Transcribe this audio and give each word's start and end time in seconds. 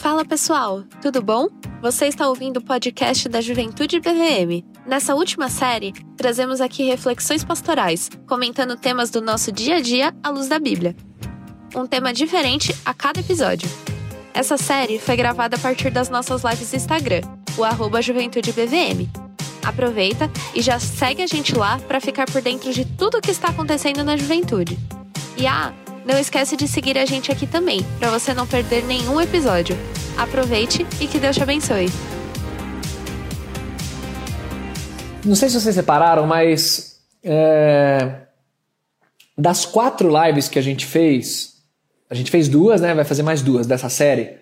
Fala 0.00 0.24
pessoal, 0.24 0.82
tudo 1.02 1.20
bom? 1.20 1.48
Você 1.82 2.06
está 2.06 2.26
ouvindo 2.26 2.56
o 2.56 2.64
podcast 2.64 3.28
da 3.28 3.42
Juventude 3.42 4.00
BVM. 4.00 4.64
Nessa 4.86 5.14
última 5.14 5.50
série, 5.50 5.92
trazemos 6.16 6.62
aqui 6.62 6.84
reflexões 6.84 7.44
pastorais, 7.44 8.08
comentando 8.26 8.78
temas 8.78 9.10
do 9.10 9.20
nosso 9.20 9.52
dia 9.52 9.76
a 9.76 9.80
dia 9.80 10.14
à 10.22 10.30
luz 10.30 10.48
da 10.48 10.58
Bíblia. 10.58 10.96
Um 11.76 11.86
tema 11.86 12.14
diferente 12.14 12.74
a 12.82 12.94
cada 12.94 13.20
episódio. 13.20 13.68
Essa 14.32 14.56
série 14.56 14.98
foi 14.98 15.16
gravada 15.16 15.56
a 15.56 15.58
partir 15.58 15.90
das 15.90 16.08
nossas 16.08 16.44
lives 16.44 16.72
no 16.72 16.78
Instagram, 16.78 17.20
o 17.58 17.62
arroba 17.62 18.00
Juventude 18.00 18.52
BVM. 18.52 19.06
Aproveita 19.62 20.30
e 20.54 20.62
já 20.62 20.80
segue 20.80 21.22
a 21.22 21.26
gente 21.26 21.54
lá 21.54 21.78
para 21.78 22.00
ficar 22.00 22.24
por 22.24 22.40
dentro 22.40 22.72
de 22.72 22.86
tudo 22.86 23.18
o 23.18 23.20
que 23.20 23.30
está 23.30 23.48
acontecendo 23.48 24.02
na 24.02 24.16
juventude. 24.16 24.78
E 25.36 25.46
ah, 25.46 25.74
não 26.04 26.18
esquece 26.18 26.56
de 26.56 26.66
seguir 26.66 26.98
a 26.98 27.04
gente 27.04 27.30
aqui 27.30 27.46
também, 27.46 27.84
para 27.98 28.10
você 28.10 28.32
não 28.32 28.46
perder 28.46 28.84
nenhum 28.84 29.20
episódio. 29.20 29.76
Aproveite 30.16 30.86
e 31.00 31.06
que 31.06 31.18
Deus 31.18 31.36
te 31.36 31.42
abençoe. 31.42 31.88
Não 35.24 35.34
sei 35.34 35.48
se 35.48 35.60
vocês 35.60 35.74
separaram, 35.74 36.26
mas 36.26 37.00
é, 37.22 38.12
das 39.36 39.66
quatro 39.66 40.10
lives 40.24 40.48
que 40.48 40.58
a 40.58 40.62
gente 40.62 40.86
fez, 40.86 41.62
a 42.08 42.14
gente 42.14 42.30
fez 42.30 42.48
duas, 42.48 42.80
né? 42.80 42.94
Vai 42.94 43.04
fazer 43.04 43.22
mais 43.22 43.42
duas 43.42 43.66
dessa 43.66 43.88
série. 43.88 44.38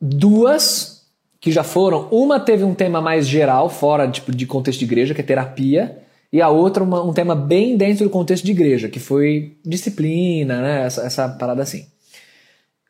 Duas 0.00 1.06
que 1.40 1.50
já 1.50 1.62
foram, 1.62 2.08
uma 2.10 2.40
teve 2.40 2.64
um 2.64 2.74
tema 2.74 3.02
mais 3.02 3.26
geral, 3.26 3.68
fora 3.68 4.10
tipo, 4.10 4.34
de 4.34 4.46
contexto 4.46 4.78
de 4.78 4.86
igreja, 4.86 5.14
que 5.14 5.20
é 5.20 5.24
terapia, 5.24 6.03
e 6.34 6.42
a 6.42 6.48
outra 6.48 6.82
uma, 6.82 7.00
um 7.00 7.12
tema 7.12 7.36
bem 7.36 7.76
dentro 7.76 8.02
do 8.02 8.10
contexto 8.10 8.44
de 8.44 8.50
igreja, 8.50 8.88
que 8.88 8.98
foi 8.98 9.56
disciplina, 9.64 10.60
né? 10.60 10.84
Essa, 10.84 11.02
essa 11.02 11.28
parada 11.28 11.62
assim. 11.62 11.86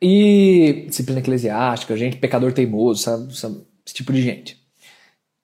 E 0.00 0.86
disciplina 0.88 1.20
eclesiástica, 1.20 1.94
gente, 1.94 2.16
pecador 2.16 2.54
teimoso, 2.54 3.02
sabe? 3.02 3.30
Esse 3.30 3.94
tipo 3.94 4.14
de 4.14 4.22
gente. 4.22 4.58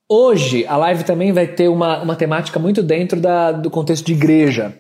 Hoje, 0.09 0.65
a 0.67 0.79
live 0.79 1.05
também 1.05 1.31
vai 1.31 1.47
ter 1.47 1.69
uma, 1.69 2.03
uma 2.03 2.17
temática 2.17 2.59
muito 2.59 2.83
dentro 2.83 3.21
da, 3.21 3.53
do 3.53 3.69
contexto 3.69 4.07
de 4.07 4.15
igreja, 4.15 4.75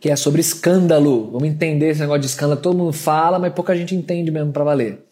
que 0.00 0.08
é 0.08 0.14
sobre 0.14 0.40
escândalo. 0.40 1.32
Vamos 1.32 1.48
entender 1.48 1.88
esse 1.88 2.00
negócio 2.00 2.20
de 2.20 2.28
escândalo. 2.28 2.60
Todo 2.60 2.78
mundo 2.78 2.92
fala, 2.92 3.40
mas 3.40 3.52
pouca 3.52 3.74
gente 3.74 3.92
entende 3.92 4.30
mesmo 4.30 4.52
para 4.52 4.62
valer. 4.62 5.04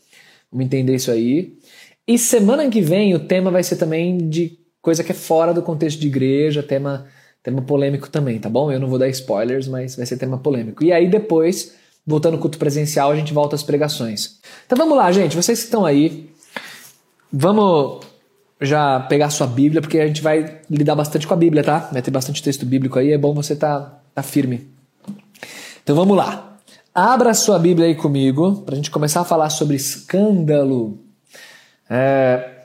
Vamos 0.52 0.66
entender 0.66 0.94
isso 0.94 1.10
aí. 1.10 1.58
E 2.06 2.16
semana 2.16 2.70
que 2.70 2.80
vem 2.80 3.12
o 3.16 3.18
tema 3.18 3.50
vai 3.50 3.64
ser 3.64 3.74
também 3.74 4.16
de 4.18 4.67
coisa 4.88 5.04
que 5.04 5.12
é 5.12 5.14
fora 5.14 5.52
do 5.52 5.60
contexto 5.60 6.00
de 6.00 6.06
igreja, 6.06 6.62
tema, 6.62 7.04
tema 7.42 7.60
polêmico 7.60 8.08
também, 8.08 8.38
tá 8.38 8.48
bom? 8.48 8.72
Eu 8.72 8.80
não 8.80 8.88
vou 8.88 8.98
dar 8.98 9.06
spoilers, 9.10 9.68
mas 9.68 9.96
vai 9.96 10.06
ser 10.06 10.16
tema 10.16 10.38
polêmico. 10.38 10.82
E 10.82 10.90
aí 10.90 11.06
depois, 11.06 11.74
voltando 12.06 12.34
ao 12.36 12.40
culto 12.40 12.56
presencial, 12.56 13.10
a 13.10 13.14
gente 13.14 13.34
volta 13.34 13.54
às 13.54 13.62
pregações. 13.62 14.38
Então 14.64 14.78
vamos 14.78 14.96
lá, 14.96 15.12
gente, 15.12 15.36
vocês 15.36 15.58
que 15.58 15.66
estão 15.66 15.84
aí, 15.84 16.30
vamos 17.30 18.00
já 18.62 18.98
pegar 19.00 19.28
sua 19.28 19.46
Bíblia, 19.46 19.82
porque 19.82 19.98
a 19.98 20.06
gente 20.06 20.22
vai 20.22 20.62
lidar 20.70 20.94
bastante 20.94 21.26
com 21.26 21.34
a 21.34 21.36
Bíblia, 21.36 21.62
tá? 21.62 21.90
Vai 21.92 22.00
ter 22.00 22.10
bastante 22.10 22.42
texto 22.42 22.64
bíblico 22.64 22.98
aí, 22.98 23.12
é 23.12 23.18
bom 23.18 23.34
você 23.34 23.54
tá, 23.54 24.00
tá 24.14 24.22
firme. 24.22 24.70
Então 25.82 25.94
vamos 25.94 26.16
lá. 26.16 26.56
Abra 26.94 27.34
sua 27.34 27.58
Bíblia 27.58 27.88
aí 27.88 27.94
comigo, 27.94 28.62
para 28.62 28.72
a 28.72 28.76
gente 28.76 28.90
começar 28.90 29.20
a 29.20 29.24
falar 29.24 29.50
sobre 29.50 29.76
escândalo. 29.76 30.98
É, 31.90 32.57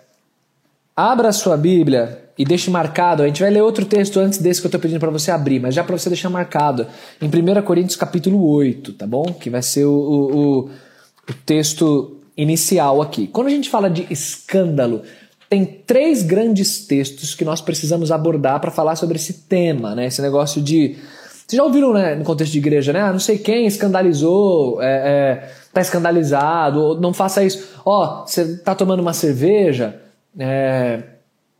Abra 0.95 1.31
sua 1.31 1.57
Bíblia 1.57 2.23
e 2.37 2.45
deixe 2.45 2.69
marcado. 2.69 3.23
A 3.23 3.27
gente 3.27 3.41
vai 3.41 3.49
ler 3.49 3.61
outro 3.61 3.85
texto 3.85 4.19
antes 4.19 4.39
desse 4.39 4.61
que 4.61 4.67
eu 4.67 4.69
estou 4.69 4.79
pedindo 4.79 4.99
para 4.99 5.09
você 5.09 5.31
abrir, 5.31 5.59
mas 5.59 5.73
já 5.73 5.83
para 5.83 5.97
você 5.97 6.09
deixar 6.09 6.29
marcado. 6.29 6.85
Em 7.19 7.27
1 7.27 7.61
Coríntios 7.63 7.95
capítulo 7.95 8.45
8, 8.47 8.93
tá 8.93 9.07
bom? 9.07 9.23
Que 9.25 9.49
vai 9.49 9.61
ser 9.61 9.85
o, 9.85 9.91
o, 9.91 10.59
o 11.29 11.33
texto 11.45 12.17
inicial 12.37 13.01
aqui. 13.01 13.27
Quando 13.27 13.47
a 13.47 13.51
gente 13.51 13.69
fala 13.69 13.89
de 13.89 14.05
escândalo, 14.11 15.01
tem 15.49 15.65
três 15.65 16.21
grandes 16.21 16.85
textos 16.85 17.33
que 17.33 17.45
nós 17.45 17.61
precisamos 17.61 18.11
abordar 18.11 18.59
para 18.59 18.71
falar 18.71 18.95
sobre 18.95 19.17
esse 19.17 19.33
tema, 19.33 19.95
né? 19.95 20.07
Esse 20.07 20.21
negócio 20.21 20.61
de. 20.61 20.95
Vocês 21.45 21.57
já 21.57 21.63
ouviram, 21.63 21.93
né, 21.93 22.15
no 22.15 22.23
contexto 22.23 22.53
de 22.53 22.59
igreja, 22.59 22.93
né? 22.93 23.01
Ah, 23.01 23.11
não 23.11 23.19
sei 23.19 23.37
quem 23.37 23.65
escandalizou, 23.67 24.81
é, 24.81 24.87
é, 24.87 25.51
tá 25.73 25.81
escandalizado, 25.81 26.99
não 27.01 27.13
faça 27.13 27.43
isso. 27.43 27.67
Ó, 27.83 28.21
oh, 28.23 28.27
você 28.27 28.57
tá 28.57 28.73
tomando 28.73 29.01
uma 29.01 29.13
cerveja, 29.13 29.99
é, 30.37 31.03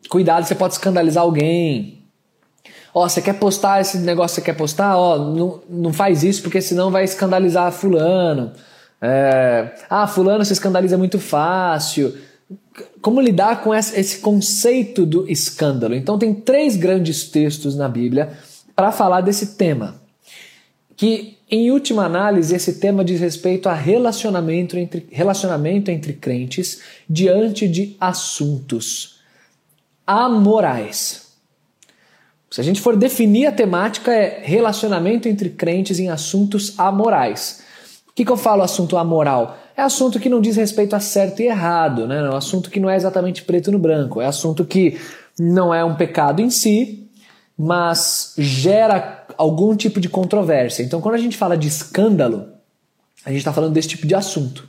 cuidado, 0.10 0.46
você 0.46 0.56
pode 0.56 0.74
escandalizar 0.74 1.24
alguém. 1.24 2.00
Ó, 2.94 3.08
você 3.08 3.22
quer 3.22 3.34
postar 3.34 3.82
esse 3.82 3.98
negócio, 3.98 4.36
você 4.36 4.42
quer 4.42 4.56
postar? 4.56 4.98
Ó, 4.98 5.18
não, 5.18 5.62
não 5.70 5.94
faz 5.94 6.24
isso 6.24 6.44
porque 6.44 6.62
senão 6.62 6.92
vai 6.92 7.04
escandalizar 7.04 7.72
fulano. 7.72 8.52
É, 9.02 9.74
ah, 9.90 10.08
fulano 10.08 10.46
se 10.46 10.54
escandaliza 10.54 10.98
muito 10.98 11.20
fácil. 11.20 12.16
Como 13.02 13.20
lidar 13.20 13.62
com 13.62 13.74
esse 13.74 14.20
conceito 14.20 15.06
do 15.06 15.30
escândalo? 15.30 15.96
Então 15.96 16.18
tem 16.18 16.34
três 16.34 16.76
grandes 16.76 17.26
textos 17.30 17.76
na 17.76 17.90
Bíblia 17.90 18.32
para 18.76 18.92
falar 18.92 19.22
desse 19.22 19.56
tema. 19.56 19.96
Que 20.96 21.38
em 21.50 21.72
última 21.72 22.06
análise, 22.06 22.56
esse 22.56 22.80
tema 22.80 23.04
diz 23.04 23.20
respeito 23.20 23.70
a 23.70 23.74
relacionamento 23.74 24.78
entre, 24.78 25.08
relacionamento 25.12 25.92
entre 25.92 26.14
crentes 26.14 26.82
diante 27.10 27.68
de 27.68 27.96
assuntos 28.00 29.20
amorais. 30.06 31.24
Se 32.50 32.62
a 32.62 32.64
gente 32.64 32.82
for 32.82 32.96
definir 32.96 33.48
a 33.48 33.52
temática, 33.52 34.14
é 34.14 34.42
relacionamento 34.44 35.28
entre 35.28 35.50
crentes 35.50 36.00
em 36.00 36.10
assuntos 36.10 36.78
amorais. 36.78 37.64
O 38.08 38.14
que, 38.14 38.24
que 38.24 38.32
eu 38.32 38.38
falo 38.38 38.62
assunto 38.62 38.96
amoral? 38.96 39.58
É 39.76 39.82
assunto 39.82 40.20
que 40.20 40.30
não 40.30 40.40
diz 40.40 40.56
respeito 40.56 40.96
a 40.96 41.00
certo 41.00 41.42
e 41.42 41.48
errado, 41.48 42.06
né? 42.06 42.20
é 42.20 42.30
um 42.30 42.36
assunto 42.36 42.70
que 42.70 42.80
não 42.80 42.88
é 42.88 42.96
exatamente 42.96 43.42
preto 43.44 43.72
no 43.72 43.80
branco, 43.80 44.22
é 44.22 44.28
assunto 44.28 44.64
que 44.64 45.00
não 45.40 45.74
é 45.74 45.84
um 45.84 45.96
pecado 45.96 46.44
em 46.44 46.52
si, 46.52 47.10
mas 47.58 48.36
gera 48.38 49.23
algum 49.44 49.76
tipo 49.76 50.00
de 50.00 50.08
controvérsia. 50.08 50.84
Então, 50.84 51.02
quando 51.02 51.16
a 51.16 51.20
gente 51.20 51.38
fala 51.38 51.58
de 51.58 51.68
escândalo, 51.68 52.48
a 53.26 53.30
gente 53.30 53.40
está 53.40 53.52
falando 53.52 53.74
desse 53.74 53.90
tipo 53.90 54.08
de 54.08 54.16
assunto. 54.16 54.68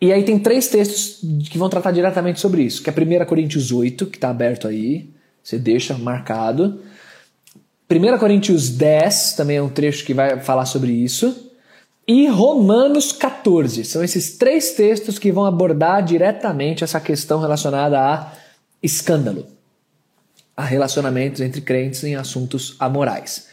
E 0.00 0.12
aí 0.12 0.24
tem 0.24 0.38
três 0.38 0.68
textos 0.68 1.20
que 1.50 1.58
vão 1.58 1.68
tratar 1.68 1.90
diretamente 1.90 2.38
sobre 2.38 2.62
isso, 2.62 2.82
que 2.82 2.90
é 2.90 2.92
1 2.92 3.24
Coríntios 3.24 3.72
8, 3.72 4.06
que 4.06 4.18
está 4.18 4.30
aberto 4.30 4.68
aí, 4.68 5.10
você 5.42 5.58
deixa 5.58 5.96
marcado. 5.98 6.80
1 7.90 8.18
Coríntios 8.18 8.68
10 8.68 9.34
também 9.34 9.56
é 9.56 9.62
um 9.62 9.68
trecho 9.68 10.04
que 10.04 10.14
vai 10.14 10.40
falar 10.40 10.66
sobre 10.66 10.92
isso. 10.92 11.50
E 12.06 12.28
Romanos 12.28 13.10
14. 13.10 13.84
São 13.84 14.04
esses 14.04 14.36
três 14.36 14.72
textos 14.72 15.18
que 15.18 15.32
vão 15.32 15.44
abordar 15.44 16.04
diretamente 16.04 16.84
essa 16.84 17.00
questão 17.00 17.40
relacionada 17.40 17.98
a 17.98 18.32
escândalo 18.80 19.56
a 20.56 20.64
relacionamentos 20.64 21.40
entre 21.40 21.60
crentes 21.60 22.02
em 22.02 22.16
assuntos 22.16 22.76
amorais. 22.78 23.48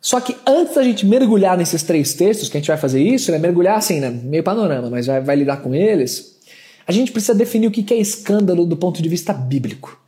Só 0.00 0.20
que 0.20 0.36
antes 0.46 0.74
da 0.74 0.82
gente 0.82 1.04
mergulhar 1.04 1.58
nesses 1.58 1.82
três 1.82 2.14
textos, 2.14 2.48
que 2.48 2.56
a 2.56 2.60
gente 2.60 2.68
vai 2.68 2.78
fazer 2.78 3.02
isso, 3.02 3.30
né, 3.30 3.38
mergulhar 3.38 3.76
assim, 3.76 4.00
né, 4.00 4.10
meio 4.10 4.42
panorama, 4.42 4.88
mas 4.88 5.06
vai, 5.06 5.20
vai 5.20 5.36
lidar 5.36 5.58
com 5.58 5.74
eles, 5.74 6.38
a 6.86 6.92
gente 6.92 7.12
precisa 7.12 7.34
definir 7.34 7.66
o 7.66 7.70
que 7.70 7.92
é 7.92 7.98
escândalo 7.98 8.64
do 8.64 8.76
ponto 8.76 9.02
de 9.02 9.08
vista 9.08 9.32
bíblico. 9.32 10.00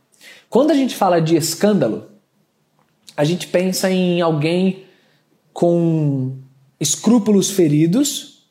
Quando 0.49 0.71
a 0.71 0.73
gente 0.73 0.95
fala 0.95 1.21
de 1.21 1.35
escândalo, 1.35 2.07
a 3.15 3.23
gente 3.23 3.47
pensa 3.47 3.89
em 3.89 4.21
alguém 4.21 4.83
com 5.53 6.35
escrúpulos 6.79 7.51
feridos. 7.51 8.43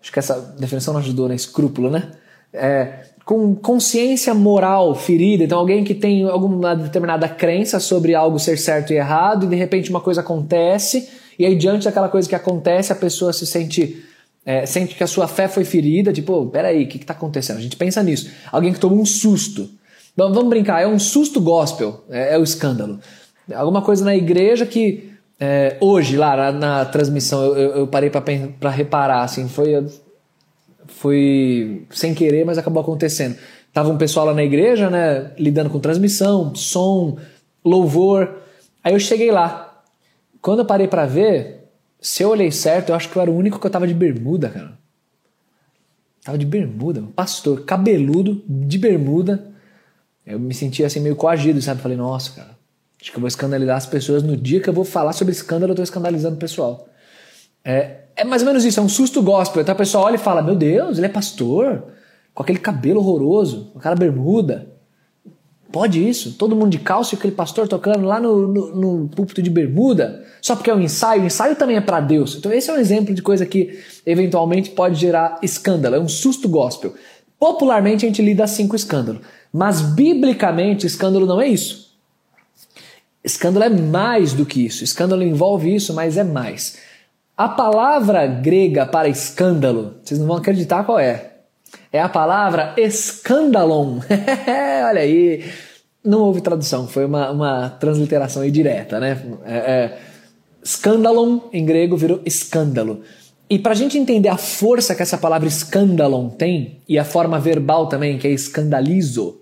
Acho 0.00 0.12
que 0.12 0.18
essa 0.18 0.38
definição 0.58 0.92
não 0.92 1.00
ajudou, 1.00 1.28
né? 1.28 1.34
Escrúpulo, 1.34 1.90
né? 1.90 2.12
É, 2.52 3.06
com 3.24 3.54
consciência 3.54 4.34
moral 4.34 4.94
ferida, 4.94 5.44
então 5.44 5.58
alguém 5.58 5.82
que 5.82 5.94
tem 5.94 6.24
alguma 6.24 6.76
determinada 6.76 7.26
crença 7.28 7.80
sobre 7.80 8.14
algo 8.14 8.38
ser 8.38 8.58
certo 8.58 8.92
e 8.92 8.96
errado, 8.96 9.46
e 9.46 9.48
de 9.48 9.56
repente 9.56 9.88
uma 9.88 10.00
coisa 10.00 10.20
acontece, 10.20 11.08
e 11.38 11.46
aí 11.46 11.56
diante 11.56 11.84
daquela 11.84 12.08
coisa 12.08 12.28
que 12.28 12.34
acontece, 12.34 12.92
a 12.92 12.96
pessoa 12.96 13.32
se 13.32 13.46
sente. 13.46 14.04
É, 14.46 14.66
sente 14.66 14.94
que 14.94 15.02
a 15.02 15.06
sua 15.06 15.26
fé 15.26 15.48
foi 15.48 15.64
ferida, 15.64 16.12
tipo, 16.12 16.34
oh, 16.34 16.46
peraí, 16.46 16.84
o 16.84 16.86
que 16.86 16.98
está 16.98 17.14
acontecendo? 17.14 17.56
A 17.56 17.62
gente 17.62 17.78
pensa 17.78 18.02
nisso. 18.02 18.30
Alguém 18.52 18.74
que 18.74 18.78
tomou 18.78 19.00
um 19.00 19.06
susto. 19.06 19.70
Vamos, 20.14 20.34
vamos 20.36 20.50
brincar, 20.50 20.82
é 20.82 20.86
um 20.86 20.98
susto 20.98 21.40
gospel, 21.40 22.04
é, 22.10 22.34
é 22.34 22.38
o 22.38 22.42
escândalo. 22.42 23.00
Alguma 23.54 23.80
coisa 23.80 24.04
na 24.04 24.14
igreja 24.14 24.66
que 24.66 25.14
é, 25.40 25.76
hoje, 25.80 26.16
lá 26.16 26.36
na, 26.36 26.52
na 26.52 26.84
transmissão, 26.84 27.42
eu, 27.42 27.76
eu, 27.76 27.86
parei 27.86 28.10
para 28.10 28.70
reparar, 28.70 29.22
assim, 29.22 29.48
foi 29.48 29.74
foi 31.04 31.86
sem 31.90 32.14
querer, 32.14 32.46
mas 32.46 32.56
acabou 32.56 32.80
acontecendo. 32.80 33.36
Tava 33.74 33.90
um 33.90 33.98
pessoal 33.98 34.24
lá 34.24 34.32
na 34.32 34.42
igreja, 34.42 34.88
né, 34.88 35.32
lidando 35.38 35.68
com 35.68 35.78
transmissão, 35.78 36.54
som, 36.54 37.18
louvor. 37.62 38.38
Aí 38.82 38.94
eu 38.94 38.98
cheguei 38.98 39.30
lá. 39.30 39.82
Quando 40.40 40.60
eu 40.60 40.64
parei 40.64 40.88
para 40.88 41.04
ver, 41.04 41.68
se 42.00 42.22
eu 42.22 42.30
olhei 42.30 42.50
certo, 42.50 42.88
eu 42.88 42.94
acho 42.94 43.10
que 43.10 43.16
eu 43.18 43.20
era 43.20 43.30
o 43.30 43.36
único 43.36 43.60
que 43.60 43.66
eu 43.66 43.70
tava 43.70 43.86
de 43.86 43.92
bermuda, 43.92 44.48
cara. 44.48 44.78
Tava 46.24 46.38
de 46.38 46.46
bermuda, 46.46 47.04
pastor 47.14 47.66
cabeludo, 47.66 48.42
de 48.48 48.78
bermuda. 48.78 49.46
Eu 50.24 50.40
me 50.40 50.54
sentia 50.54 50.86
assim 50.86 51.00
meio 51.00 51.16
coagido, 51.16 51.60
sabe? 51.60 51.82
Falei, 51.82 51.98
nossa, 51.98 52.30
cara, 52.30 52.56
acho 52.98 53.10
que 53.10 53.16
eu 53.18 53.20
vou 53.20 53.28
escandalizar 53.28 53.76
as 53.76 53.84
pessoas 53.84 54.22
no 54.22 54.38
dia 54.38 54.58
que 54.58 54.70
eu 54.70 54.72
vou 54.72 54.86
falar 54.86 55.12
sobre 55.12 55.32
escândalo, 55.32 55.72
eu 55.72 55.76
tô 55.76 55.82
escandalizando 55.82 56.36
o 56.36 56.38
pessoal. 56.38 56.88
É, 57.62 58.03
é 58.16 58.24
mais 58.24 58.42
ou 58.42 58.46
menos 58.46 58.64
isso, 58.64 58.80
é 58.80 58.82
um 58.82 58.88
susto 58.88 59.22
gospel. 59.22 59.62
Então 59.62 59.72
a 59.72 59.78
pessoa 59.78 60.04
olha 60.04 60.16
e 60.16 60.18
fala: 60.18 60.42
Meu 60.42 60.54
Deus, 60.54 60.98
ele 60.98 61.06
é 61.06 61.10
pastor, 61.10 61.82
com 62.32 62.42
aquele 62.42 62.58
cabelo 62.58 63.00
horroroso, 63.00 63.70
com 63.72 63.78
aquela 63.78 63.94
bermuda. 63.94 64.74
Pode 65.72 66.08
isso? 66.08 66.34
Todo 66.34 66.54
mundo 66.54 66.70
de 66.70 66.78
calça 66.78 67.14
e 67.14 67.18
aquele 67.18 67.34
pastor 67.34 67.66
tocando 67.66 68.06
lá 68.06 68.20
no, 68.20 68.46
no, 68.46 68.76
no 68.76 69.08
púlpito 69.08 69.42
de 69.42 69.50
bermuda, 69.50 70.24
só 70.40 70.54
porque 70.54 70.70
é 70.70 70.74
um 70.74 70.80
ensaio. 70.80 71.22
O 71.22 71.26
ensaio 71.26 71.56
também 71.56 71.76
é 71.76 71.80
para 71.80 71.98
Deus. 71.98 72.36
Então, 72.36 72.52
esse 72.52 72.70
é 72.70 72.72
um 72.72 72.76
exemplo 72.76 73.12
de 73.12 73.20
coisa 73.20 73.44
que 73.44 73.80
eventualmente 74.06 74.70
pode 74.70 74.94
gerar 74.94 75.40
escândalo. 75.42 75.96
É 75.96 75.98
um 75.98 76.08
susto 76.08 76.48
gospel. 76.48 76.94
Popularmente 77.40 78.04
a 78.04 78.08
gente 78.08 78.22
lida 78.22 78.44
assim 78.44 78.68
com 78.68 78.76
escândalo. 78.76 79.20
Mas 79.52 79.80
biblicamente, 79.80 80.86
escândalo 80.86 81.26
não 81.26 81.40
é 81.40 81.48
isso. 81.48 81.92
Escândalo 83.24 83.64
é 83.64 83.68
mais 83.68 84.32
do 84.32 84.46
que 84.46 84.64
isso. 84.64 84.84
Escândalo 84.84 85.24
envolve 85.24 85.74
isso, 85.74 85.92
mas 85.92 86.16
é 86.16 86.22
mais. 86.22 86.76
A 87.36 87.48
palavra 87.48 88.26
grega 88.26 88.86
para 88.86 89.08
escândalo, 89.08 89.96
vocês 90.02 90.20
não 90.20 90.26
vão 90.26 90.36
acreditar 90.36 90.84
qual 90.84 91.00
é. 91.00 91.32
É 91.92 92.00
a 92.00 92.08
palavra 92.08 92.74
escandalon. 92.76 93.98
Olha 94.88 95.00
aí. 95.00 95.44
Não 96.04 96.20
houve 96.20 96.40
tradução, 96.40 96.86
foi 96.86 97.04
uma, 97.06 97.30
uma 97.30 97.70
transliteração 97.70 98.42
aí 98.42 98.50
direta, 98.50 99.00
né? 99.00 99.20
É, 99.44 99.56
é, 99.56 99.98
em 101.52 101.64
grego 101.64 101.96
virou 101.96 102.20
escândalo. 102.24 103.02
E 103.48 103.58
para 103.58 103.72
a 103.72 103.74
gente 103.76 103.98
entender 103.98 104.28
a 104.28 104.36
força 104.36 104.94
que 104.94 105.02
essa 105.02 105.18
palavra 105.18 105.48
escandalon 105.48 106.28
tem, 106.28 106.80
e 106.88 106.98
a 106.98 107.04
forma 107.04 107.40
verbal 107.40 107.88
também, 107.88 108.18
que 108.18 108.28
é 108.28 108.30
escandalizo, 108.30 109.40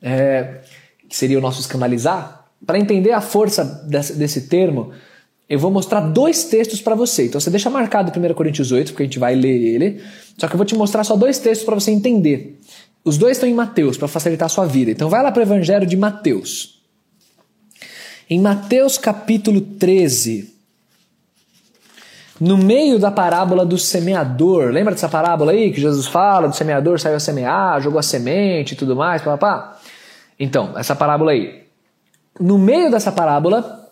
é, 0.00 0.60
que 1.08 1.16
seria 1.16 1.38
o 1.38 1.42
nosso 1.42 1.60
escandalizar, 1.60 2.46
para 2.66 2.78
entender 2.78 3.12
a 3.12 3.20
força 3.20 3.64
desse, 3.64 4.14
desse 4.14 4.42
termo, 4.42 4.92
eu 5.48 5.58
vou 5.58 5.70
mostrar 5.70 6.00
dois 6.00 6.44
textos 6.44 6.80
para 6.80 6.94
você. 6.94 7.26
Então 7.26 7.40
você 7.40 7.50
deixa 7.50 7.68
marcado 7.68 8.12
1 8.18 8.34
Coríntios 8.34 8.72
8, 8.72 8.92
porque 8.92 9.02
a 9.02 9.06
gente 9.06 9.18
vai 9.18 9.34
ler 9.34 9.60
ele. 9.60 10.02
Só 10.38 10.48
que 10.48 10.54
eu 10.54 10.58
vou 10.58 10.66
te 10.66 10.74
mostrar 10.74 11.04
só 11.04 11.16
dois 11.16 11.38
textos 11.38 11.64
para 11.64 11.74
você 11.74 11.90
entender. 11.90 12.58
Os 13.04 13.18
dois 13.18 13.36
estão 13.36 13.48
em 13.48 13.54
Mateus, 13.54 13.98
para 13.98 14.08
facilitar 14.08 14.46
a 14.46 14.48
sua 14.48 14.64
vida. 14.64 14.90
Então 14.90 15.10
vai 15.10 15.22
lá 15.22 15.30
para 15.30 15.40
o 15.40 15.42
Evangelho 15.42 15.86
de 15.86 15.96
Mateus. 15.96 16.82
Em 18.28 18.40
Mateus 18.40 18.96
capítulo 18.96 19.60
13, 19.60 20.54
no 22.40 22.56
meio 22.56 22.98
da 22.98 23.10
parábola 23.10 23.66
do 23.66 23.76
semeador, 23.76 24.72
lembra 24.72 24.94
dessa 24.94 25.08
parábola 25.08 25.52
aí 25.52 25.70
que 25.70 25.80
Jesus 25.80 26.06
fala 26.06 26.48
do 26.48 26.56
semeador 26.56 26.98
saiu 26.98 27.16
a 27.16 27.20
semear, 27.20 27.80
jogou 27.82 27.98
a 27.98 28.02
semente 28.02 28.72
e 28.72 28.76
tudo 28.76 28.96
mais, 28.96 29.20
papá? 29.20 29.78
Então, 30.40 30.76
essa 30.76 30.96
parábola 30.96 31.32
aí. 31.32 31.64
No 32.40 32.58
meio 32.58 32.90
dessa 32.90 33.12
parábola, 33.12 33.83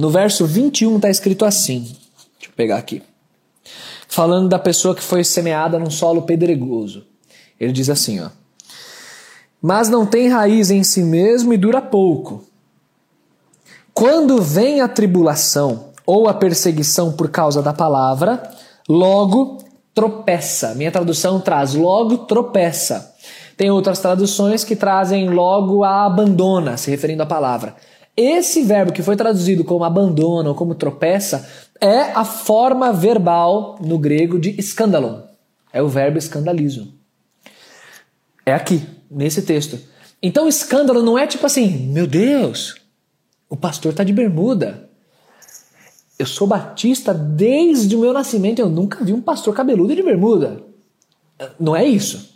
no 0.00 0.10
verso 0.10 0.46
21 0.46 0.96
está 0.96 1.10
escrito 1.10 1.44
assim. 1.44 1.82
Deixa 1.82 2.48
eu 2.48 2.52
pegar 2.56 2.78
aqui. 2.78 3.02
Falando 4.08 4.48
da 4.48 4.58
pessoa 4.58 4.94
que 4.94 5.02
foi 5.02 5.22
semeada 5.22 5.78
num 5.78 5.90
solo 5.90 6.22
pedregoso. 6.22 7.06
Ele 7.58 7.72
diz 7.72 7.88
assim, 7.88 8.20
ó: 8.20 8.30
Mas 9.62 9.88
não 9.88 10.06
tem 10.06 10.28
raiz 10.28 10.70
em 10.70 10.82
si 10.82 11.02
mesmo 11.02 11.52
e 11.52 11.58
dura 11.58 11.80
pouco. 11.80 12.44
Quando 13.92 14.40
vem 14.40 14.80
a 14.80 14.88
tribulação 14.88 15.90
ou 16.06 16.28
a 16.28 16.34
perseguição 16.34 17.12
por 17.12 17.30
causa 17.30 17.60
da 17.60 17.72
palavra, 17.72 18.42
logo 18.88 19.58
tropeça. 19.94 20.74
Minha 20.74 20.90
tradução 20.90 21.40
traz 21.40 21.74
logo 21.74 22.18
tropeça. 22.18 23.14
Tem 23.56 23.70
outras 23.70 23.98
traduções 23.98 24.64
que 24.64 24.74
trazem 24.74 25.28
logo 25.28 25.84
a 25.84 26.06
abandona, 26.06 26.78
se 26.78 26.90
referindo 26.90 27.22
à 27.22 27.26
palavra. 27.26 27.76
Esse 28.22 28.62
verbo 28.62 28.92
que 28.92 29.02
foi 29.02 29.16
traduzido 29.16 29.64
como 29.64 29.82
abandona 29.82 30.50
ou 30.50 30.54
como 30.54 30.74
tropeça 30.74 31.48
é 31.80 32.12
a 32.12 32.22
forma 32.22 32.92
verbal 32.92 33.78
no 33.80 33.98
grego 33.98 34.38
de 34.38 34.50
escândalo. 34.60 35.22
É 35.72 35.82
o 35.82 35.88
verbo 35.88 36.18
escandalizo. 36.18 36.92
É 38.44 38.52
aqui, 38.52 38.86
nesse 39.10 39.40
texto. 39.40 39.80
Então, 40.22 40.46
escândalo 40.46 41.02
não 41.02 41.18
é 41.18 41.26
tipo 41.26 41.46
assim, 41.46 41.86
meu 41.86 42.06
Deus, 42.06 42.74
o 43.48 43.56
pastor 43.56 43.92
está 43.92 44.04
de 44.04 44.12
bermuda. 44.12 44.90
Eu 46.18 46.26
sou 46.26 46.46
batista 46.46 47.14
desde 47.14 47.96
o 47.96 48.00
meu 48.00 48.12
nascimento, 48.12 48.58
eu 48.58 48.68
nunca 48.68 49.02
vi 49.02 49.14
um 49.14 49.22
pastor 49.22 49.54
cabeludo 49.54 49.96
de 49.96 50.02
bermuda. 50.02 50.62
Não 51.58 51.74
é 51.74 51.86
isso. 51.86 52.34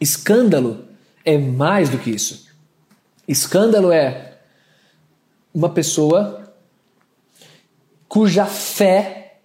Escândalo 0.00 0.86
é 1.26 1.36
mais 1.36 1.90
do 1.90 1.98
que 1.98 2.08
isso. 2.08 2.46
Escândalo 3.28 3.92
é 3.92 4.33
uma 5.54 5.68
pessoa 5.68 6.52
cuja 8.08 8.44
fé 8.44 9.38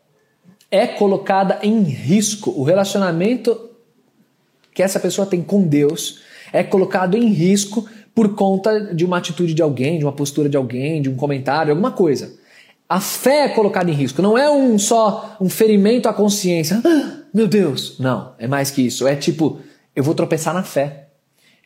é 0.71 0.87
colocada 0.87 1.59
em 1.63 1.81
risco. 1.83 2.51
O 2.51 2.63
relacionamento 2.63 3.69
que 4.73 4.83
essa 4.83 4.99
pessoa 4.99 5.27
tem 5.27 5.41
com 5.41 5.67
Deus 5.67 6.21
é 6.51 6.63
colocado 6.63 7.15
em 7.15 7.27
risco 7.27 7.87
por 8.13 8.35
conta 8.35 8.93
de 8.93 9.05
uma 9.05 9.17
atitude 9.17 9.53
de 9.53 9.61
alguém, 9.61 9.99
de 9.99 10.05
uma 10.05 10.11
postura 10.11 10.49
de 10.49 10.57
alguém, 10.57 11.01
de 11.01 11.09
um 11.09 11.15
comentário, 11.15 11.71
alguma 11.71 11.91
coisa. 11.91 12.37
A 12.87 12.99
fé 12.99 13.45
é 13.45 13.49
colocada 13.49 13.89
em 13.89 13.93
risco. 13.93 14.21
Não 14.21 14.37
é 14.37 14.49
um 14.49 14.79
só 14.79 15.37
um 15.39 15.47
ferimento 15.47 16.09
à 16.09 16.13
consciência. 16.13 16.81
Ah, 16.83 17.19
meu 17.33 17.47
Deus, 17.47 17.99
não. 17.99 18.33
É 18.39 18.47
mais 18.47 18.71
que 18.71 18.81
isso. 18.81 19.07
É 19.07 19.15
tipo, 19.15 19.59
eu 19.95 20.03
vou 20.03 20.15
tropeçar 20.15 20.53
na 20.53 20.63
fé. 20.63 21.09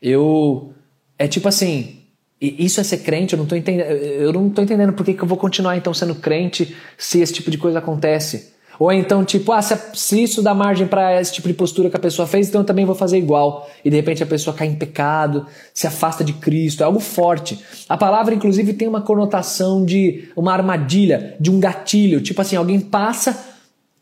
Eu 0.02 0.74
é 1.18 1.28
tipo 1.28 1.48
assim, 1.48 2.03
e 2.44 2.66
isso 2.66 2.82
é 2.82 2.84
ser 2.84 2.98
crente, 2.98 3.34
eu 3.34 3.38
não 3.38 3.46
estou 3.46 3.58
entendendo, 3.58 3.88
eu 3.88 4.34
não 4.34 4.50
tô 4.50 4.62
entendendo 4.62 4.92
por 4.92 5.06
que, 5.06 5.14
que 5.14 5.24
eu 5.24 5.28
vou 5.28 5.38
continuar 5.38 5.78
então 5.78 5.94
sendo 5.94 6.14
crente 6.16 6.76
se 6.98 7.22
esse 7.22 7.32
tipo 7.32 7.50
de 7.50 7.58
coisa 7.58 7.80
acontece. 7.80 8.52
Ou 8.78 8.92
então, 8.92 9.24
tipo, 9.24 9.54
ah, 9.54 9.62
se, 9.62 9.78
se 9.94 10.24
isso 10.24 10.42
dá 10.42 10.54
margem 10.54 10.86
para 10.86 11.22
esse 11.22 11.32
tipo 11.32 11.48
de 11.48 11.54
postura 11.54 11.90
que 11.90 11.96
a 11.96 12.00
pessoa 12.00 12.28
fez, 12.28 12.50
então 12.50 12.60
eu 12.62 12.66
também 12.66 12.84
vou 12.84 12.96
fazer 12.96 13.18
igual. 13.18 13.70
E 13.86 13.90
de 13.90 13.96
repente 13.96 14.22
a 14.22 14.26
pessoa 14.26 14.54
cai 14.54 14.68
em 14.68 14.76
pecado, 14.76 15.46
se 15.74 15.88
afasta 15.88 16.22
de 16.22 16.34
Cristo, 16.34 16.82
é 16.82 16.86
algo 16.86 17.00
forte. 17.00 17.58
A 17.88 17.96
palavra, 17.96 18.34
inclusive, 18.36 18.74
tem 18.74 18.90
uma 18.90 19.02
conotação 19.02 19.86
de 19.86 20.28
uma 20.36 20.52
armadilha, 20.52 21.38
de 21.40 21.50
um 21.50 21.62
gatilho. 21.62 22.20
Tipo 22.20 22.42
assim, 22.42 22.58
alguém 22.58 22.80
passa, 22.80 23.38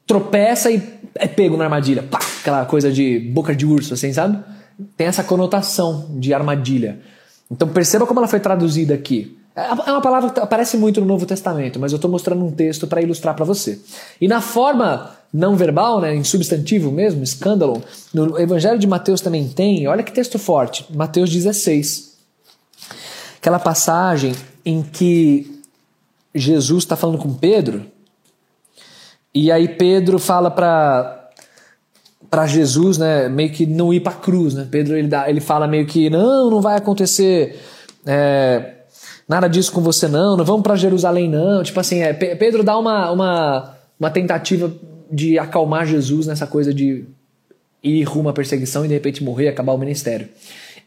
tropeça 0.07 0.71
e 0.71 0.81
é 1.15 1.27
pego 1.27 1.57
na 1.57 1.65
armadilha. 1.65 2.01
Pá, 2.01 2.19
aquela 2.39 2.65
coisa 2.65 2.91
de 2.91 3.19
boca 3.19 3.55
de 3.55 3.67
urso, 3.67 3.93
assim, 3.93 4.11
sabe? 4.11 4.39
Tem 4.97 5.05
essa 5.05 5.23
conotação 5.23 6.15
de 6.17 6.33
armadilha. 6.33 6.99
Então 7.51 7.67
perceba 7.67 8.07
como 8.07 8.21
ela 8.21 8.27
foi 8.27 8.39
traduzida 8.39 8.93
aqui. 8.93 9.37
É, 9.53 9.63
é 9.63 9.91
uma 9.91 10.01
palavra 10.01 10.29
que 10.29 10.39
aparece 10.39 10.77
muito 10.77 11.01
no 11.01 11.07
Novo 11.07 11.25
Testamento, 11.25 11.77
mas 11.77 11.91
eu 11.91 11.97
estou 11.97 12.09
mostrando 12.09 12.45
um 12.45 12.51
texto 12.51 12.87
para 12.87 13.01
ilustrar 13.01 13.35
para 13.35 13.43
você. 13.43 13.79
E 14.19 14.27
na 14.27 14.39
forma 14.39 15.11
não 15.33 15.55
verbal, 15.55 15.99
né, 15.99 16.15
em 16.15 16.23
substantivo 16.23 16.91
mesmo, 16.91 17.23
escândalo, 17.23 17.83
no 18.13 18.39
Evangelho 18.39 18.79
de 18.79 18.87
Mateus 18.87 19.21
também 19.21 19.47
tem, 19.47 19.87
olha 19.87 20.03
que 20.03 20.11
texto 20.11 20.39
forte, 20.39 20.85
Mateus 20.93 21.29
16. 21.29 22.17
Aquela 23.37 23.59
passagem 23.59 24.33
em 24.65 24.81
que 24.81 25.61
Jesus 26.33 26.83
está 26.83 26.95
falando 26.95 27.17
com 27.17 27.33
Pedro, 27.33 27.85
e 29.33 29.51
aí 29.51 29.67
Pedro 29.67 30.19
fala 30.19 30.51
para 30.51 31.20
para 32.31 32.47
Jesus, 32.47 32.97
né, 32.97 33.27
meio 33.27 33.51
que 33.51 33.65
não 33.65 33.93
ir 33.93 33.99
para 33.99 34.13
a 34.13 34.15
cruz, 34.15 34.53
né? 34.53 34.65
Pedro 34.71 34.95
ele, 34.95 35.09
dá, 35.09 35.29
ele 35.29 35.41
fala 35.41 35.67
meio 35.67 35.85
que 35.85 36.09
não, 36.09 36.49
não 36.49 36.61
vai 36.61 36.77
acontecer 36.77 37.59
é, 38.05 38.75
nada 39.27 39.49
disso 39.49 39.73
com 39.73 39.81
você 39.81 40.07
não, 40.07 40.37
não 40.37 40.45
vamos 40.45 40.61
para 40.61 40.77
Jerusalém 40.77 41.29
não. 41.29 41.61
Tipo 41.61 41.81
assim, 41.81 41.99
é, 42.01 42.13
Pedro 42.13 42.63
dá 42.63 42.77
uma, 42.77 43.11
uma, 43.11 43.75
uma 43.99 44.09
tentativa 44.09 44.73
de 45.11 45.37
acalmar 45.37 45.85
Jesus 45.85 46.25
nessa 46.25 46.47
coisa 46.47 46.73
de 46.73 47.03
ir 47.83 48.03
rumo 48.03 48.29
à 48.29 48.33
perseguição 48.33 48.85
e 48.85 48.87
de 48.87 48.93
repente 48.93 49.21
morrer 49.21 49.45
e 49.45 49.49
acabar 49.49 49.73
o 49.73 49.77
ministério. 49.77 50.29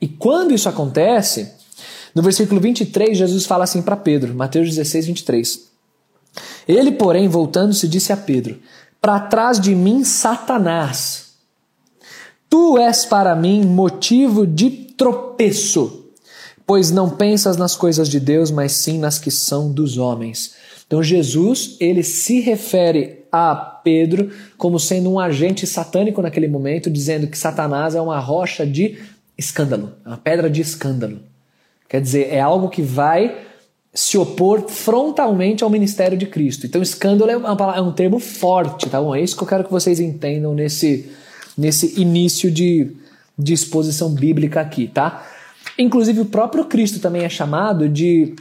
E 0.01 0.09
quando 0.09 0.55
isso 0.55 0.71
acontece, 0.71 1.53
no 2.15 2.23
versículo 2.23 2.59
23, 2.59 3.19
Jesus 3.19 3.45
fala 3.45 3.65
assim 3.65 3.83
para 3.83 3.97
Pedro, 3.97 4.35
Mateus 4.35 4.71
16, 4.71 5.09
23. 5.09 5.61
Ele, 6.67 6.93
porém, 6.93 7.29
voltando-se, 7.29 7.87
disse 7.87 8.15
a 8.15 8.17
Pedro: 8.17 8.59
Para 8.99 9.21
trás 9.21 9.61
de 9.61 9.75
mim, 9.75 10.05
Satanás 10.05 11.24
Tu 12.55 12.79
és 12.79 13.05
para 13.05 13.35
mim 13.35 13.65
motivo 13.65 14.47
de 14.47 14.71
tropeço, 14.71 16.05
pois 16.65 16.93
não 16.93 17.11
pensas 17.11 17.57
nas 17.57 17.75
coisas 17.75 18.09
de 18.09 18.21
Deus, 18.21 18.49
mas 18.53 18.71
sim 18.71 18.97
nas 18.97 19.19
que 19.19 19.29
são 19.29 19.73
dos 19.73 19.99
homens. 19.99 20.55
Então 20.87 21.03
Jesus, 21.03 21.77
ele 21.81 22.05
se 22.05 22.39
refere 22.39 23.25
a 23.33 23.57
Pedro 23.57 24.31
como 24.57 24.79
sendo 24.79 25.11
um 25.11 25.19
agente 25.19 25.67
satânico 25.67 26.23
naquele 26.23 26.47
momento, 26.47 26.89
dizendo 26.89 27.27
que 27.27 27.37
Satanás 27.37 27.97
é 27.97 28.01
uma 28.01 28.21
rocha 28.21 28.65
de 28.65 29.01
escândalo, 29.37 29.91
uma 30.07 30.17
pedra 30.17 30.49
de 30.49 30.61
escândalo. 30.61 31.19
Quer 31.89 32.01
dizer, 32.01 32.29
é 32.33 32.39
algo 32.39 32.69
que 32.69 32.83
vai 32.83 33.37
se 33.93 34.17
opor 34.17 34.69
frontalmente 34.69 35.65
ao 35.65 35.71
ministério 35.71 36.17
de 36.17 36.27
Cristo. 36.27 36.67
Então, 36.69 36.81
escândalo 36.81 37.33
é, 37.33 37.37
uma, 37.37 37.77
é 37.77 37.81
um 37.81 37.91
termo 37.91 38.21
forte, 38.21 38.89
tá 38.89 39.03
bom? 39.03 39.13
É 39.13 39.21
isso 39.21 39.37
que 39.37 39.43
eu 39.43 39.49
quero 39.49 39.65
que 39.65 39.73
vocês 39.73 39.99
entendam 39.99 40.55
nesse, 40.55 41.11
nesse 41.57 42.01
início 42.01 42.51
de, 42.51 42.93
de 43.39 43.53
exposição 43.53 44.11
bíblica 44.11 44.61
aqui, 44.61 44.89
tá? 44.89 45.27
Inclusive 45.79 46.21
o 46.21 46.27
próprio 46.27 46.65
Cristo 46.67 47.01
também 47.01 47.25
é 47.25 47.29
chamado 47.29 47.89
de 47.89 48.35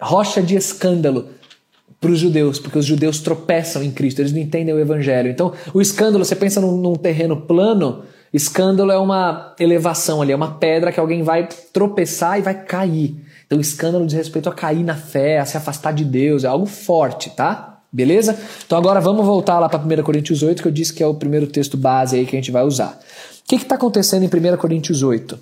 rocha 0.00 0.42
de 0.42 0.56
escândalo. 0.56 1.28
para 2.00 2.10
os 2.10 2.18
judeus, 2.18 2.58
porque 2.58 2.78
os 2.78 2.84
judeus 2.84 3.20
tropeçam 3.20 3.82
em 3.82 3.90
Cristo, 3.92 4.20
eles 4.20 4.32
não 4.32 4.40
entendem 4.40 4.74
o 4.74 4.80
evangelho. 4.80 5.30
Então, 5.30 5.52
o 5.72 5.80
escândalo, 5.80 6.24
você 6.24 6.34
pensa 6.34 6.60
num, 6.60 6.76
num 6.76 6.96
terreno 6.96 7.36
plano, 7.42 8.02
escândalo 8.32 8.90
é 8.90 8.98
uma 8.98 9.54
elevação 9.60 10.20
ali, 10.20 10.32
é 10.32 10.36
uma 10.36 10.54
pedra 10.58 10.90
que 10.90 10.98
alguém 10.98 11.22
vai 11.22 11.48
tropeçar 11.72 12.38
e 12.38 12.42
vai 12.42 12.54
cair. 12.64 13.14
Então, 13.46 13.60
escândalo 13.60 14.04
diz 14.04 14.16
respeito 14.16 14.48
a 14.48 14.52
cair 14.54 14.82
na 14.82 14.96
fé, 14.96 15.38
a 15.38 15.44
se 15.44 15.56
afastar 15.56 15.92
de 15.92 16.04
Deus, 16.04 16.42
é 16.42 16.48
algo 16.48 16.66
forte, 16.66 17.30
tá? 17.30 17.71
Beleza? 17.92 18.38
Então 18.64 18.78
agora 18.78 19.00
vamos 19.00 19.26
voltar 19.26 19.58
lá 19.58 19.68
para 19.68 19.78
1 19.78 20.02
Coríntios 20.02 20.42
8, 20.42 20.62
que 20.62 20.68
eu 20.68 20.72
disse 20.72 20.94
que 20.94 21.02
é 21.02 21.06
o 21.06 21.14
primeiro 21.14 21.46
texto 21.46 21.76
base 21.76 22.16
aí 22.16 22.24
que 22.24 22.34
a 22.34 22.38
gente 22.38 22.50
vai 22.50 22.62
usar. 22.62 22.98
O 23.44 23.48
que 23.48 23.56
está 23.56 23.74
acontecendo 23.74 24.22
em 24.22 24.54
1 24.54 24.56
Coríntios 24.56 25.02
8? 25.02 25.38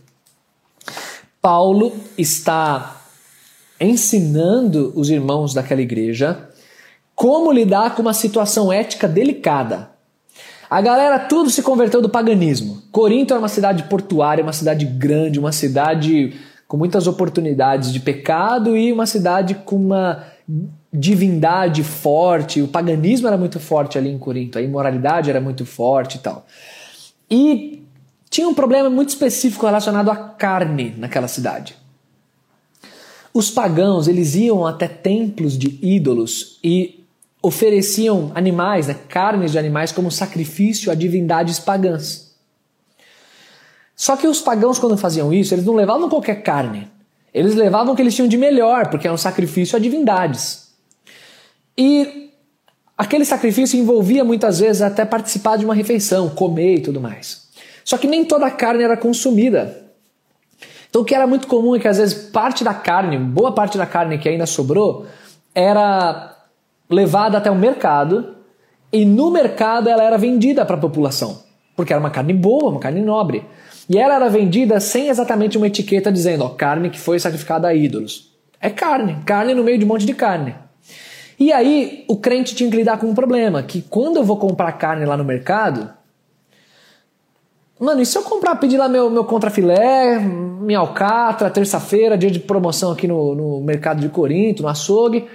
Paulo 1.40 1.92
está 2.18 3.02
ensinando 3.80 4.92
os 4.96 5.08
irmãos 5.10 5.54
daquela 5.54 5.80
igreja 5.80 6.48
como 7.14 7.52
lidar 7.52 7.94
com 7.94 8.02
uma 8.02 8.14
situação 8.14 8.72
ética 8.72 9.06
delicada. 9.06 9.90
A 10.68 10.80
galera 10.80 11.18
tudo 11.18 11.50
se 11.50 11.62
converteu 11.62 12.02
do 12.02 12.08
paganismo. 12.08 12.82
Corinto 12.90 13.32
era 13.32 13.40
uma 13.40 13.48
cidade 13.48 13.84
portuária, 13.84 14.42
uma 14.42 14.52
cidade 14.52 14.84
grande, 14.84 15.38
uma 15.38 15.52
cidade 15.52 16.34
com 16.66 16.76
muitas 16.76 17.06
oportunidades 17.06 17.92
de 17.92 18.00
pecado 18.00 18.76
e 18.76 18.92
uma 18.92 19.06
cidade 19.06 19.54
com 19.54 19.76
uma 19.76 20.24
divindade 20.92 21.84
forte. 21.84 22.62
O 22.62 22.68
paganismo 22.68 23.28
era 23.28 23.36
muito 23.36 23.60
forte 23.60 23.96
ali 23.96 24.10
em 24.10 24.18
Corinto, 24.18 24.58
a 24.58 24.62
imoralidade 24.62 25.30
era 25.30 25.40
muito 25.40 25.64
forte 25.64 26.16
e 26.16 26.20
tal. 26.20 26.46
E 27.30 27.82
tinha 28.28 28.48
um 28.48 28.54
problema 28.54 28.90
muito 28.90 29.10
específico 29.10 29.66
relacionado 29.66 30.10
à 30.10 30.16
carne 30.16 30.94
naquela 30.96 31.28
cidade. 31.28 31.76
Os 33.32 33.50
pagãos, 33.50 34.08
eles 34.08 34.34
iam 34.34 34.66
até 34.66 34.88
templos 34.88 35.56
de 35.56 35.78
ídolos 35.82 36.58
e 36.64 37.04
ofereciam 37.42 38.32
animais, 38.34 38.88
né, 38.88 38.96
carnes 39.08 39.52
de 39.52 39.58
animais, 39.58 39.92
como 39.92 40.10
sacrifício 40.10 40.90
a 40.90 40.94
divindades 40.94 41.58
pagãs. 41.58 42.34
Só 43.94 44.16
que 44.16 44.26
os 44.26 44.40
pagãos, 44.40 44.78
quando 44.78 44.96
faziam 44.96 45.32
isso, 45.32 45.54
eles 45.54 45.64
não 45.64 45.74
levavam 45.74 46.08
qualquer 46.08 46.42
carne. 46.42 46.90
Eles 47.32 47.54
levavam 47.54 47.92
o 47.92 47.96
que 47.96 48.02
eles 48.02 48.14
tinham 48.14 48.28
de 48.28 48.36
melhor, 48.36 48.88
porque 48.88 49.06
era 49.06 49.14
um 49.14 49.18
sacrifício 49.18 49.76
a 49.76 49.80
divindades. 49.80 50.69
E 51.76 52.30
aquele 52.96 53.24
sacrifício 53.24 53.78
envolvia 53.78 54.24
muitas 54.24 54.60
vezes 54.60 54.82
até 54.82 55.04
participar 55.04 55.56
de 55.56 55.64
uma 55.64 55.74
refeição, 55.74 56.28
comer 56.28 56.76
e 56.76 56.80
tudo 56.82 57.00
mais. 57.00 57.48
Só 57.84 57.96
que 57.96 58.06
nem 58.06 58.24
toda 58.24 58.46
a 58.46 58.50
carne 58.50 58.84
era 58.84 58.96
consumida. 58.96 59.90
Então 60.88 61.02
o 61.02 61.04
que 61.04 61.14
era 61.14 61.26
muito 61.26 61.46
comum 61.46 61.76
é 61.76 61.78
que 61.78 61.88
às 61.88 61.98
vezes 61.98 62.14
parte 62.14 62.64
da 62.64 62.74
carne, 62.74 63.16
boa 63.16 63.52
parte 63.52 63.78
da 63.78 63.86
carne 63.86 64.18
que 64.18 64.28
ainda 64.28 64.44
sobrou, 64.44 65.06
era 65.54 66.36
levada 66.88 67.38
até 67.38 67.50
o 67.50 67.54
mercado 67.54 68.36
e 68.92 69.04
no 69.04 69.30
mercado 69.30 69.88
ela 69.88 70.02
era 70.02 70.18
vendida 70.18 70.64
para 70.64 70.76
a 70.76 70.80
população, 70.80 71.42
porque 71.76 71.92
era 71.92 72.00
uma 72.00 72.10
carne 72.10 72.32
boa, 72.32 72.70
uma 72.70 72.80
carne 72.80 73.00
nobre. 73.00 73.44
E 73.88 73.98
ela 73.98 74.14
era 74.16 74.28
vendida 74.28 74.78
sem 74.80 75.08
exatamente 75.08 75.56
uma 75.56 75.66
etiqueta 75.66 76.12
dizendo, 76.12 76.44
ó, 76.44 76.48
carne 76.50 76.90
que 76.90 76.98
foi 76.98 77.18
sacrificada 77.18 77.68
a 77.68 77.74
ídolos. 77.74 78.32
É 78.60 78.68
carne, 78.68 79.18
carne 79.24 79.54
no 79.54 79.64
meio 79.64 79.78
de 79.78 79.84
um 79.84 79.88
monte 79.88 80.04
de 80.04 80.14
carne. 80.14 80.54
E 81.40 81.54
aí 81.54 82.04
o 82.06 82.18
crente 82.18 82.54
tinha 82.54 82.70
que 82.70 82.76
lidar 82.76 82.98
com 82.98 83.06
um 83.06 83.14
problema, 83.14 83.62
que 83.62 83.80
quando 83.80 84.18
eu 84.18 84.24
vou 84.24 84.36
comprar 84.36 84.70
carne 84.72 85.06
lá 85.06 85.16
no 85.16 85.24
mercado, 85.24 85.90
mano, 87.78 88.02
e 88.02 88.06
se 88.06 88.18
eu 88.18 88.22
comprar, 88.22 88.56
pedir 88.56 88.76
lá 88.76 88.90
meu, 88.90 89.08
meu 89.08 89.24
contrafilé, 89.24 90.18
minha 90.18 90.80
alcatra, 90.80 91.48
terça-feira, 91.48 92.18
dia 92.18 92.30
de 92.30 92.40
promoção 92.40 92.92
aqui 92.92 93.08
no, 93.08 93.34
no 93.34 93.60
mercado 93.62 94.02
de 94.02 94.10
Corinto, 94.10 94.62
no 94.62 94.68
açougue, 94.68 95.26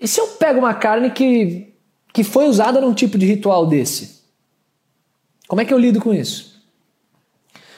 e 0.00 0.08
se 0.08 0.18
eu 0.18 0.26
pego 0.26 0.60
uma 0.60 0.72
carne 0.72 1.10
que, 1.10 1.74
que 2.10 2.24
foi 2.24 2.48
usada 2.48 2.80
num 2.80 2.94
tipo 2.94 3.18
de 3.18 3.26
ritual 3.26 3.66
desse? 3.66 4.22
Como 5.46 5.60
é 5.60 5.66
que 5.66 5.74
eu 5.74 5.78
lido 5.78 6.00
com 6.00 6.14
isso? 6.14 6.64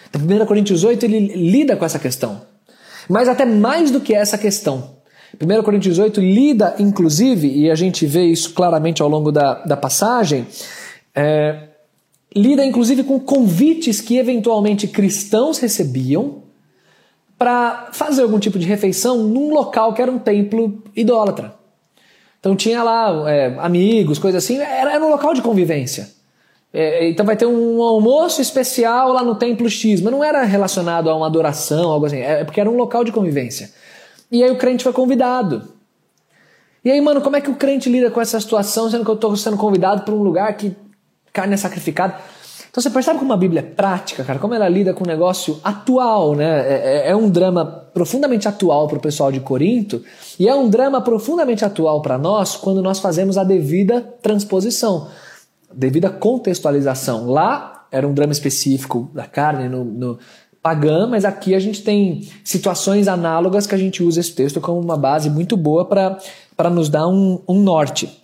Então, 0.08 0.22
1 0.22 0.46
Coríntios 0.46 0.84
8 0.84 1.04
ele 1.04 1.18
lida 1.18 1.76
com 1.76 1.84
essa 1.84 1.98
questão. 1.98 2.42
Mas 3.08 3.28
até 3.28 3.44
mais 3.44 3.90
do 3.90 4.00
que 4.00 4.14
essa 4.14 4.38
questão. 4.38 4.95
1 5.40 5.62
Coríntios 5.62 5.98
8 5.98 6.20
lida, 6.20 6.74
inclusive, 6.78 7.48
e 7.48 7.70
a 7.70 7.74
gente 7.74 8.06
vê 8.06 8.24
isso 8.24 8.52
claramente 8.54 9.02
ao 9.02 9.08
longo 9.08 9.30
da, 9.30 9.54
da 9.64 9.76
passagem, 9.76 10.46
é, 11.14 11.68
lida 12.34 12.64
inclusive 12.64 13.02
com 13.04 13.18
convites 13.18 14.00
que 14.00 14.18
eventualmente 14.18 14.86
cristãos 14.86 15.58
recebiam 15.58 16.42
para 17.38 17.88
fazer 17.92 18.22
algum 18.22 18.38
tipo 18.38 18.58
de 18.58 18.66
refeição 18.66 19.22
num 19.22 19.52
local 19.52 19.92
que 19.92 20.00
era 20.00 20.10
um 20.10 20.18
templo 20.18 20.82
idólatra. 20.94 21.54
Então 22.40 22.56
tinha 22.56 22.82
lá 22.82 23.30
é, 23.30 23.56
amigos, 23.58 24.18
coisas 24.18 24.42
assim, 24.42 24.58
era, 24.58 24.94
era 24.94 25.04
um 25.04 25.10
local 25.10 25.34
de 25.34 25.42
convivência. 25.42 26.14
É, 26.72 27.08
então 27.08 27.24
vai 27.24 27.36
ter 27.36 27.46
um 27.46 27.82
almoço 27.82 28.40
especial 28.40 29.12
lá 29.12 29.22
no 29.22 29.34
templo 29.34 29.68
X, 29.68 30.00
mas 30.00 30.12
não 30.12 30.22
era 30.22 30.44
relacionado 30.44 31.08
a 31.08 31.16
uma 31.16 31.26
adoração, 31.26 31.90
algo 31.90 32.06
assim, 32.06 32.18
é 32.18 32.44
porque 32.44 32.60
era 32.60 32.70
um 32.70 32.76
local 32.76 33.02
de 33.02 33.12
convivência. 33.12 33.70
E 34.30 34.42
aí 34.42 34.50
o 34.50 34.56
crente 34.56 34.82
foi 34.82 34.92
convidado. 34.92 35.76
E 36.84 36.90
aí, 36.90 37.00
mano, 37.00 37.20
como 37.20 37.36
é 37.36 37.40
que 37.40 37.50
o 37.50 37.56
crente 37.56 37.90
lida 37.90 38.10
com 38.10 38.20
essa 38.20 38.38
situação, 38.38 38.90
sendo 38.90 39.04
que 39.04 39.10
eu 39.10 39.14
estou 39.14 39.36
sendo 39.36 39.56
convidado 39.56 40.02
para 40.02 40.14
um 40.14 40.22
lugar 40.22 40.56
que 40.56 40.76
carne 41.32 41.54
é 41.54 41.56
sacrificada? 41.56 42.16
Então 42.76 42.82
você 42.82 42.90
percebe 42.90 43.18
como 43.18 43.32
a 43.32 43.36
Bíblia 43.38 43.60
é 43.60 43.62
prática, 43.62 44.22
cara, 44.22 44.38
como 44.38 44.52
ela 44.52 44.68
lida 44.68 44.92
com 44.92 45.02
um 45.02 45.06
negócio 45.06 45.58
atual, 45.64 46.34
né? 46.34 46.60
É, 46.60 47.06
é, 47.06 47.10
é 47.10 47.16
um 47.16 47.30
drama 47.30 47.64
profundamente 47.64 48.46
atual 48.46 48.86
para 48.86 48.98
o 48.98 49.00
pessoal 49.00 49.32
de 49.32 49.40
Corinto 49.40 50.04
e 50.38 50.46
é 50.46 50.54
um 50.54 50.68
drama 50.68 51.00
profundamente 51.00 51.64
atual 51.64 52.02
para 52.02 52.18
nós 52.18 52.54
quando 52.54 52.82
nós 52.82 52.98
fazemos 52.98 53.38
a 53.38 53.44
devida 53.44 54.02
transposição, 54.20 55.08
devida 55.72 56.10
contextualização. 56.10 57.30
Lá 57.30 57.86
era 57.90 58.06
um 58.06 58.12
drama 58.12 58.32
específico 58.32 59.10
da 59.14 59.24
carne 59.24 59.70
no, 59.70 59.82
no 59.82 60.18
pagã, 60.66 61.06
mas 61.06 61.24
aqui 61.24 61.54
a 61.54 61.60
gente 61.60 61.80
tem 61.80 62.28
situações 62.42 63.06
análogas 63.06 63.68
que 63.68 63.74
a 63.76 63.78
gente 63.78 64.02
usa 64.02 64.18
esse 64.18 64.32
texto 64.32 64.60
como 64.60 64.80
uma 64.80 64.96
base 64.96 65.30
muito 65.30 65.56
boa 65.56 65.84
para 65.84 66.68
nos 66.68 66.88
dar 66.88 67.06
um, 67.06 67.40
um 67.46 67.60
norte. 67.62 68.20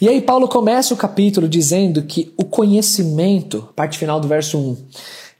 E 0.00 0.08
aí 0.08 0.20
Paulo 0.20 0.48
começa 0.48 0.92
o 0.92 0.96
capítulo 0.96 1.48
dizendo 1.48 2.02
que 2.02 2.34
o 2.36 2.44
conhecimento, 2.44 3.68
parte 3.76 3.96
final 3.96 4.18
do 4.18 4.26
verso 4.26 4.58
1, 4.58 4.76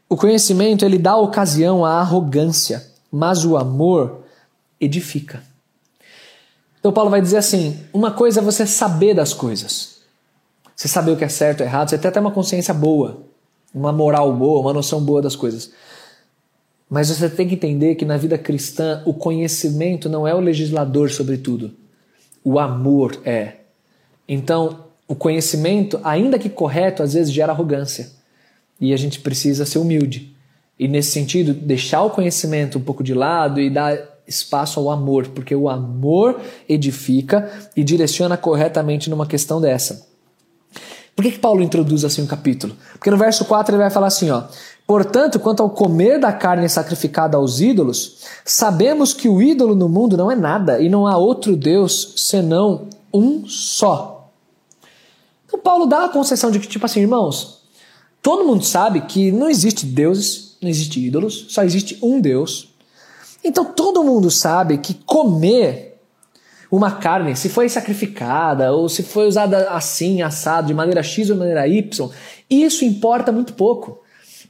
o 0.09 0.17
conhecimento 0.17 0.85
ele 0.85 0.97
dá 0.97 1.17
ocasião 1.17 1.85
à 1.85 1.95
arrogância, 1.95 2.87
mas 3.11 3.45
o 3.45 3.57
amor 3.57 4.23
edifica. 4.81 5.43
Então 6.79 6.93
Paulo 6.93 7.11
vai 7.11 7.21
dizer 7.21 7.39
assim: 7.39 7.81
uma 7.93 8.13
coisa 8.13 8.39
é 8.39 8.43
você 8.45 8.65
saber 8.65 9.13
das 9.13 9.35
coisas. 9.35 9.97
Você 10.77 10.87
saber 10.87 11.11
o 11.11 11.17
que 11.17 11.25
é 11.25 11.29
certo 11.29 11.63
ou 11.63 11.67
errado, 11.67 11.91
você 11.91 11.99
tem 11.99 12.23
uma 12.23 12.31
consciência 12.31 12.73
boa, 12.73 13.23
uma 13.75 13.91
moral 13.91 14.33
boa, 14.33 14.61
uma 14.61 14.73
noção 14.73 15.01
boa 15.01 15.21
das 15.21 15.35
coisas. 15.35 15.73
Mas 16.93 17.09
você 17.09 17.27
tem 17.27 17.49
que 17.49 17.55
entender 17.55 17.95
que 17.95 18.05
na 18.05 18.19
vida 18.19 18.37
cristã 18.37 19.03
o 19.07 19.15
conhecimento 19.15 20.11
não 20.11 20.29
é 20.29 20.35
o 20.35 20.41
legislador 20.41 21.11
sobre 21.11 21.39
tudo. 21.39 21.71
O 22.45 22.59
amor 22.59 23.19
é. 23.25 23.55
Então, 24.29 24.85
o 25.09 25.15
conhecimento, 25.15 25.99
ainda 26.05 26.39
que 26.39 26.51
correto, 26.51 27.03
às 27.03 27.15
vezes 27.15 27.33
gera 27.33 27.51
arrogância. 27.51 28.11
E 28.79 28.93
a 28.93 28.97
gente 28.99 29.21
precisa 29.21 29.65
ser 29.65 29.79
humilde. 29.79 30.37
E 30.79 30.87
nesse 30.87 31.13
sentido, 31.13 31.55
deixar 31.55 32.03
o 32.03 32.11
conhecimento 32.11 32.77
um 32.77 32.83
pouco 32.83 33.03
de 33.03 33.15
lado 33.15 33.59
e 33.59 33.71
dar 33.71 33.99
espaço 34.29 34.79
ao 34.79 34.91
amor, 34.91 35.29
porque 35.29 35.55
o 35.55 35.71
amor 35.71 36.43
edifica 36.69 37.51
e 37.75 37.83
direciona 37.83 38.37
corretamente 38.37 39.09
numa 39.09 39.27
questão 39.27 39.63
dessa. 39.63 40.07
Por 41.15 41.23
que, 41.23 41.33
que 41.33 41.39
Paulo 41.39 41.63
introduz 41.63 42.05
assim 42.05 42.23
o 42.23 42.25
um 42.25 42.29
capítulo? 42.29 42.75
Porque 42.93 43.11
no 43.11 43.19
verso 43.19 43.45
4 43.45 43.75
ele 43.75 43.83
vai 43.83 43.91
falar 43.91 44.07
assim, 44.07 44.31
ó: 44.31 44.45
Portanto, 44.93 45.41
quanto 45.41 45.63
ao 45.63 45.71
comer 45.71 46.21
da 46.21 46.35
carne 46.35 46.69
sacrificada 46.69 47.39
aos 47.39 47.63
ídolos, 47.63 48.19
sabemos 48.45 49.15
que 49.15 49.27
o 49.27 49.41
ídolo 49.41 49.75
no 49.75 49.89
mundo 49.89 50.19
não 50.19 50.31
é 50.31 50.37
nada 50.37 50.83
e 50.83 50.91
não 50.91 51.07
há 51.07 51.17
outro 51.17 51.57
Deus 51.57 52.13
senão 52.19 52.89
um 53.11 53.47
só. 53.47 54.31
Então 55.47 55.59
Paulo 55.59 55.87
dá 55.87 56.05
a 56.05 56.09
concessão 56.11 56.51
de 56.51 56.61
que, 56.61 56.69
tipo 56.69 56.85
assim, 56.85 57.01
irmãos, 57.01 57.63
todo 58.21 58.45
mundo 58.45 58.67
sabe 58.67 59.01
que 59.01 59.33
não 59.33 59.49
existe 59.49 59.87
deuses, 59.87 60.59
não 60.61 60.69
existe 60.69 61.01
ídolos, 61.01 61.47
só 61.49 61.65
existe 61.65 61.99
um 62.03 62.21
Deus. 62.21 62.69
Então 63.43 63.65
todo 63.65 64.05
mundo 64.05 64.31
sabe 64.31 64.77
que 64.77 64.93
comer 64.93 66.03
uma 66.71 66.91
carne, 66.91 67.35
se 67.35 67.49
foi 67.49 67.67
sacrificada 67.71 68.71
ou 68.73 68.91
se 68.91 69.03
foi 69.03 69.27
usada 69.27 69.71
assim, 69.71 70.21
assado, 70.21 70.67
de 70.67 70.75
maneira 70.75 71.03
X 71.03 71.31
ou 71.31 71.37
maneira 71.37 71.67
Y, 71.67 72.11
isso 72.51 72.85
importa 72.85 73.33
muito 73.33 73.55
pouco. 73.55 74.02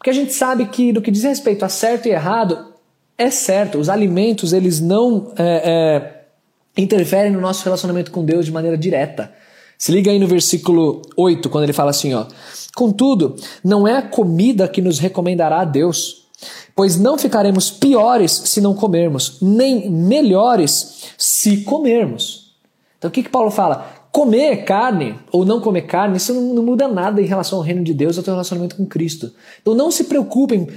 Porque 0.02 0.10
a 0.10 0.14
gente 0.14 0.32
sabe 0.32 0.66
que, 0.66 0.92
no 0.92 1.00
que 1.00 1.12
diz 1.12 1.22
respeito 1.22 1.64
a 1.64 1.68
certo 1.68 2.06
e 2.06 2.10
errado, 2.10 2.74
é 3.16 3.30
certo. 3.30 3.78
Os 3.78 3.88
alimentos, 3.88 4.52
eles 4.52 4.80
não 4.80 5.32
é, 5.38 5.62
é, 5.64 6.82
interferem 6.82 7.30
no 7.30 7.40
nosso 7.40 7.62
relacionamento 7.62 8.10
com 8.10 8.24
Deus 8.24 8.44
de 8.44 8.50
maneira 8.50 8.76
direta. 8.76 9.32
Se 9.78 9.92
liga 9.92 10.10
aí 10.10 10.18
no 10.18 10.26
versículo 10.26 11.02
8, 11.16 11.48
quando 11.48 11.62
ele 11.62 11.72
fala 11.72 11.90
assim, 11.90 12.12
ó: 12.14 12.26
"Contudo, 12.74 13.36
não 13.62 13.86
é 13.86 13.96
a 13.96 14.02
comida 14.02 14.66
que 14.66 14.82
nos 14.82 14.98
recomendará 14.98 15.60
a 15.60 15.64
Deus, 15.64 16.26
pois 16.74 16.98
não 16.98 17.16
ficaremos 17.16 17.70
piores 17.70 18.32
se 18.32 18.60
não 18.60 18.74
comermos, 18.74 19.38
nem 19.40 19.88
melhores 19.88 21.12
se 21.16 21.58
comermos." 21.58 22.56
Então 22.98 23.08
o 23.08 23.12
que, 23.12 23.22
que 23.22 23.30
Paulo 23.30 23.52
fala? 23.52 24.01
Comer 24.12 24.64
carne 24.64 25.18
ou 25.32 25.42
não 25.42 25.58
comer 25.58 25.82
carne, 25.82 26.18
isso 26.18 26.34
não, 26.34 26.54
não 26.54 26.62
muda 26.62 26.86
nada 26.86 27.22
em 27.22 27.24
relação 27.24 27.58
ao 27.58 27.64
reino 27.64 27.82
de 27.82 27.94
Deus, 27.94 28.18
ao 28.18 28.22
teu 28.22 28.34
relacionamento 28.34 28.76
com 28.76 28.84
Cristo. 28.84 29.32
Então 29.62 29.74
não 29.74 29.90
se 29.90 30.04
preocupem 30.04 30.68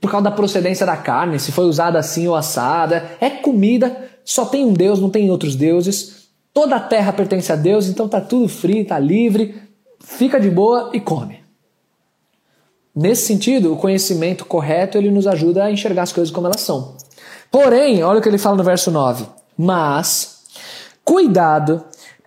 por 0.00 0.08
causa 0.08 0.24
da 0.24 0.30
procedência 0.30 0.86
da 0.86 0.96
carne, 0.96 1.40
se 1.40 1.50
foi 1.50 1.64
usada 1.64 1.98
assim 1.98 2.28
ou 2.28 2.36
assada. 2.36 3.10
É 3.20 3.28
comida, 3.28 4.08
só 4.24 4.44
tem 4.44 4.64
um 4.64 4.72
Deus, 4.72 5.00
não 5.00 5.10
tem 5.10 5.28
outros 5.30 5.56
deuses. 5.56 6.28
Toda 6.54 6.76
a 6.76 6.80
terra 6.80 7.12
pertence 7.12 7.52
a 7.52 7.56
Deus, 7.56 7.88
então 7.88 8.08
tá 8.08 8.20
tudo 8.20 8.48
frio, 8.48 8.86
tá 8.86 9.00
livre. 9.00 9.60
Fica 9.98 10.38
de 10.38 10.48
boa 10.48 10.90
e 10.94 11.00
come. 11.00 11.40
Nesse 12.94 13.26
sentido, 13.26 13.72
o 13.72 13.76
conhecimento 13.76 14.44
correto 14.44 14.96
ele 14.96 15.10
nos 15.10 15.26
ajuda 15.26 15.64
a 15.64 15.72
enxergar 15.72 16.04
as 16.04 16.12
coisas 16.12 16.32
como 16.32 16.46
elas 16.46 16.60
são. 16.60 16.94
Porém, 17.50 18.02
olha 18.02 18.20
o 18.20 18.22
que 18.22 18.28
ele 18.28 18.38
fala 18.38 18.56
no 18.56 18.64
verso 18.64 18.90
9: 18.90 19.26
Mas 19.58 20.44
cuidado 21.04 21.84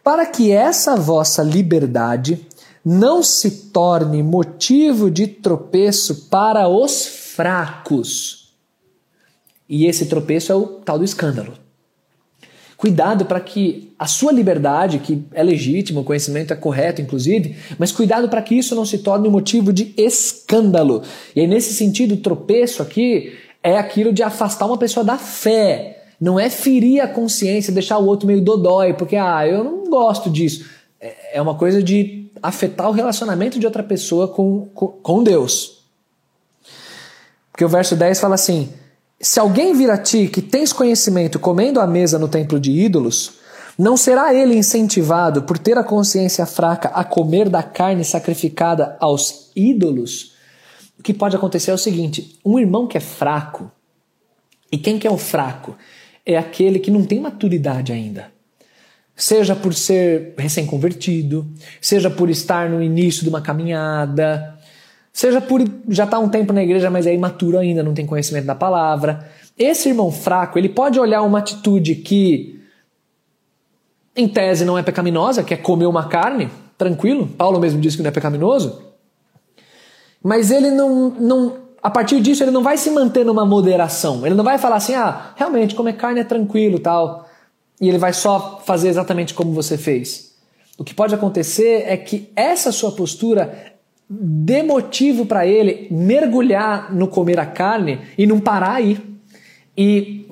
para 0.10 0.26
que 0.26 0.50
essa 0.50 0.96
vossa 0.96 1.44
liberdade 1.44 2.48
não 2.84 3.22
se 3.22 3.70
torne 3.70 4.24
motivo 4.24 5.12
de 5.12 5.28
tropeço 5.28 6.28
para 6.32 6.68
os 6.68 7.06
fracos. 7.06 8.56
E 9.70 9.86
esse 9.86 10.08
tropeço 10.08 10.52
é 10.52 10.56
o 10.56 10.66
tal 10.66 10.98
do 10.98 11.06
escândalo. 11.06 11.54
Cuidado 12.76 13.26
para 13.26 13.40
que 13.40 13.94
a 14.00 14.08
sua 14.08 14.32
liberdade, 14.32 14.98
que 14.98 15.24
é 15.32 15.44
legítima, 15.44 16.02
o 16.02 16.04
conhecimento 16.04 16.54
é 16.54 16.56
correto, 16.56 17.04
inclusive, 17.04 17.56
mas 17.78 17.92
cuidado 17.92 18.28
para 18.30 18.42
que 18.42 18.56
isso 18.56 18.74
não 18.74 18.86
se 18.86 18.98
torne 18.98 19.30
motivo 19.30 19.72
de 19.72 19.94
escândalo. 19.96 21.04
E 21.36 21.42
aí, 21.42 21.46
nesse 21.46 21.72
sentido, 21.72 22.18
tropeço 22.18 22.82
aqui 22.82 23.38
é 23.62 23.78
aquilo 23.78 24.12
de 24.12 24.24
afastar 24.24 24.66
uma 24.66 24.78
pessoa 24.80 25.04
da 25.04 25.20
fé. 25.20 25.99
Não 26.20 26.40
é 26.40 26.50
ferir 26.50 27.02
a 27.02 27.08
consciência, 27.08 27.74
deixar 27.74 27.98
o 27.98 28.06
outro 28.06 28.28
meio 28.28 28.42
dodói, 28.42 28.94
porque, 28.94 29.16
ah, 29.16 29.48
eu 29.48 29.64
não 29.64 29.90
gosto 29.90 30.30
disso. 30.30 30.70
É, 31.00 31.38
é 31.38 31.42
uma 31.42 31.56
coisa 31.56 31.82
de 31.82 32.30
afetar 32.42 32.90
o 32.90 32.94
relacionamento 32.94 33.60
de 33.60 33.66
outra 33.66 33.84
pessoa 33.84 34.28
com, 34.28 34.68
com, 34.74 34.88
com 34.88 35.24
Deus. 35.24 35.84
Porque 37.52 37.66
o 37.66 37.70
verso 37.70 37.96
10 37.96 38.20
fala 38.20 38.36
assim: 38.36 38.70
se 39.20 39.40
alguém 39.40 39.74
vir 39.74 39.90
a 39.90 39.98
ti 39.98 40.28
que 40.28 40.42
tens 40.42 40.72
conhecimento 40.72 41.40
comendo 41.40 41.80
à 41.80 41.88
mesa 41.88 42.18
no 42.18 42.28
templo 42.28 42.60
de 42.60 42.72
ídolos, 42.72 43.34
não 43.78 43.96
será 43.96 44.34
ele 44.34 44.56
incentivado 44.56 45.44
por 45.44 45.58
ter 45.58 45.78
a 45.78 45.84
consciência 45.84 46.46
fraca 46.46 46.90
a 46.90 47.04
comer 47.04 47.50
da 47.50 47.64
carne 47.64 48.04
sacrificada 48.04 48.98
aos 49.00 49.52
ídolos? 49.56 50.34
O 50.98 51.04
que 51.04 51.14
pode 51.14 51.36
acontecer 51.36 51.72
é 51.72 51.74
o 51.74 51.78
seguinte: 51.78 52.40
um 52.46 52.60
irmão 52.60 52.88
que 52.88 52.98
é 52.98 53.02
fraco, 53.02 53.72
e 54.72 54.78
quem 54.78 55.00
que 55.00 55.08
é 55.08 55.12
o 55.12 55.18
fraco? 55.18 55.76
É 56.26 56.38
aquele 56.38 56.80
que 56.80 56.92
não 56.92 57.04
tem 57.04 57.20
maturidade 57.20 57.92
ainda. 57.92 58.32
Seja 59.16 59.56
por 59.56 59.74
ser 59.74 60.34
recém-convertido, 60.38 61.46
seja 61.82 62.10
por 62.10 62.30
estar 62.30 62.70
no 62.70 62.82
início 62.82 63.24
de 63.24 63.30
uma 63.30 63.42
caminhada, 63.42 64.60
Seja 65.12 65.42
por 65.42 65.60
já 65.90 66.06
estar 66.06 66.18
tá 66.18 66.20
um 66.20 66.30
tempo 66.30 66.54
na 66.54 66.64
igreja, 66.64 66.90
mas 66.90 67.06
é 67.06 67.14
imaturo 67.14 67.58
ainda, 67.58 67.84
não 67.84 67.94
tem 67.94 68.06
conhecimento 68.06 68.46
da 68.46 68.56
palavra. 68.56 69.28
Esse 69.58 69.90
irmão 69.90 70.12
fraco, 70.12 70.58
ele 70.58 70.70
pode 70.70 71.00
olhar 71.00 71.22
uma 71.24 71.40
atitude 71.40 71.96
que, 71.96 72.62
em 74.16 74.28
tese, 74.28 74.64
não 74.64 74.78
é 74.78 74.82
pecaminosa, 74.82 75.44
que 75.44 75.54
é 75.54 75.58
comer 75.58 75.88
uma 75.88 76.08
carne, 76.08 76.50
tranquilo. 76.78 77.28
Paulo 77.28 77.60
mesmo 77.60 77.82
disse 77.82 77.98
que 77.98 78.04
não 78.04 78.10
é 78.10 78.14
pecaminoso. 78.14 78.82
Mas 80.24 80.52
ele 80.52 80.72
não, 80.72 81.10
não, 81.10 81.58
a 81.82 81.90
partir 81.90 82.20
disso, 82.20 82.44
ele 82.44 82.52
não 82.52 82.64
vai 82.64 82.78
se 82.78 82.90
manter 82.92 83.26
numa 83.26 83.46
moderação. 83.46 84.26
Ele 84.26 84.36
não 84.36 84.44
vai 84.44 84.58
falar 84.58 84.76
assim, 84.76 84.94
ah, 84.94 85.34
realmente, 85.36 85.76
comer 85.76 85.94
carne 85.94 86.20
é 86.20 86.24
tranquilo 86.24 86.80
tal. 86.80 87.30
E 87.80 87.88
ele 87.88 87.98
vai 87.98 88.12
só 88.12 88.62
fazer 88.66 88.90
exatamente 88.90 89.34
como 89.34 89.54
você 89.54 89.78
fez. 89.78 90.34
O 90.78 90.84
que 90.84 90.94
pode 90.94 91.16
acontecer 91.16 91.84
é 91.86 91.96
que 91.96 92.30
essa 92.36 92.72
sua 92.72 92.92
postura 92.92 93.74
dê 94.10 94.64
motivo 94.64 95.26
para 95.26 95.46
ele 95.46 95.88
mergulhar 95.92 96.94
no 96.94 97.08
comer 97.08 97.40
a 97.40 97.46
carne 97.46 98.00
e 98.18 98.26
não 98.26 98.40
parar 98.40 98.76
aí. 98.76 98.98
E, 99.78 100.28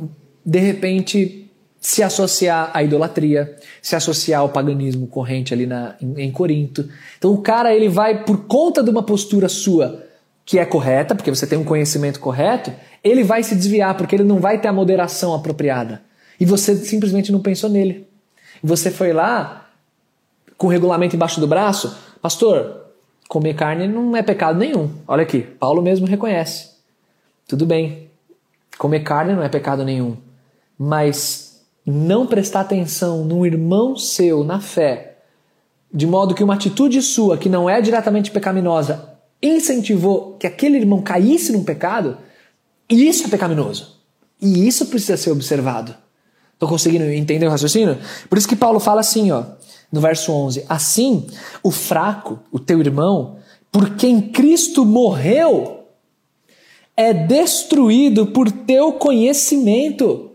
de 0.45 0.59
repente, 0.59 1.49
se 1.79 2.03
associar 2.03 2.71
à 2.73 2.83
idolatria, 2.83 3.55
se 3.81 3.95
associar 3.95 4.41
ao 4.41 4.49
paganismo 4.49 5.07
corrente 5.07 5.53
ali 5.53 5.65
na, 5.65 5.95
em, 6.01 6.23
em 6.23 6.31
Corinto. 6.31 6.89
Então 7.17 7.31
o 7.31 7.41
cara 7.41 7.73
ele 7.73 7.87
vai, 7.87 8.25
por 8.25 8.45
conta 8.45 8.83
de 8.83 8.89
uma 8.89 9.03
postura 9.03 9.47
sua 9.47 10.06
que 10.47 10.57
é 10.57 10.65
correta, 10.65 11.13
porque 11.13 11.29
você 11.29 11.45
tem 11.45 11.59
um 11.59 11.63
conhecimento 11.65 12.21
correto, 12.21 12.71
ele 13.03 13.21
vai 13.21 13.43
se 13.43 13.53
desviar, 13.53 13.97
porque 13.97 14.15
ele 14.15 14.23
não 14.23 14.39
vai 14.39 14.57
ter 14.61 14.69
a 14.69 14.73
moderação 14.73 15.35
apropriada. 15.35 16.01
E 16.39 16.45
você 16.45 16.73
simplesmente 16.73 17.33
não 17.33 17.41
pensou 17.41 17.69
nele. 17.69 18.07
Você 18.63 18.89
foi 18.89 19.11
lá 19.11 19.69
com 20.57 20.67
o 20.67 20.69
regulamento 20.69 21.17
embaixo 21.17 21.41
do 21.41 21.47
braço, 21.47 21.97
pastor, 22.21 22.85
comer 23.27 23.55
carne 23.55 23.89
não 23.89 24.15
é 24.15 24.23
pecado 24.23 24.57
nenhum. 24.57 24.89
Olha 25.05 25.23
aqui, 25.23 25.41
Paulo 25.41 25.81
mesmo 25.81 26.07
reconhece. 26.07 26.69
Tudo 27.45 27.65
bem, 27.65 28.09
comer 28.77 29.01
carne 29.01 29.33
não 29.33 29.43
é 29.43 29.49
pecado 29.49 29.83
nenhum. 29.83 30.15
Mas 30.79 31.61
não 31.85 32.25
prestar 32.25 32.61
atenção 32.61 33.25
num 33.25 33.45
irmão 33.45 33.97
seu 33.97 34.45
na 34.45 34.61
fé, 34.61 35.17
de 35.93 36.07
modo 36.07 36.33
que 36.33 36.43
uma 36.43 36.53
atitude 36.53 37.01
sua, 37.01 37.37
que 37.37 37.49
não 37.49 37.69
é 37.69 37.81
diretamente 37.81 38.31
pecaminosa, 38.31 39.16
incentivou 39.41 40.35
que 40.39 40.47
aquele 40.47 40.77
irmão 40.77 41.01
caísse 41.01 41.51
num 41.51 41.63
pecado, 41.63 42.17
isso 42.89 43.25
é 43.25 43.29
pecaminoso. 43.29 43.97
E 44.41 44.67
isso 44.67 44.85
precisa 44.87 45.17
ser 45.17 45.31
observado. 45.31 45.95
Estou 46.53 46.69
conseguindo 46.69 47.05
entender 47.05 47.45
o 47.45 47.51
raciocínio? 47.51 47.97
Por 48.29 48.37
isso 48.37 48.47
que 48.47 48.55
Paulo 48.55 48.79
fala 48.79 49.01
assim, 49.01 49.31
ó 49.31 49.43
no 49.91 50.01
verso 50.01 50.31
11: 50.31 50.65
Assim, 50.67 51.27
o 51.63 51.71
fraco, 51.71 52.39
o 52.51 52.59
teu 52.59 52.79
irmão, 52.79 53.37
por 53.71 53.95
quem 53.95 54.21
Cristo 54.21 54.85
morreu, 54.85 55.85
é 56.95 57.13
destruído 57.13 58.27
por 58.27 58.51
teu 58.51 58.93
conhecimento. 58.93 60.31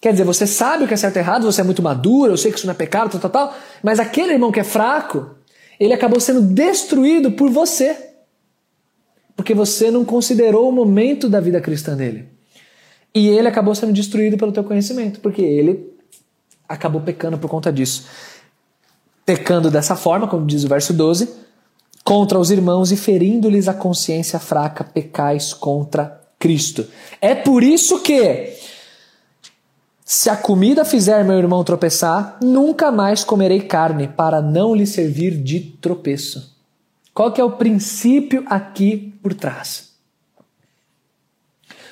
Quer 0.00 0.12
dizer, 0.12 0.24
você 0.24 0.46
sabe 0.46 0.84
o 0.84 0.88
que 0.88 0.92
é 0.92 0.96
certo 0.96 1.16
e 1.16 1.18
errado, 1.18 1.50
você 1.50 1.62
é 1.62 1.64
muito 1.64 1.82
maduro, 1.82 2.32
eu 2.32 2.36
sei 2.36 2.52
que 2.52 2.58
isso 2.58 2.66
não 2.66 2.74
é 2.74 2.76
pecado, 2.76 3.10
tal, 3.10 3.20
tal, 3.20 3.30
tal, 3.30 3.56
mas 3.82 3.98
aquele 3.98 4.34
irmão 4.34 4.52
que 4.52 4.60
é 4.60 4.64
fraco, 4.64 5.30
ele 5.80 5.94
acabou 5.94 6.20
sendo 6.20 6.42
destruído 6.42 7.32
por 7.32 7.50
você. 7.50 8.13
Porque 9.36 9.54
você 9.54 9.90
não 9.90 10.04
considerou 10.04 10.68
o 10.68 10.72
momento 10.72 11.28
da 11.28 11.40
vida 11.40 11.60
cristã 11.60 11.96
dele. 11.96 12.28
E 13.14 13.28
ele 13.28 13.48
acabou 13.48 13.74
sendo 13.74 13.92
destruído 13.92 14.36
pelo 14.36 14.52
teu 14.52 14.64
conhecimento, 14.64 15.20
porque 15.20 15.42
ele 15.42 15.92
acabou 16.68 17.00
pecando 17.00 17.38
por 17.38 17.48
conta 17.48 17.72
disso 17.72 18.04
pecando 19.24 19.70
dessa 19.70 19.96
forma, 19.96 20.28
como 20.28 20.46
diz 20.46 20.64
o 20.64 20.68
verso 20.68 20.92
12, 20.92 21.28
contra 22.04 22.38
os 22.38 22.50
irmãos 22.50 22.92
e 22.92 22.96
ferindo-lhes 22.96 23.68
a 23.68 23.74
consciência 23.74 24.38
fraca, 24.38 24.84
pecais 24.84 25.54
contra 25.54 26.20
Cristo. 26.38 26.86
É 27.20 27.34
por 27.34 27.62
isso 27.62 28.00
que, 28.00 28.52
se 30.04 30.28
a 30.28 30.36
comida 30.36 30.84
fizer 30.84 31.24
meu 31.24 31.38
irmão 31.38 31.64
tropeçar, 31.64 32.38
nunca 32.42 32.92
mais 32.92 33.24
comerei 33.24 33.62
carne, 33.62 34.08
para 34.08 34.42
não 34.42 34.74
lhe 34.74 34.86
servir 34.86 35.42
de 35.42 35.60
tropeço. 35.60 36.53
Qual 37.14 37.32
que 37.32 37.40
é 37.40 37.44
o 37.44 37.52
princípio 37.52 38.44
aqui 38.46 39.14
por 39.22 39.32
trás? 39.32 39.94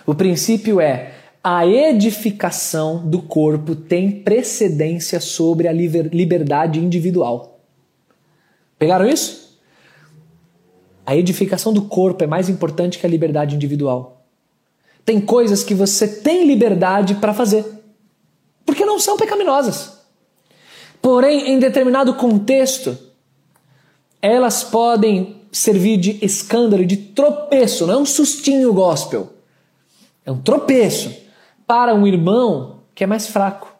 O 0.05 0.17
princípio 0.17 0.81
é 0.81 1.15
a 1.45 1.65
edificação 1.65 3.09
do 3.09 3.23
corpo 3.23 3.77
tem 3.77 4.11
precedência 4.11 5.21
sobre 5.21 5.69
a 5.69 5.73
liberdade 5.73 6.81
individual. 6.81 7.61
Pegaram 8.79 9.09
isso? 9.09 9.61
A 11.07 11.17
edificação 11.17 11.73
do 11.73 11.83
corpo 11.83 12.25
é 12.25 12.27
mais 12.27 12.49
importante 12.49 12.99
que 12.99 13.07
a 13.07 13.09
liberdade 13.09 13.55
individual. 13.55 14.25
Tem 15.05 15.21
coisas 15.21 15.63
que 15.63 15.75
você 15.75 16.07
tem 16.07 16.47
liberdade 16.47 17.17
para 17.17 17.35
fazer, 17.35 17.65
porque 18.67 18.85
não 18.85 18.99
são 18.99 19.17
pecaminosas. 19.17 20.01
Porém, 21.01 21.51
em 21.51 21.59
determinado 21.59 22.15
contexto, 22.15 22.97
elas 24.23 24.63
podem 24.63 25.43
servir 25.51 25.99
de 25.99 26.25
escândalo, 26.25 26.87
de 26.87 26.97
tropeço, 26.97 27.87
não 27.87 27.95
é 27.95 27.99
um 27.99 28.07
sustinho 28.07 28.73
gospel. 28.73 29.33
É 30.25 30.31
um 30.31 30.41
tropeço 30.41 31.13
para 31.67 31.93
um 31.95 32.07
irmão 32.07 32.83
que 32.95 33.03
é 33.03 33.07
mais 33.07 33.27
fraco. 33.27 33.73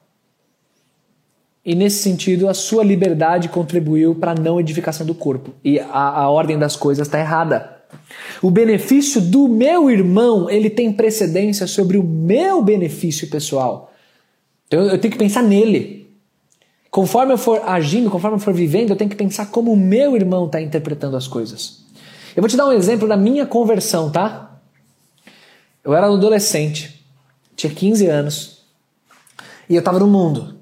E 1.65 1.77
nesse 1.77 2.03
sentido, 2.03 2.49
a 2.49 2.55
sua 2.55 2.83
liberdade 2.83 3.49
contribuiu 3.49 4.17
para 4.17 4.33
a 4.33 4.35
não 4.35 4.59
edificação 4.59 5.07
do 5.07 5.15
corpo. 5.15 5.53
E 5.65 5.79
a, 5.79 6.23
a 6.23 6.29
ordem 6.29 6.59
das 6.59 6.75
coisas 6.75 7.07
está 7.07 7.21
errada. 7.21 7.81
O 8.43 8.51
benefício 8.51 9.21
do 9.21 9.47
meu 9.47 9.89
irmão, 9.89 10.51
ele 10.51 10.69
tem 10.69 10.93
precedência 10.93 11.69
sobre 11.69 11.97
o 11.97 12.03
meu 12.03 12.63
benefício 12.63 13.31
pessoal. 13.31 13.93
Então 14.67 14.83
eu 14.83 14.99
tenho 14.99 15.13
que 15.13 15.19
pensar 15.19 15.43
nele. 15.43 16.02
Conforme 16.93 17.33
eu 17.33 17.39
for 17.39 17.63
agindo, 17.67 18.09
conforme 18.09 18.37
eu 18.37 18.41
for 18.41 18.55
vivendo, 18.55 18.91
eu 18.91 18.97
tenho 18.97 19.11
que 19.11 19.17
pensar 19.17 19.47
como 19.47 19.73
o 19.73 19.77
meu 19.77 20.15
irmão 20.15 20.47
está 20.47 20.61
interpretando 20.61 21.17
as 21.17 21.27
coisas. 21.27 21.85
Eu 22.37 22.43
vou 22.43 22.49
te 22.49 22.57
dar 22.57 22.67
um 22.67 22.73
exemplo 22.73 23.09
da 23.09 23.17
minha 23.17 23.47
conversão, 23.47 24.13
tá? 24.13 24.61
Eu 25.83 25.93
era 25.95 26.07
adolescente 26.07 27.03
tinha 27.57 27.73
15 27.73 28.07
anos 28.07 28.63
e 29.69 29.75
eu 29.75 29.79
estava 29.79 29.99
no 29.99 30.07
mundo. 30.07 30.57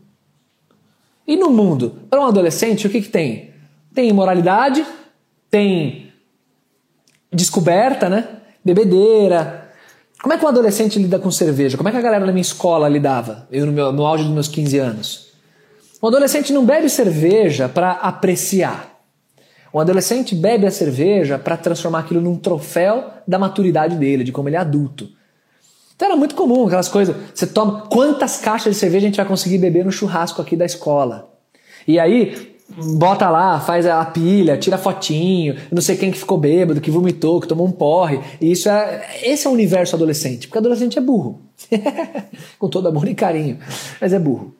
E 1.26 1.36
no 1.36 1.50
mundo, 1.50 2.00
para 2.10 2.20
um 2.20 2.26
adolescente, 2.26 2.86
o 2.86 2.90
que, 2.90 3.00
que 3.00 3.08
tem? 3.08 3.50
Tem 3.94 4.08
imoralidade, 4.08 4.84
tem 5.50 6.12
descoberta, 7.32 8.08
né? 8.08 8.28
Bebedeira. 8.64 9.70
Como 10.20 10.34
é 10.34 10.38
que 10.38 10.44
um 10.44 10.48
adolescente 10.48 10.98
lida 10.98 11.18
com 11.18 11.30
cerveja? 11.30 11.76
Como 11.76 11.88
é 11.88 11.92
que 11.92 11.98
a 11.98 12.02
galera 12.02 12.26
na 12.26 12.32
minha 12.32 12.42
escola 12.42 12.88
lidava? 12.88 13.46
Eu 13.50 13.64
no, 13.64 13.72
meu, 13.72 13.92
no 13.92 14.04
auge 14.04 14.24
dos 14.24 14.32
meus 14.32 14.48
15 14.48 14.78
anos. 14.78 15.29
Um 16.02 16.08
adolescente 16.08 16.52
não 16.52 16.64
bebe 16.64 16.88
cerveja 16.88 17.68
para 17.68 17.92
apreciar. 17.92 18.90
Um 19.72 19.78
adolescente 19.78 20.34
bebe 20.34 20.66
a 20.66 20.70
cerveja 20.70 21.38
para 21.38 21.56
transformar 21.56 22.00
aquilo 22.00 22.20
num 22.20 22.36
troféu 22.36 23.10
da 23.26 23.38
maturidade 23.38 23.96
dele, 23.96 24.24
de 24.24 24.32
como 24.32 24.48
ele 24.48 24.56
é 24.56 24.58
adulto. 24.58 25.08
Então 25.94 26.08
era 26.08 26.16
muito 26.16 26.34
comum 26.34 26.66
aquelas 26.66 26.88
coisas. 26.88 27.14
Você 27.34 27.46
toma. 27.46 27.82
Quantas 27.90 28.38
caixas 28.38 28.74
de 28.74 28.80
cerveja 28.80 29.06
a 29.06 29.08
gente 29.08 29.16
vai 29.16 29.26
conseguir 29.26 29.58
beber 29.58 29.84
no 29.84 29.92
churrasco 29.92 30.40
aqui 30.40 30.56
da 30.56 30.64
escola? 30.64 31.30
E 31.86 32.00
aí, 32.00 32.56
bota 32.96 33.28
lá, 33.28 33.60
faz 33.60 33.86
a 33.86 34.04
pilha, 34.06 34.56
tira 34.56 34.78
fotinho, 34.78 35.56
não 35.70 35.82
sei 35.82 35.96
quem 35.96 36.10
que 36.10 36.18
ficou 36.18 36.38
bêbado, 36.38 36.80
que 36.80 36.90
vomitou, 36.90 37.40
que 37.40 37.46
tomou 37.46 37.66
um 37.66 37.72
porre. 37.72 38.18
E 38.40 38.50
isso 38.50 38.68
é. 38.68 39.20
Esse 39.22 39.46
é 39.46 39.50
o 39.50 39.52
universo 39.52 39.94
adolescente. 39.94 40.48
Porque 40.48 40.58
adolescente 40.58 40.98
é 40.98 41.02
burro. 41.02 41.42
Com 42.58 42.68
todo 42.68 42.88
amor 42.88 43.06
e 43.06 43.14
carinho. 43.14 43.58
Mas 44.00 44.14
é 44.14 44.18
burro. 44.18 44.54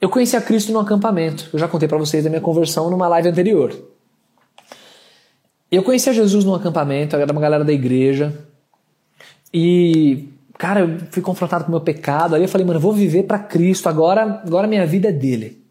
Eu 0.00 0.10
conheci 0.10 0.36
a 0.36 0.40
Cristo 0.40 0.72
no 0.72 0.80
acampamento. 0.80 1.48
Eu 1.52 1.58
já 1.58 1.66
contei 1.66 1.88
para 1.88 1.98
vocês 1.98 2.22
da 2.22 2.30
minha 2.30 2.42
conversão 2.42 2.90
numa 2.90 3.08
live 3.08 3.28
anterior. 3.28 3.74
Eu 5.70 5.82
conheci 5.82 6.08
a 6.10 6.12
Jesus 6.12 6.44
no 6.44 6.54
acampamento, 6.54 7.16
era 7.16 7.32
uma 7.32 7.40
galera 7.40 7.64
da 7.64 7.72
igreja. 7.72 8.32
E, 9.52 10.28
cara, 10.58 10.80
eu 10.80 10.98
fui 11.10 11.22
confrontado 11.22 11.64
com 11.64 11.70
o 11.70 11.72
meu 11.72 11.80
pecado. 11.80 12.34
Ali 12.34 12.44
eu 12.44 12.48
falei, 12.48 12.66
mano, 12.66 12.78
eu 12.78 12.82
vou 12.82 12.92
viver 12.92 13.24
para 13.24 13.38
Cristo. 13.38 13.88
Agora, 13.88 14.42
agora 14.44 14.66
minha 14.66 14.86
vida 14.86 15.08
é 15.08 15.12
dele. 15.12 15.64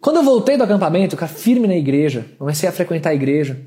Quando 0.00 0.16
eu 0.16 0.22
voltei 0.22 0.56
do 0.56 0.64
acampamento, 0.64 1.16
cara, 1.16 1.30
firme 1.30 1.66
na 1.68 1.76
igreja, 1.76 2.26
comecei 2.38 2.68
a 2.68 2.72
frequentar 2.72 3.10
a 3.10 3.14
igreja. 3.14 3.60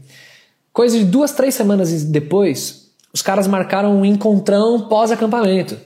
Coisa 0.74 0.98
de 0.98 1.06
duas, 1.06 1.32
três 1.32 1.54
semanas 1.54 2.04
depois, 2.04 2.92
os 3.14 3.22
caras 3.22 3.48
marcaram 3.48 3.96
um 3.96 4.04
encontrão 4.04 4.88
pós-acampamento. 4.88 5.78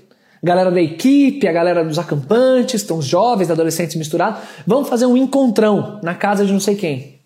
Galera 0.44 0.72
da 0.72 0.82
equipe, 0.82 1.48
a 1.48 1.52
galera 1.52 1.84
dos 1.84 1.98
acampantes, 1.98 2.82
estão 2.82 3.00
os 3.00 3.06
jovens, 3.06 3.50
adolescentes 3.50 3.96
misturados, 3.96 4.42
vamos 4.66 4.88
fazer 4.88 5.06
um 5.06 5.18
encontrão 5.18 6.00
na 6.04 6.14
casa 6.14 6.46
de 6.46 6.54
não 6.54 6.60
sei 6.60 6.76
quem. 6.76 7.18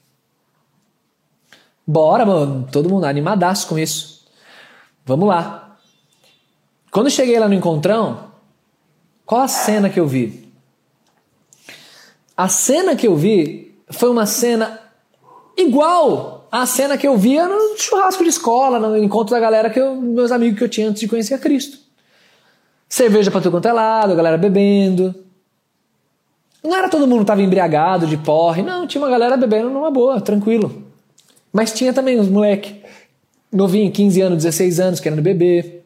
Bora, 1.85 2.25
mano. 2.25 2.67
Todo 2.71 2.89
mundo 2.89 3.05
animadaço 3.05 3.67
com 3.67 3.77
isso. 3.77 4.25
Vamos 5.05 5.27
lá. 5.27 5.77
Quando 6.89 7.09
cheguei 7.09 7.37
lá 7.37 7.47
no 7.47 7.53
encontrão, 7.53 8.31
qual 9.25 9.41
a 9.41 9.47
cena 9.47 9.89
que 9.89 9.99
eu 9.99 10.07
vi? 10.07 10.49
A 12.35 12.47
cena 12.47 12.95
que 12.95 13.07
eu 13.07 13.15
vi 13.15 13.77
foi 13.89 14.09
uma 14.09 14.25
cena 14.25 14.79
igual 15.57 16.47
à 16.51 16.65
cena 16.65 16.97
que 16.97 17.07
eu 17.07 17.17
via 17.17 17.47
no 17.47 17.77
churrasco 17.77 18.23
de 18.23 18.29
escola, 18.29 18.79
no 18.79 18.97
encontro 18.97 19.33
da 19.33 19.39
galera 19.39 19.69
que 19.69 19.79
eu, 19.79 19.95
meus 19.95 20.31
amigos 20.31 20.57
que 20.57 20.63
eu 20.63 20.69
tinha 20.69 20.89
antes 20.89 21.01
de 21.01 21.07
conhecer 21.07 21.33
a 21.33 21.39
Cristo. 21.39 21.77
Cerveja 22.91 23.31
para 23.31 23.39
tudo 23.39 23.53
quanto 23.53 23.69
é 23.69 23.71
lado, 23.71 24.11
a 24.11 24.15
galera 24.17 24.37
bebendo. 24.37 25.15
Não 26.61 26.75
era 26.75 26.89
todo 26.89 27.07
mundo 27.07 27.21
estava 27.21 27.41
embriagado 27.41 28.05
de 28.05 28.17
porre, 28.17 28.61
não, 28.61 28.85
tinha 28.85 29.01
uma 29.01 29.09
galera 29.09 29.37
bebendo 29.37 29.69
numa 29.69 29.89
boa, 29.89 30.19
tranquilo. 30.19 30.91
Mas 31.53 31.71
tinha 31.71 31.93
também 31.93 32.19
os 32.19 32.27
moleque 32.27 32.81
novinho, 33.49 33.89
15 33.89 34.21
anos, 34.21 34.43
16 34.43 34.79
anos, 34.81 34.99
querendo 34.99 35.21
beber, 35.21 35.85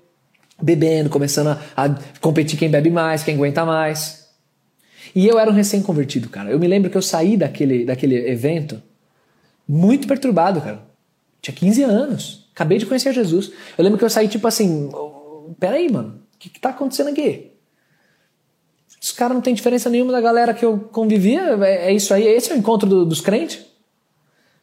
bebendo, 0.60 1.08
começando 1.08 1.50
a, 1.50 1.60
a 1.78 1.96
competir 2.20 2.58
quem 2.58 2.72
bebe 2.72 2.90
mais, 2.90 3.22
quem 3.22 3.36
aguenta 3.36 3.64
mais. 3.64 4.28
E 5.14 5.28
eu 5.28 5.38
era 5.38 5.52
um 5.52 5.54
recém-convertido, 5.54 6.28
cara. 6.28 6.50
Eu 6.50 6.58
me 6.58 6.68
lembro 6.68 6.90
que 6.90 6.98
eu 6.98 7.04
saí 7.04 7.38
daquele, 7.38 7.86
daquele 7.86 8.16
evento 8.28 8.82
muito 9.70 10.08
perturbado, 10.08 10.60
cara. 10.60 10.82
Tinha 11.40 11.56
15 11.56 11.84
anos. 11.84 12.50
Acabei 12.56 12.80
de 12.80 12.88
conhecer 12.88 13.14
Jesus. 13.14 13.52
Eu 13.78 13.84
lembro 13.84 14.00
que 14.00 14.06
eu 14.06 14.10
saí 14.10 14.28
tipo 14.28 14.48
assim: 14.48 14.90
peraí, 15.60 15.88
mano, 15.92 16.25
o 16.36 16.40
que, 16.40 16.50
que 16.50 16.60
tá 16.60 16.70
acontecendo 16.70 17.10
aqui? 17.10 17.52
Os 19.02 19.12
caras 19.12 19.36
não 19.36 19.42
tem 19.42 19.54
diferença 19.54 19.90
nenhuma 19.90 20.12
da 20.12 20.20
galera 20.20 20.54
que 20.54 20.66
eu 20.66 20.80
convivia. 20.92 21.58
É, 21.64 21.90
é 21.90 21.94
isso 21.94 22.14
aí. 22.14 22.26
Esse 22.28 22.52
é 22.52 22.56
o 22.56 22.58
encontro 22.58 22.88
do, 22.90 23.06
dos 23.06 23.22
crentes. 23.22 23.60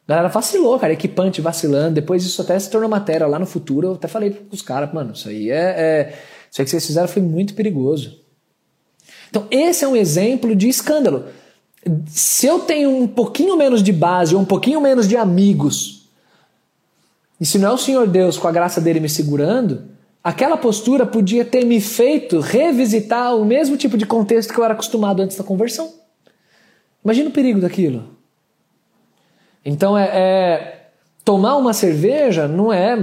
A 0.05 0.11
galera 0.11 0.27
vacilou, 0.27 0.77
cara, 0.77 0.91
equipante 0.91 1.39
vacilando. 1.39 1.95
Depois 1.95 2.25
isso 2.25 2.41
até 2.41 2.59
se 2.59 2.69
tornou 2.69 2.89
matéria 2.89 3.25
lá 3.25 3.39
no 3.39 3.45
futuro. 3.45 3.87
Eu 3.87 3.93
até 3.93 4.07
falei 4.07 4.31
pros 4.31 4.61
caras, 4.61 4.93
mano, 4.93 5.13
isso 5.13 5.29
aí 5.29 5.49
é, 5.49 5.55
é. 5.55 6.19
Isso 6.51 6.61
aí 6.61 6.65
que 6.65 6.71
vocês 6.71 6.85
fizeram 6.85 7.07
foi 7.07 7.21
muito 7.21 7.53
perigoso. 7.53 8.21
Então, 9.29 9.47
esse 9.49 9.83
é 9.83 9.87
um 9.87 9.95
exemplo 9.95 10.55
de 10.55 10.67
escândalo. 10.67 11.25
Se 12.07 12.45
eu 12.45 12.59
tenho 12.59 12.89
um 12.89 13.07
pouquinho 13.07 13.57
menos 13.57 13.81
de 13.81 13.91
base, 13.91 14.35
ou 14.35 14.41
um 14.41 14.45
pouquinho 14.45 14.79
menos 14.79 15.07
de 15.07 15.17
amigos, 15.17 16.09
e 17.39 17.45
se 17.45 17.57
não 17.57 17.69
é 17.69 17.73
o 17.73 17.77
Senhor 17.77 18.07
Deus 18.07 18.37
com 18.37 18.47
a 18.47 18.51
graça 18.51 18.79
dele 18.79 18.99
me 18.99 19.09
segurando, 19.09 19.92
aquela 20.23 20.55
postura 20.55 21.05
podia 21.05 21.43
ter 21.43 21.65
me 21.65 21.81
feito 21.81 22.39
revisitar 22.39 23.35
o 23.35 23.43
mesmo 23.43 23.75
tipo 23.75 23.97
de 23.97 24.05
contexto 24.05 24.53
que 24.53 24.59
eu 24.59 24.63
era 24.63 24.73
acostumado 24.73 25.21
antes 25.21 25.35
da 25.35 25.43
conversão. 25.43 25.91
Imagina 27.03 27.29
o 27.29 27.33
perigo 27.33 27.59
daquilo. 27.59 28.15
Então 29.65 29.97
é, 29.97 30.09
é, 30.13 30.89
tomar 31.25 31.57
uma 31.57 31.73
cerveja 31.73 32.47
não 32.47 32.71
é 32.71 32.95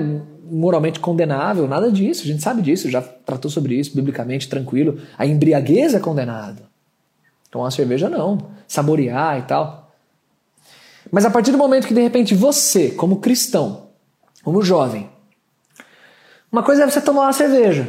moralmente 0.51 0.99
condenável, 0.99 1.69
nada 1.69 1.93
disso. 1.93 2.23
A 2.25 2.27
gente 2.27 2.43
sabe 2.43 2.63
disso, 2.63 2.91
já 2.91 3.03
tratou 3.03 3.51
sobre 3.51 3.75
isso 3.75 3.95
biblicamente, 3.95 4.49
tranquilo. 4.49 4.99
A 5.17 5.27
embriaguez 5.27 5.95
é 5.95 6.01
condenado. 6.01 6.63
Tomar 7.51 7.71
cerveja 7.71 8.09
não, 8.09 8.51
saborear 8.67 9.39
e 9.39 9.43
tal. 9.43 9.93
Mas 11.11 11.25
a 11.25 11.31
partir 11.31 11.51
do 11.51 11.59
momento 11.59 11.87
que 11.87 11.95
de 11.95 12.01
repente 12.01 12.35
você, 12.35 12.91
como 12.91 13.17
cristão, 13.17 13.89
como 14.43 14.63
jovem, 14.63 15.09
uma 16.51 16.63
coisa 16.63 16.83
é 16.83 16.91
você 16.91 17.01
tomar 17.01 17.23
uma 17.23 17.33
cerveja. 17.33 17.87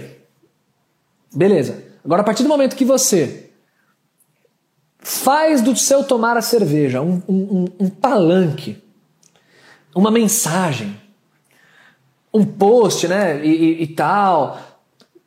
Beleza. 1.33 1.83
Agora, 2.03 2.21
a 2.21 2.25
partir 2.25 2.43
do 2.43 2.49
momento 2.49 2.75
que 2.75 2.85
você 2.85 3.51
Faz 5.03 5.61
do 5.61 5.75
seu 5.75 6.03
tomar 6.03 6.37
a 6.37 6.43
cerveja 6.43 7.01
um, 7.01 7.23
um, 7.27 7.65
um 7.79 7.89
palanque, 7.89 8.77
uma 9.95 10.11
mensagem, 10.11 10.95
um 12.31 12.45
post, 12.45 13.07
né? 13.07 13.43
E, 13.43 13.49
e, 13.49 13.83
e, 13.83 13.87
tal, 13.87 14.59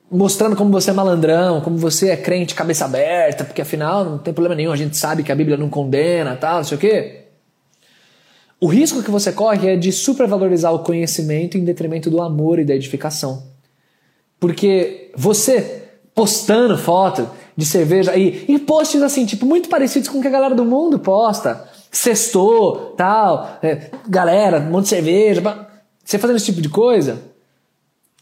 mostrando 0.08 0.54
como 0.54 0.70
você 0.70 0.90
é 0.90 0.92
malandrão, 0.92 1.60
como 1.60 1.76
você 1.76 2.10
é 2.10 2.16
crente 2.16 2.54
cabeça 2.54 2.84
aberta, 2.84 3.44
porque 3.44 3.62
afinal 3.62 4.04
não 4.04 4.16
tem 4.16 4.32
problema 4.32 4.54
nenhum, 4.54 4.70
a 4.70 4.76
gente 4.76 4.96
sabe 4.96 5.24
que 5.24 5.32
a 5.32 5.34
Bíblia 5.34 5.56
não 5.56 5.68
condena, 5.68 6.36
tal, 6.36 6.58
não 6.58 6.64
sei 6.64 6.76
o 6.76 6.80
quê. 6.80 7.23
O 8.60 8.66
risco 8.66 9.02
que 9.02 9.10
você 9.10 9.32
corre 9.32 9.68
é 9.68 9.76
de 9.76 9.92
supervalorizar 9.92 10.72
o 10.72 10.80
conhecimento 10.80 11.58
em 11.58 11.64
detrimento 11.64 12.10
do 12.10 12.22
amor 12.22 12.58
e 12.58 12.64
da 12.64 12.74
edificação. 12.74 13.42
Porque 14.38 15.10
você 15.16 15.82
postando 16.14 16.78
foto 16.78 17.28
de 17.56 17.64
cerveja 17.64 18.16
e, 18.16 18.44
e 18.48 18.58
posts 18.58 19.02
assim, 19.02 19.26
tipo, 19.26 19.44
muito 19.44 19.68
parecidos 19.68 20.08
com 20.08 20.18
o 20.18 20.22
que 20.22 20.28
a 20.28 20.30
galera 20.30 20.54
do 20.54 20.64
mundo 20.64 20.98
posta. 20.98 21.68
Sextou, 21.90 22.94
tal, 22.96 23.58
é, 23.62 23.90
galera, 24.08 24.60
um 24.60 24.70
monte 24.70 24.84
de 24.84 24.90
cerveja. 24.90 25.42
Você 26.04 26.18
fazendo 26.18 26.36
esse 26.36 26.46
tipo 26.46 26.60
de 26.60 26.68
coisa 26.68 27.22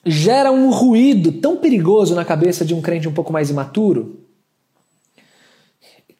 gera 0.04 0.50
um 0.50 0.70
ruído 0.70 1.32
tão 1.32 1.56
perigoso 1.56 2.14
na 2.14 2.24
cabeça 2.24 2.64
de 2.64 2.74
um 2.74 2.80
crente 2.80 3.08
um 3.08 3.12
pouco 3.12 3.32
mais 3.32 3.50
imaturo 3.50 4.18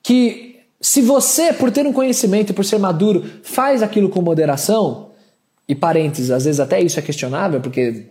que 0.03 0.52
se 0.83 1.01
você, 1.01 1.53
por 1.53 1.71
ter 1.71 1.87
um 1.87 1.93
conhecimento 1.93 2.51
e 2.51 2.53
por 2.53 2.65
ser 2.65 2.79
maduro, 2.79 3.25
faz 3.43 3.83
aquilo 3.83 4.09
com 4.09 4.21
moderação, 4.21 5.13
e 5.69 5.75
parênteses, 5.75 6.31
às 6.31 6.45
vezes 6.45 6.61
até 6.61 6.81
isso 6.81 6.99
é 6.99 7.03
questionável, 7.03 7.61
porque 7.61 8.07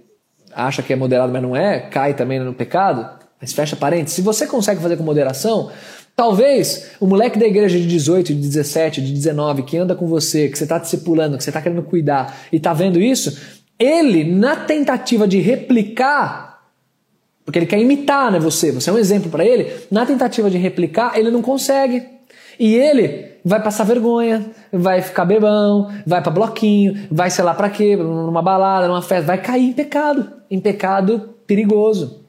acha 0.54 0.82
que 0.82 0.94
é 0.94 0.96
moderado, 0.96 1.32
mas 1.32 1.42
não 1.42 1.56
é, 1.56 1.80
cai 1.80 2.14
também 2.14 2.40
no 2.40 2.54
pecado, 2.54 3.08
mas 3.40 3.54
fecha 3.54 3.76
parênteses, 3.76 4.16
se 4.16 4.22
você 4.22 4.48
consegue 4.48 4.82
fazer 4.82 4.98
com 4.98 5.04
moderação, 5.04 5.70
talvez 6.16 6.92
o 7.00 7.06
moleque 7.06 7.38
da 7.38 7.46
igreja 7.46 7.78
de 7.78 7.88
18, 7.88 8.34
de 8.34 8.42
17, 8.42 9.02
de 9.02 9.14
19 9.14 9.64
que 9.64 9.78
anda 9.78 9.94
com 9.94 10.08
você, 10.08 10.48
que 10.48 10.58
você 10.58 10.64
está 10.64 10.78
discipulando, 10.78 11.38
que 11.38 11.44
você 11.44 11.50
está 11.50 11.62
querendo 11.62 11.84
cuidar 11.84 12.38
e 12.52 12.58
está 12.58 12.74
vendo 12.74 13.00
isso, 13.00 13.38
ele, 13.78 14.24
na 14.24 14.56
tentativa 14.56 15.28
de 15.28 15.40
replicar, 15.40 16.62
porque 17.44 17.60
ele 17.60 17.66
quer 17.66 17.80
imitar 17.80 18.32
né, 18.32 18.40
você, 18.40 18.72
você 18.72 18.90
é 18.90 18.94
um 18.94 18.98
exemplo 18.98 19.30
para 19.30 19.46
ele, 19.46 19.72
na 19.90 20.06
tentativa 20.06 20.50
de 20.50 20.58
replicar, 20.58 21.18
ele 21.18 21.30
não 21.30 21.42
consegue. 21.42 22.21
E 22.62 22.76
ele 22.76 23.40
vai 23.44 23.60
passar 23.60 23.86
vergonha, 23.86 24.52
vai 24.72 25.02
ficar 25.02 25.26
bebão, 25.26 25.92
vai 26.06 26.22
para 26.22 26.32
bloquinho, 26.32 27.08
vai 27.10 27.32
sei 27.32 27.44
lá 27.44 27.56
para 27.56 27.72
quê, 27.72 27.96
numa 27.96 28.40
balada, 28.40 28.88
numa 28.88 29.02
festa, 29.02 29.26
vai 29.26 29.42
cair 29.42 29.70
em 29.70 29.74
pecado, 29.74 30.32
em 30.48 30.60
pecado 30.60 31.34
perigoso. 31.48 32.24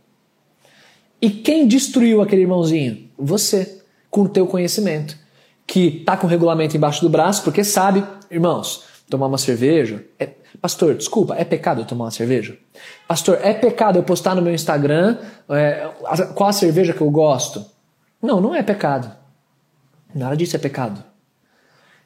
E 1.20 1.28
quem 1.28 1.68
destruiu 1.68 2.22
aquele 2.22 2.40
irmãozinho? 2.40 3.10
Você, 3.18 3.82
com 4.08 4.22
o 4.22 4.28
teu 4.28 4.46
conhecimento, 4.46 5.18
que 5.66 6.02
tá 6.06 6.16
com 6.16 6.26
o 6.26 6.30
regulamento 6.30 6.78
embaixo 6.78 7.02
do 7.02 7.10
braço, 7.10 7.44
porque 7.44 7.62
sabe, 7.62 8.02
irmãos, 8.30 8.84
tomar 9.10 9.26
uma 9.26 9.36
cerveja 9.36 10.02
é 10.18 10.30
Pastor, 10.62 10.94
desculpa, 10.94 11.34
é 11.34 11.44
pecado 11.44 11.82
eu 11.82 11.84
tomar 11.84 12.04
uma 12.04 12.10
cerveja? 12.10 12.56
Pastor, 13.06 13.38
é 13.42 13.52
pecado 13.52 13.98
eu 13.98 14.02
postar 14.02 14.34
no 14.34 14.40
meu 14.40 14.54
Instagram 14.54 15.18
é, 15.50 15.90
qual 16.34 16.48
a 16.48 16.52
cerveja 16.52 16.94
que 16.94 17.00
eu 17.02 17.10
gosto? 17.10 17.64
Não, 18.22 18.40
não 18.40 18.54
é 18.54 18.62
pecado. 18.62 19.21
Nada 20.14 20.36
disso 20.36 20.56
é 20.56 20.58
pecado. 20.58 21.02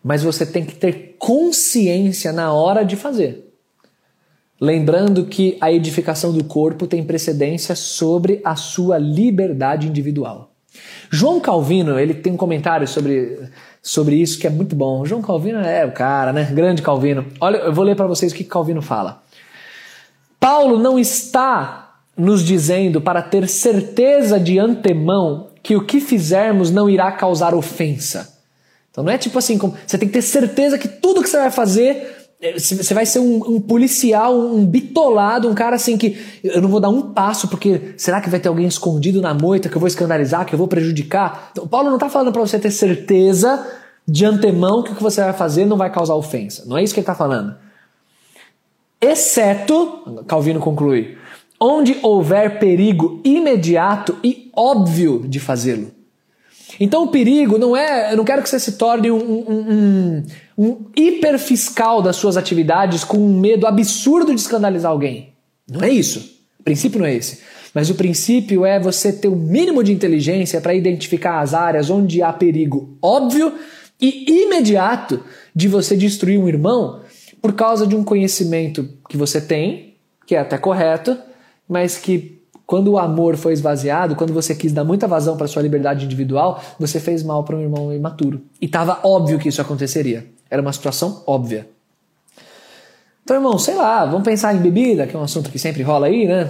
Mas 0.02 0.22
você 0.22 0.46
tem 0.46 0.64
que 0.64 0.74
ter 0.74 1.16
consciência 1.18 2.32
na 2.32 2.52
hora 2.52 2.84
de 2.84 2.96
fazer. 2.96 3.46
Lembrando 4.60 5.26
que 5.26 5.58
a 5.60 5.70
edificação 5.70 6.32
do 6.32 6.44
corpo 6.44 6.86
tem 6.86 7.04
precedência 7.04 7.74
sobre 7.74 8.40
a 8.44 8.56
sua 8.56 8.96
liberdade 8.96 9.86
individual. 9.86 10.52
João 11.10 11.40
Calvino, 11.40 11.98
ele 11.98 12.14
tem 12.14 12.32
um 12.32 12.36
comentário 12.36 12.86
sobre, 12.86 13.38
sobre 13.82 14.16
isso 14.16 14.38
que 14.38 14.46
é 14.46 14.50
muito 14.50 14.74
bom. 14.74 15.04
João 15.04 15.20
Calvino 15.20 15.58
é 15.58 15.84
o 15.84 15.92
cara, 15.92 16.32
né? 16.32 16.44
Grande 16.44 16.82
Calvino. 16.82 17.26
Olha, 17.40 17.58
eu 17.58 17.72
vou 17.72 17.84
ler 17.84 17.96
para 17.96 18.06
vocês 18.06 18.32
o 18.32 18.34
que 18.34 18.44
Calvino 18.44 18.80
fala. 18.80 19.22
Paulo 20.40 20.78
não 20.78 20.98
está 20.98 22.00
nos 22.16 22.42
dizendo 22.42 23.00
para 23.00 23.20
ter 23.20 23.48
certeza 23.48 24.40
de 24.40 24.58
antemão 24.58 25.45
que 25.66 25.74
o 25.74 25.84
que 25.84 26.00
fizermos 26.00 26.70
não 26.70 26.88
irá 26.88 27.10
causar 27.10 27.52
ofensa. 27.52 28.38
Então 28.88 29.02
não 29.02 29.10
é 29.10 29.18
tipo 29.18 29.36
assim, 29.36 29.58
você 29.58 29.98
tem 29.98 30.08
que 30.08 30.14
ter 30.14 30.22
certeza 30.22 30.78
que 30.78 30.86
tudo 30.86 31.20
que 31.24 31.28
você 31.28 31.38
vai 31.38 31.50
fazer 31.50 32.14
é, 32.40 32.52
você 32.52 32.94
vai 32.94 33.04
ser 33.04 33.18
um, 33.18 33.56
um, 33.56 33.60
policial, 33.60 34.38
um 34.38 34.64
bitolado, 34.64 35.48
um 35.48 35.54
cara 35.54 35.74
assim 35.74 35.98
que 35.98 36.16
eu 36.44 36.62
não 36.62 36.68
vou 36.68 36.78
dar 36.78 36.88
um 36.88 37.12
passo 37.12 37.48
porque 37.48 37.94
será 37.96 38.20
que 38.20 38.30
vai 38.30 38.38
ter 38.38 38.48
alguém 38.48 38.66
escondido 38.66 39.20
na 39.20 39.34
moita 39.34 39.68
que 39.68 39.74
eu 39.74 39.80
vou 39.80 39.88
escandalizar, 39.88 40.46
que 40.46 40.54
eu 40.54 40.58
vou 40.58 40.68
prejudicar? 40.68 41.48
Então, 41.50 41.66
Paulo 41.66 41.88
não 41.88 41.96
está 41.96 42.08
falando 42.08 42.32
para 42.32 42.42
você 42.42 42.60
ter 42.60 42.70
certeza 42.70 43.66
de 44.06 44.24
antemão 44.24 44.84
que 44.84 44.92
o 44.92 44.94
que 44.94 45.02
você 45.02 45.20
vai 45.20 45.32
fazer 45.32 45.64
não 45.64 45.76
vai 45.76 45.90
causar 45.90 46.14
ofensa. 46.14 46.62
Não 46.64 46.78
é 46.78 46.84
isso 46.84 46.94
que 46.94 47.00
ele 47.00 47.02
está 47.02 47.14
falando. 47.14 47.56
Exceto, 49.00 50.24
Calvino 50.28 50.60
conclui, 50.60 51.18
onde 51.60 51.96
houver 52.02 52.58
perigo 52.58 53.20
imediato 53.24 54.16
e 54.22 54.50
óbvio 54.54 55.24
de 55.26 55.40
fazê-lo. 55.40 55.90
Então 56.78 57.04
o 57.04 57.08
perigo 57.08 57.58
não 57.58 57.76
é. 57.76 58.12
Eu 58.12 58.16
não 58.18 58.24
quero 58.24 58.42
que 58.42 58.48
você 58.48 58.60
se 58.60 58.72
torne 58.72 59.10
um, 59.10 59.16
um, 59.16 59.72
um, 59.72 60.24
um 60.58 60.84
hiperfiscal 60.94 62.02
das 62.02 62.16
suas 62.16 62.36
atividades 62.36 63.04
com 63.04 63.16
um 63.16 63.38
medo 63.38 63.66
absurdo 63.66 64.34
de 64.34 64.40
escandalizar 64.40 64.90
alguém. 64.90 65.32
Não 65.68 65.82
é 65.82 65.90
isso. 65.90 66.36
O 66.60 66.62
princípio 66.62 66.98
não 66.98 67.06
é 67.06 67.14
esse. 67.14 67.40
Mas 67.72 67.90
o 67.90 67.94
princípio 67.94 68.64
é 68.64 68.80
você 68.80 69.12
ter 69.12 69.28
o 69.28 69.36
mínimo 69.36 69.82
de 69.82 69.92
inteligência 69.92 70.60
para 70.60 70.74
identificar 70.74 71.40
as 71.40 71.54
áreas 71.54 71.90
onde 71.90 72.22
há 72.22 72.32
perigo 72.32 72.96
óbvio 73.02 73.52
e 74.00 74.42
imediato 74.44 75.22
de 75.54 75.68
você 75.68 75.96
destruir 75.96 76.38
um 76.38 76.48
irmão 76.48 77.00
por 77.40 77.52
causa 77.54 77.86
de 77.86 77.94
um 77.94 78.02
conhecimento 78.02 78.88
que 79.08 79.16
você 79.16 79.40
tem, 79.40 79.94
que 80.26 80.34
é 80.34 80.38
até 80.38 80.58
correto, 80.58 81.16
mas 81.68 81.96
que 81.96 82.36
quando 82.66 82.88
o 82.88 82.98
amor 82.98 83.36
foi 83.36 83.52
esvaziado, 83.52 84.16
quando 84.16 84.32
você 84.32 84.54
quis 84.54 84.72
dar 84.72 84.82
muita 84.82 85.06
vazão 85.06 85.36
para 85.36 85.46
sua 85.46 85.62
liberdade 85.62 86.04
individual, 86.04 86.60
você 86.78 86.98
fez 86.98 87.22
mal 87.22 87.44
para 87.44 87.56
um 87.56 87.60
irmão 87.60 87.94
imaturo. 87.94 88.42
E 88.60 88.66
estava 88.66 88.98
óbvio 89.04 89.38
que 89.38 89.48
isso 89.48 89.62
aconteceria. 89.62 90.26
Era 90.50 90.60
uma 90.60 90.72
situação 90.72 91.22
óbvia. 91.26 91.68
Então, 93.22 93.36
irmão, 93.36 93.58
sei 93.58 93.74
lá, 93.74 94.04
vamos 94.04 94.24
pensar 94.24 94.54
em 94.54 94.58
bebida, 94.58 95.06
que 95.06 95.14
é 95.14 95.18
um 95.18 95.22
assunto 95.22 95.50
que 95.50 95.58
sempre 95.58 95.82
rola 95.82 96.06
aí, 96.06 96.26
né? 96.26 96.48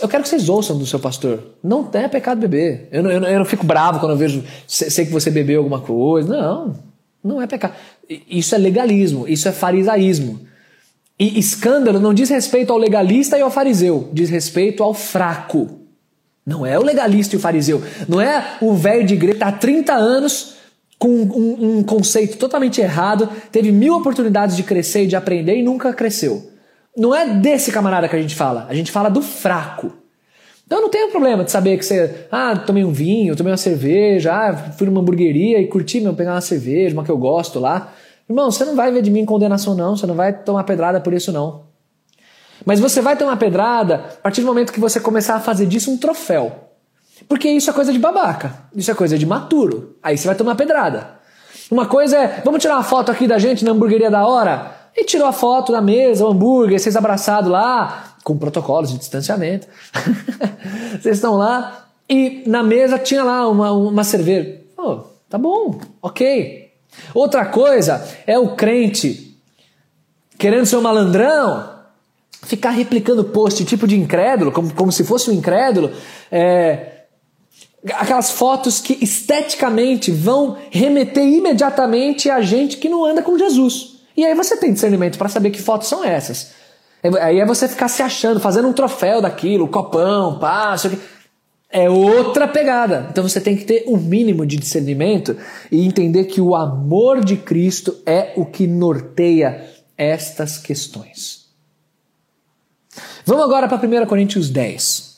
Eu 0.00 0.08
quero 0.08 0.22
que 0.22 0.28
vocês 0.28 0.48
ouçam 0.48 0.78
do 0.78 0.86
seu 0.86 0.98
pastor. 0.98 1.38
Não 1.62 1.88
é 1.92 2.08
pecado 2.08 2.40
beber. 2.40 2.88
Eu 2.90 3.02
não, 3.02 3.10
eu 3.10 3.20
não, 3.20 3.28
eu 3.28 3.38
não 3.38 3.44
fico 3.44 3.66
bravo 3.66 4.00
quando 4.00 4.12
eu 4.12 4.16
vejo, 4.16 4.42
sei 4.66 5.04
que 5.04 5.12
você 5.12 5.30
bebeu 5.30 5.60
alguma 5.60 5.80
coisa. 5.80 6.28
Não, 6.28 6.74
não 7.22 7.42
é 7.42 7.46
pecado. 7.46 7.74
Isso 8.08 8.54
é 8.54 8.58
legalismo, 8.58 9.28
isso 9.28 9.48
é 9.48 9.52
farisaísmo. 9.52 10.43
E 11.18 11.38
escândalo 11.38 12.00
não 12.00 12.12
diz 12.12 12.28
respeito 12.28 12.72
ao 12.72 12.78
legalista 12.78 13.38
e 13.38 13.42
ao 13.42 13.50
fariseu, 13.50 14.08
diz 14.12 14.28
respeito 14.28 14.82
ao 14.82 14.92
fraco. 14.92 15.80
Não 16.44 16.66
é 16.66 16.78
o 16.78 16.82
legalista 16.82 17.34
e 17.34 17.38
o 17.38 17.40
fariseu. 17.40 17.82
Não 18.08 18.20
é 18.20 18.58
o 18.60 18.74
velho 18.74 19.06
de 19.06 19.14
igreja 19.14 19.38
que 19.38 19.44
está 19.44 19.48
há 19.48 19.58
30 19.58 19.94
anos 19.94 20.54
com 20.98 21.08
um, 21.08 21.78
um, 21.78 21.82
conceito 21.82 22.38
totalmente 22.38 22.80
errado, 22.80 23.28
teve 23.50 23.70
mil 23.70 23.94
oportunidades 23.94 24.56
de 24.56 24.62
crescer 24.62 25.04
e 25.04 25.06
de 25.06 25.16
aprender 25.16 25.56
e 25.56 25.62
nunca 25.62 25.92
cresceu. 25.92 26.50
Não 26.96 27.14
é 27.14 27.26
desse 27.34 27.72
camarada 27.72 28.08
que 28.08 28.16
a 28.16 28.20
gente 28.20 28.34
fala. 28.34 28.66
A 28.68 28.74
gente 28.74 28.90
fala 28.90 29.10
do 29.10 29.20
fraco. 29.20 29.92
Então 30.66 30.80
não 30.80 30.88
tem 30.88 31.10
problema 31.10 31.44
de 31.44 31.50
saber 31.50 31.76
que 31.76 31.84
você, 31.84 32.26
ah, 32.32 32.56
tomei 32.56 32.84
um 32.84 32.92
vinho, 32.92 33.36
tomei 33.36 33.52
uma 33.52 33.58
cerveja, 33.58 34.32
ah, 34.32 34.72
fui 34.72 34.86
numa 34.86 35.00
hamburgueria 35.00 35.60
e 35.60 35.66
curti, 35.66 36.00
meu, 36.00 36.14
pegar 36.14 36.32
uma 36.32 36.40
cerveja, 36.40 36.94
uma 36.94 37.04
que 37.04 37.10
eu 37.10 37.18
gosto 37.18 37.60
lá. 37.60 37.93
Irmão, 38.28 38.50
você 38.50 38.64
não 38.64 38.74
vai 38.74 38.90
ver 38.90 39.02
de 39.02 39.10
mim 39.10 39.24
condenação, 39.24 39.74
não. 39.74 39.96
Você 39.96 40.06
não 40.06 40.14
vai 40.14 40.32
tomar 40.32 40.64
pedrada 40.64 41.00
por 41.00 41.12
isso, 41.12 41.30
não. 41.30 41.64
Mas 42.64 42.80
você 42.80 43.00
vai 43.00 43.16
tomar 43.16 43.36
pedrada 43.36 43.96
a 43.96 44.22
partir 44.22 44.40
do 44.40 44.46
momento 44.46 44.72
que 44.72 44.80
você 44.80 44.98
começar 44.98 45.34
a 45.36 45.40
fazer 45.40 45.66
disso 45.66 45.90
um 45.90 45.98
troféu. 45.98 46.70
Porque 47.28 47.48
isso 47.48 47.70
é 47.70 47.72
coisa 47.72 47.92
de 47.92 47.98
babaca. 47.98 48.54
Isso 48.74 48.90
é 48.90 48.94
coisa 48.94 49.18
de 49.18 49.26
maturo. 49.26 49.96
Aí 50.02 50.16
você 50.16 50.26
vai 50.26 50.36
tomar 50.36 50.54
pedrada. 50.54 51.18
Uma 51.70 51.86
coisa 51.86 52.16
é, 52.16 52.42
vamos 52.44 52.60
tirar 52.60 52.76
uma 52.76 52.82
foto 52.82 53.10
aqui 53.10 53.26
da 53.26 53.38
gente 53.38 53.64
na 53.64 53.72
hamburgueria 53.72 54.10
da 54.10 54.26
hora? 54.26 54.74
E 54.96 55.04
tirou 55.04 55.26
a 55.26 55.32
foto 55.32 55.72
da 55.72 55.80
mesa, 55.80 56.24
o 56.24 56.30
hambúrguer, 56.30 56.78
vocês 56.78 56.96
abraçados 56.96 57.50
lá, 57.50 58.14
com 58.22 58.36
protocolos 58.36 58.90
de 58.90 58.98
distanciamento. 58.98 59.66
vocês 61.00 61.16
estão 61.16 61.36
lá 61.36 61.86
e 62.08 62.44
na 62.46 62.62
mesa 62.62 62.98
tinha 62.98 63.24
lá 63.24 63.48
uma, 63.48 63.72
uma 63.72 64.04
cerveja. 64.04 64.60
Oh, 64.76 65.00
tá 65.28 65.38
bom, 65.38 65.78
ok. 66.00 66.63
Outra 67.14 67.46
coisa 67.46 68.06
é 68.26 68.38
o 68.38 68.56
crente 68.56 69.24
querendo 70.38 70.66
ser 70.66 70.76
um 70.76 70.82
malandrão, 70.82 71.70
ficar 72.42 72.70
replicando 72.70 73.24
post 73.24 73.64
tipo 73.64 73.86
de 73.86 73.98
incrédulo, 73.98 74.52
como, 74.52 74.72
como 74.74 74.92
se 74.92 75.04
fosse 75.04 75.30
um 75.30 75.32
incrédulo, 75.32 75.92
é, 76.30 77.04
aquelas 77.94 78.30
fotos 78.30 78.80
que 78.80 78.98
esteticamente 79.02 80.10
vão 80.10 80.58
remeter 80.70 81.24
imediatamente 81.24 82.30
a 82.30 82.40
gente 82.40 82.76
que 82.76 82.88
não 82.88 83.04
anda 83.04 83.22
com 83.22 83.38
Jesus. 83.38 83.94
E 84.16 84.24
aí 84.24 84.34
você 84.34 84.56
tem 84.56 84.72
discernimento 84.72 85.18
para 85.18 85.28
saber 85.28 85.50
que 85.50 85.60
fotos 85.60 85.88
são 85.88 86.04
essas. 86.04 86.52
Aí 87.20 87.38
é 87.38 87.46
você 87.46 87.68
ficar 87.68 87.88
se 87.88 88.02
achando, 88.02 88.40
fazendo 88.40 88.68
um 88.68 88.72
troféu 88.72 89.20
daquilo, 89.20 89.68
copão, 89.68 90.38
passo 90.38 90.90
é 91.74 91.90
outra 91.90 92.46
pegada. 92.46 93.08
Então 93.10 93.28
você 93.28 93.40
tem 93.40 93.56
que 93.56 93.64
ter 93.64 93.82
um 93.88 93.96
mínimo 93.96 94.46
de 94.46 94.56
discernimento 94.56 95.36
e 95.72 95.84
entender 95.84 96.26
que 96.26 96.40
o 96.40 96.54
amor 96.54 97.24
de 97.24 97.36
Cristo 97.36 97.96
é 98.06 98.32
o 98.36 98.46
que 98.46 98.64
norteia 98.64 99.68
estas 99.98 100.56
questões. 100.56 101.46
Vamos 103.26 103.42
agora 103.42 103.66
para 103.66 103.76
1 103.76 104.06
Coríntios 104.06 104.48
10. 104.50 105.14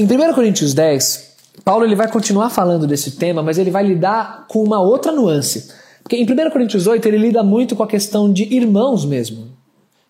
Em 0.00 0.04
1 0.04 0.34
Coríntios 0.34 0.74
10, 0.74 1.36
Paulo 1.64 1.84
ele 1.84 1.94
vai 1.94 2.10
continuar 2.10 2.50
falando 2.50 2.88
desse 2.88 3.12
tema, 3.12 3.44
mas 3.44 3.58
ele 3.58 3.70
vai 3.70 3.86
lidar 3.86 4.46
com 4.48 4.64
uma 4.64 4.80
outra 4.80 5.12
nuance. 5.12 5.70
Porque 6.02 6.16
em 6.16 6.24
1 6.24 6.50
Coríntios 6.50 6.88
8 6.88 7.06
ele 7.06 7.18
lida 7.18 7.44
muito 7.44 7.76
com 7.76 7.84
a 7.84 7.88
questão 7.88 8.32
de 8.32 8.42
irmãos 8.52 9.04
mesmo 9.04 9.55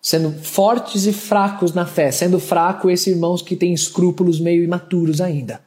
sendo 0.01 0.31
fortes 0.31 1.05
e 1.05 1.13
fracos 1.13 1.73
na 1.73 1.85
fé, 1.85 2.11
sendo 2.11 2.39
fraco 2.39 2.89
esses 2.89 3.07
irmãos 3.07 3.41
que 3.41 3.55
têm 3.55 3.73
escrúpulos 3.73 4.39
meio 4.39 4.63
imaturos 4.63 5.21
ainda. 5.21 5.59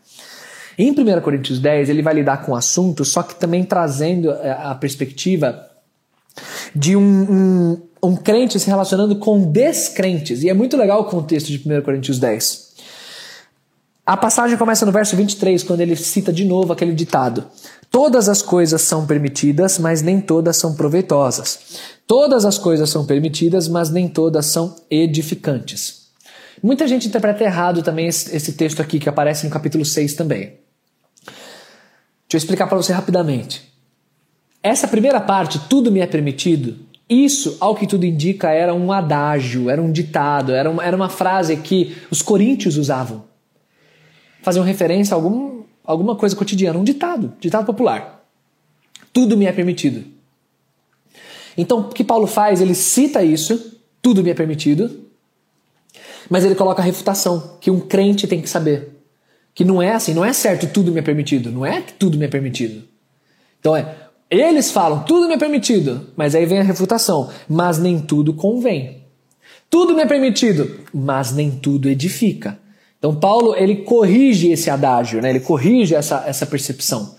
Em 0.79 0.91
1 0.91 1.21
Coríntios 1.21 1.59
10, 1.59 1.91
ele 1.91 2.03
vai 2.03 2.15
lidar 2.15 2.39
com 2.39 2.53
o 2.53 2.57
assunto, 2.57 3.05
só 3.05 3.23
que 3.23 3.35
também 3.35 3.65
trazendo 3.65 4.31
eh, 4.31 4.57
a 4.63 4.75
perspectiva 4.75 5.69
de 6.75 6.97
um, 6.97 7.03
um, 7.03 7.83
um 8.03 8.17
crente 8.17 8.59
se 8.59 8.67
relacionando 8.67 9.17
com 9.17 9.43
descrentes. 9.51 10.43
E 10.43 10.49
é 10.49 10.55
muito 10.55 10.77
legal 10.77 11.03
o 11.03 11.05
contexto 11.05 11.49
de 11.49 11.59
1 11.59 11.83
Coríntios 11.83 12.19
10. 12.19 12.71
A 14.07 14.17
passagem 14.17 14.57
começa 14.57 14.87
no 14.87 14.93
verso 14.93 15.15
23, 15.17 15.63
quando 15.63 15.81
ele 15.83 15.95
cita 15.95 16.33
de 16.33 16.45
novo 16.45 16.73
aquele 16.73 16.95
ditado: 16.95 17.45
Todas 17.91 18.29
as 18.29 18.41
coisas 18.41 18.83
são 18.83 19.05
permitidas, 19.05 19.79
mas 19.79 20.01
nem 20.01 20.21
todas 20.21 20.57
são 20.57 20.75
proveitosas. 20.75 21.81
Todas 22.07 22.45
as 22.45 22.57
coisas 22.57 22.89
são 22.89 23.05
permitidas, 23.05 23.67
mas 23.67 23.91
nem 23.91 24.09
todas 24.09 24.47
são 24.47 24.77
edificantes. 24.89 26.09
Muita 26.63 26.87
gente 26.87 27.09
interpreta 27.09 27.43
errado 27.43 27.83
também 27.83 28.07
esse, 28.07 28.53
texto 28.53 28.81
aqui, 28.81 28.99
que 28.99 29.09
aparece 29.09 29.45
no 29.45 29.51
capítulo 29.51 29.85
6 29.85 30.15
também. 30.15 30.59
Deixa 31.27 32.35
eu 32.35 32.39
explicar 32.39 32.69
para 32.69 32.77
você 32.77 32.93
rapidamente. 32.93 33.69
Essa 34.63 34.87
primeira 34.87 35.21
parte, 35.21 35.59
tudo 35.69 35.91
me 35.91 36.01
é 36.01 36.07
permitido, 36.07 36.77
isso, 37.09 37.57
ao 37.59 37.75
que 37.75 37.89
tudo 37.89 38.07
indica, 38.07 38.51
era 38.51 38.73
um 38.73 38.93
adágio, 38.93 39.69
era 39.69 39.83
um 39.83 39.91
ditado, 39.91 40.53
era 40.53 40.71
uma, 40.71 40.85
era 40.85 40.95
uma 40.95 41.09
frase 41.09 41.57
que 41.57 41.97
os 42.09 42.23
coríntios 42.23 42.77
usavam. 42.77 43.25
Faziam 44.43 44.65
referência 44.65 45.13
a 45.13 45.17
algum, 45.17 45.60
alguma 45.91 46.15
coisa 46.15 46.37
cotidiana, 46.37 46.79
um 46.79 46.85
ditado, 46.85 47.33
ditado 47.41 47.67
popular. 47.67 48.25
Tudo 49.13 49.37
me 49.37 49.47
é 49.47 49.53
permitido. 49.53 50.05
Então, 51.57 51.81
o 51.81 51.89
que 51.89 52.05
Paulo 52.05 52.27
faz? 52.27 52.61
Ele 52.61 52.75
cita 52.75 53.25
isso, 53.25 53.79
tudo 54.01 54.23
me 54.23 54.31
é 54.31 54.35
permitido, 54.35 55.05
mas 56.29 56.45
ele 56.45 56.55
coloca 56.55 56.81
a 56.81 56.85
refutação, 56.85 57.57
que 57.61 57.71
um 57.71 57.81
crente 57.81 58.29
tem 58.29 58.41
que 58.41 58.49
saber. 58.49 59.01
Que 59.53 59.65
não 59.65 59.83
é 59.83 59.93
assim, 59.93 60.15
não 60.15 60.25
é 60.25 60.33
certo 60.33 60.69
tudo 60.73 60.93
me 60.93 61.01
é 61.01 61.03
permitido, 61.03 61.51
não 61.51 61.67
é 61.67 61.83
que 61.83 61.93
tudo 61.95 62.17
me 62.17 62.25
é 62.25 62.29
permitido. 62.29 62.85
Então 63.59 63.75
é, 63.75 63.97
eles 64.31 64.71
falam 64.71 65.03
tudo 65.03 65.27
me 65.27 65.35
é 65.35 65.39
permitido, 65.39 66.07
mas 66.17 66.37
aí 66.37 66.47
vem 66.47 66.61
a 66.61 66.63
refutação, 66.63 67.31
mas 67.49 67.81
nem 67.81 67.99
tudo 67.99 68.33
convém. 68.33 69.03
Tudo 69.69 69.93
me 69.93 70.03
é 70.03 70.07
permitido, 70.07 70.79
mas 70.95 71.33
nem 71.33 71.51
tudo 71.51 71.89
edifica. 71.89 72.60
Então 73.01 73.17
Paulo 73.17 73.57
ele 73.57 73.77
corrige 73.77 74.53
esse 74.53 74.69
adágio, 74.69 75.23
né? 75.23 75.31
ele 75.31 75.41
corrige 75.41 75.95
essa, 75.95 76.23
essa 76.27 76.45
percepção. 76.45 77.17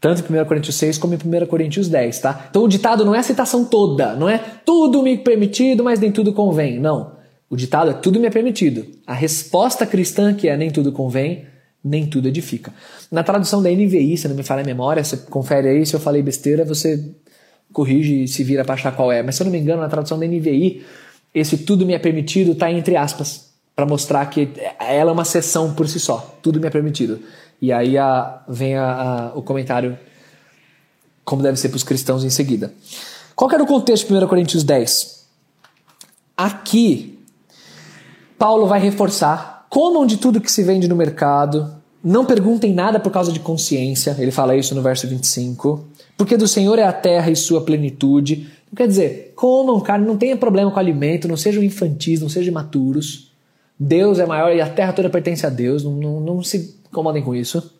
Tanto 0.00 0.22
em 0.22 0.40
1 0.40 0.44
Coríntios 0.44 0.76
6 0.76 0.98
como 0.98 1.14
em 1.14 1.16
1 1.16 1.46
Coríntios 1.46 1.88
10, 1.88 2.20
tá? 2.20 2.46
Então 2.48 2.62
o 2.62 2.68
ditado 2.68 3.04
não 3.04 3.14
é 3.14 3.18
a 3.18 3.24
citação 3.24 3.64
toda, 3.64 4.14
não 4.14 4.28
é 4.28 4.38
tudo 4.64 5.02
me 5.02 5.18
permitido, 5.18 5.82
mas 5.82 5.98
nem 5.98 6.12
tudo 6.12 6.32
convém. 6.32 6.78
Não. 6.78 7.16
O 7.50 7.56
ditado 7.56 7.90
é 7.90 7.94
tudo 7.94 8.20
me 8.20 8.26
é 8.26 8.30
permitido. 8.30 8.86
A 9.04 9.14
resposta 9.14 9.84
cristã, 9.84 10.32
que 10.32 10.48
é 10.48 10.56
nem 10.56 10.70
tudo 10.70 10.92
convém, 10.92 11.46
nem 11.82 12.06
tudo 12.06 12.28
edifica. 12.28 12.72
Na 13.10 13.22
tradução 13.22 13.62
da 13.62 13.70
NVI, 13.70 14.16
se 14.16 14.28
não 14.28 14.36
me 14.36 14.42
falha 14.44 14.62
a 14.62 14.66
memória, 14.66 15.02
você 15.02 15.16
confere 15.16 15.68
aí, 15.68 15.84
se 15.84 15.94
eu 15.94 16.00
falei 16.00 16.22
besteira, 16.22 16.64
você 16.64 17.12
corrige 17.72 18.24
e 18.24 18.28
se 18.28 18.44
vira 18.44 18.64
para 18.64 18.74
achar 18.74 18.94
qual 18.94 19.10
é. 19.10 19.22
Mas 19.22 19.36
se 19.36 19.42
eu 19.42 19.46
não 19.46 19.52
me 19.52 19.58
engano, 19.58 19.82
na 19.82 19.88
tradução 19.88 20.18
da 20.18 20.26
NVI, 20.26 20.84
esse 21.34 21.58
tudo 21.58 21.86
me 21.86 21.94
é 21.94 21.98
permitido 21.98 22.52
está 22.52 22.70
entre 22.70 22.96
aspas, 22.96 23.55
para 23.76 23.84
mostrar 23.84 24.24
que 24.30 24.48
ela 24.80 25.10
é 25.10 25.12
uma 25.12 25.26
seção 25.26 25.74
por 25.74 25.86
si 25.86 26.00
só. 26.00 26.34
Tudo 26.40 26.58
me 26.58 26.66
é 26.66 26.70
permitido. 26.70 27.20
E 27.60 27.70
aí 27.70 27.98
a, 27.98 28.42
vem 28.48 28.74
a, 28.74 28.90
a, 28.90 29.38
o 29.38 29.42
comentário 29.42 29.98
como 31.22 31.42
deve 31.42 31.58
ser 31.58 31.68
para 31.68 31.76
os 31.76 31.82
cristãos 31.82 32.24
em 32.24 32.30
seguida. 32.30 32.72
Qual 33.34 33.50
era 33.50 33.62
o 33.62 33.66
contexto 33.66 34.06
de 34.08 34.24
1 34.24 34.26
Coríntios 34.28 34.64
10? 34.64 35.26
Aqui, 36.36 37.18
Paulo 38.38 38.66
vai 38.66 38.80
reforçar: 38.80 39.66
comam 39.68 40.06
de 40.06 40.16
tudo 40.16 40.40
que 40.40 40.50
se 40.50 40.62
vende 40.62 40.88
no 40.88 40.96
mercado, 40.96 41.74
não 42.02 42.24
perguntem 42.24 42.72
nada 42.72 42.98
por 42.98 43.10
causa 43.12 43.30
de 43.30 43.40
consciência. 43.40 44.16
Ele 44.18 44.30
fala 44.30 44.56
isso 44.56 44.74
no 44.74 44.80
verso 44.80 45.06
25. 45.06 45.84
Porque 46.16 46.36
do 46.36 46.48
Senhor 46.48 46.78
é 46.78 46.84
a 46.84 46.92
terra 46.92 47.30
e 47.30 47.36
sua 47.36 47.60
plenitude. 47.60 48.48
Quer 48.74 48.88
dizer, 48.88 49.32
comam 49.36 49.80
carne, 49.80 50.06
não 50.06 50.16
tenha 50.16 50.36
problema 50.36 50.70
com 50.70 50.78
alimento, 50.78 51.28
não 51.28 51.36
sejam 51.36 51.62
infantis, 51.62 52.20
não 52.20 52.28
sejam 52.28 52.52
imaturos. 52.52 53.25
Deus 53.78 54.18
é 54.18 54.26
maior 54.26 54.54
e 54.54 54.60
a 54.60 54.68
terra 54.68 54.92
toda 54.92 55.10
pertence 55.10 55.44
a 55.46 55.50
Deus, 55.50 55.84
não, 55.84 55.92
não, 55.92 56.20
não 56.20 56.42
se 56.42 56.80
incomodem 56.88 57.22
com 57.22 57.34
isso. 57.34 57.74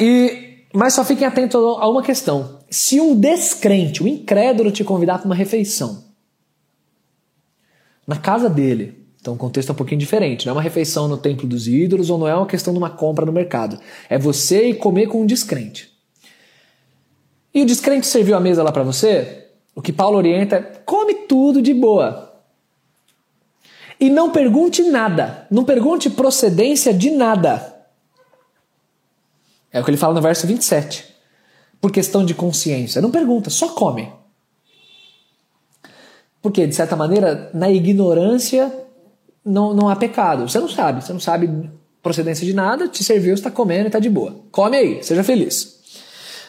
E, 0.00 0.64
mas 0.72 0.94
só 0.94 1.04
fiquem 1.04 1.26
atentos 1.26 1.60
a 1.60 1.88
uma 1.88 2.02
questão. 2.02 2.58
Se 2.68 3.00
um 3.00 3.18
descrente, 3.18 4.02
um 4.02 4.06
incrédulo 4.06 4.72
te 4.72 4.82
convidar 4.82 5.18
para 5.18 5.26
uma 5.26 5.34
refeição, 5.34 6.04
na 8.06 8.16
casa 8.16 8.50
dele, 8.50 9.02
então 9.20 9.34
o 9.34 9.36
contexto 9.36 9.68
é 9.68 9.72
um 9.72 9.76
pouquinho 9.76 10.00
diferente. 10.00 10.46
Não 10.46 10.50
é 10.50 10.56
uma 10.56 10.62
refeição 10.62 11.06
no 11.06 11.16
templo 11.16 11.46
dos 11.46 11.68
ídolos 11.68 12.10
ou 12.10 12.18
não 12.18 12.26
é 12.26 12.34
uma 12.34 12.46
questão 12.46 12.72
de 12.74 12.78
uma 12.78 12.90
compra 12.90 13.24
no 13.24 13.32
mercado. 13.32 13.78
É 14.10 14.18
você 14.18 14.70
ir 14.70 14.74
comer 14.74 15.06
com 15.06 15.22
um 15.22 15.26
descrente. 15.26 15.92
E 17.54 17.62
o 17.62 17.66
descrente 17.66 18.06
serviu 18.06 18.36
a 18.36 18.40
mesa 18.40 18.64
lá 18.64 18.72
para 18.72 18.82
você? 18.82 19.46
O 19.74 19.80
que 19.80 19.92
Paulo 19.92 20.16
orienta 20.16 20.56
é 20.56 20.60
come 20.84 21.14
tudo 21.28 21.62
de 21.62 21.72
boa. 21.72 22.31
E 24.02 24.10
não 24.10 24.32
pergunte 24.32 24.82
nada. 24.82 25.46
Não 25.48 25.62
pergunte 25.62 26.10
procedência 26.10 26.92
de 26.92 27.08
nada. 27.08 27.86
É 29.70 29.80
o 29.80 29.84
que 29.84 29.90
ele 29.90 29.96
fala 29.96 30.12
no 30.12 30.20
verso 30.20 30.44
27. 30.44 31.06
Por 31.80 31.92
questão 31.92 32.24
de 32.24 32.34
consciência. 32.34 33.00
Não 33.00 33.12
pergunta, 33.12 33.48
só 33.48 33.68
come. 33.68 34.12
Porque, 36.42 36.66
de 36.66 36.74
certa 36.74 36.96
maneira, 36.96 37.48
na 37.54 37.70
ignorância 37.70 38.76
não, 39.44 39.72
não 39.72 39.88
há 39.88 39.94
pecado. 39.94 40.48
Você 40.48 40.58
não 40.58 40.68
sabe, 40.68 41.04
você 41.04 41.12
não 41.12 41.20
sabe 41.20 41.70
procedência 42.02 42.44
de 42.44 42.52
nada, 42.52 42.88
te 42.88 43.04
serviu, 43.04 43.34
está 43.34 43.52
comendo 43.52 43.84
e 43.84 43.86
está 43.86 44.00
de 44.00 44.10
boa. 44.10 44.34
Come 44.50 44.76
aí, 44.76 45.04
seja 45.04 45.22
feliz. 45.22 45.78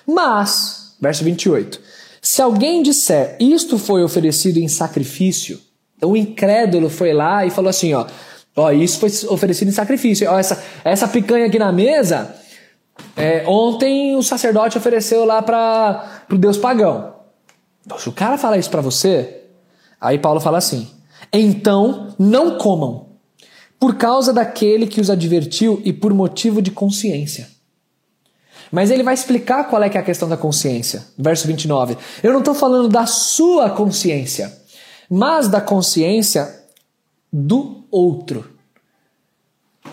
Mas, 0.07 0.95
verso 0.99 1.23
28, 1.23 1.79
se 2.19 2.41
alguém 2.41 2.81
disser 2.81 3.37
isto 3.39 3.77
foi 3.77 4.03
oferecido 4.03 4.57
em 4.57 4.67
sacrifício, 4.67 5.61
o 6.03 6.15
incrédulo 6.15 6.89
foi 6.89 7.13
lá 7.13 7.45
e 7.45 7.49
falou 7.49 7.69
assim, 7.69 7.93
ó, 7.93 8.05
ó 8.55 8.71
isso 8.71 8.99
foi 8.99 9.09
oferecido 9.29 9.69
em 9.69 9.71
sacrifício, 9.71 10.29
ó, 10.29 10.37
essa, 10.37 10.63
essa 10.83 11.07
picanha 11.07 11.45
aqui 11.45 11.59
na 11.59 11.71
mesa, 11.71 12.35
é, 13.15 13.43
ontem 13.47 14.15
o 14.15 14.23
sacerdote 14.23 14.77
ofereceu 14.77 15.25
lá 15.25 15.41
para 15.41 16.23
o 16.31 16.37
deus 16.37 16.57
pagão. 16.57 17.13
Se 17.97 18.07
o 18.07 18.13
cara 18.13 18.37
falar 18.37 18.57
isso 18.57 18.69
para 18.69 18.81
você, 18.81 19.43
aí 19.99 20.17
Paulo 20.17 20.39
fala 20.39 20.57
assim, 20.57 20.89
então 21.31 22.15
não 22.17 22.57
comam, 22.57 23.09
por 23.79 23.95
causa 23.95 24.31
daquele 24.31 24.87
que 24.87 25.01
os 25.01 25.09
advertiu 25.09 25.81
e 25.83 25.91
por 25.91 26.13
motivo 26.13 26.61
de 26.61 26.71
consciência. 26.71 27.53
Mas 28.71 28.89
ele 28.89 29.03
vai 29.03 29.13
explicar 29.13 29.65
qual 29.65 29.83
é 29.83 29.89
que 29.89 29.97
é 29.97 30.01
a 30.01 30.03
questão 30.03 30.27
da 30.27 30.35
consciência. 30.35 31.05
Verso 31.15 31.45
29. 31.45 31.95
Eu 32.23 32.31
não 32.31 32.39
estou 32.39 32.55
falando 32.55 32.89
da 32.89 33.05
sua 33.05 33.69
consciência, 33.69 34.51
mas 35.15 35.47
da 35.47 35.61
consciência 35.61 36.63
do 37.31 37.83
outro. 37.91 38.49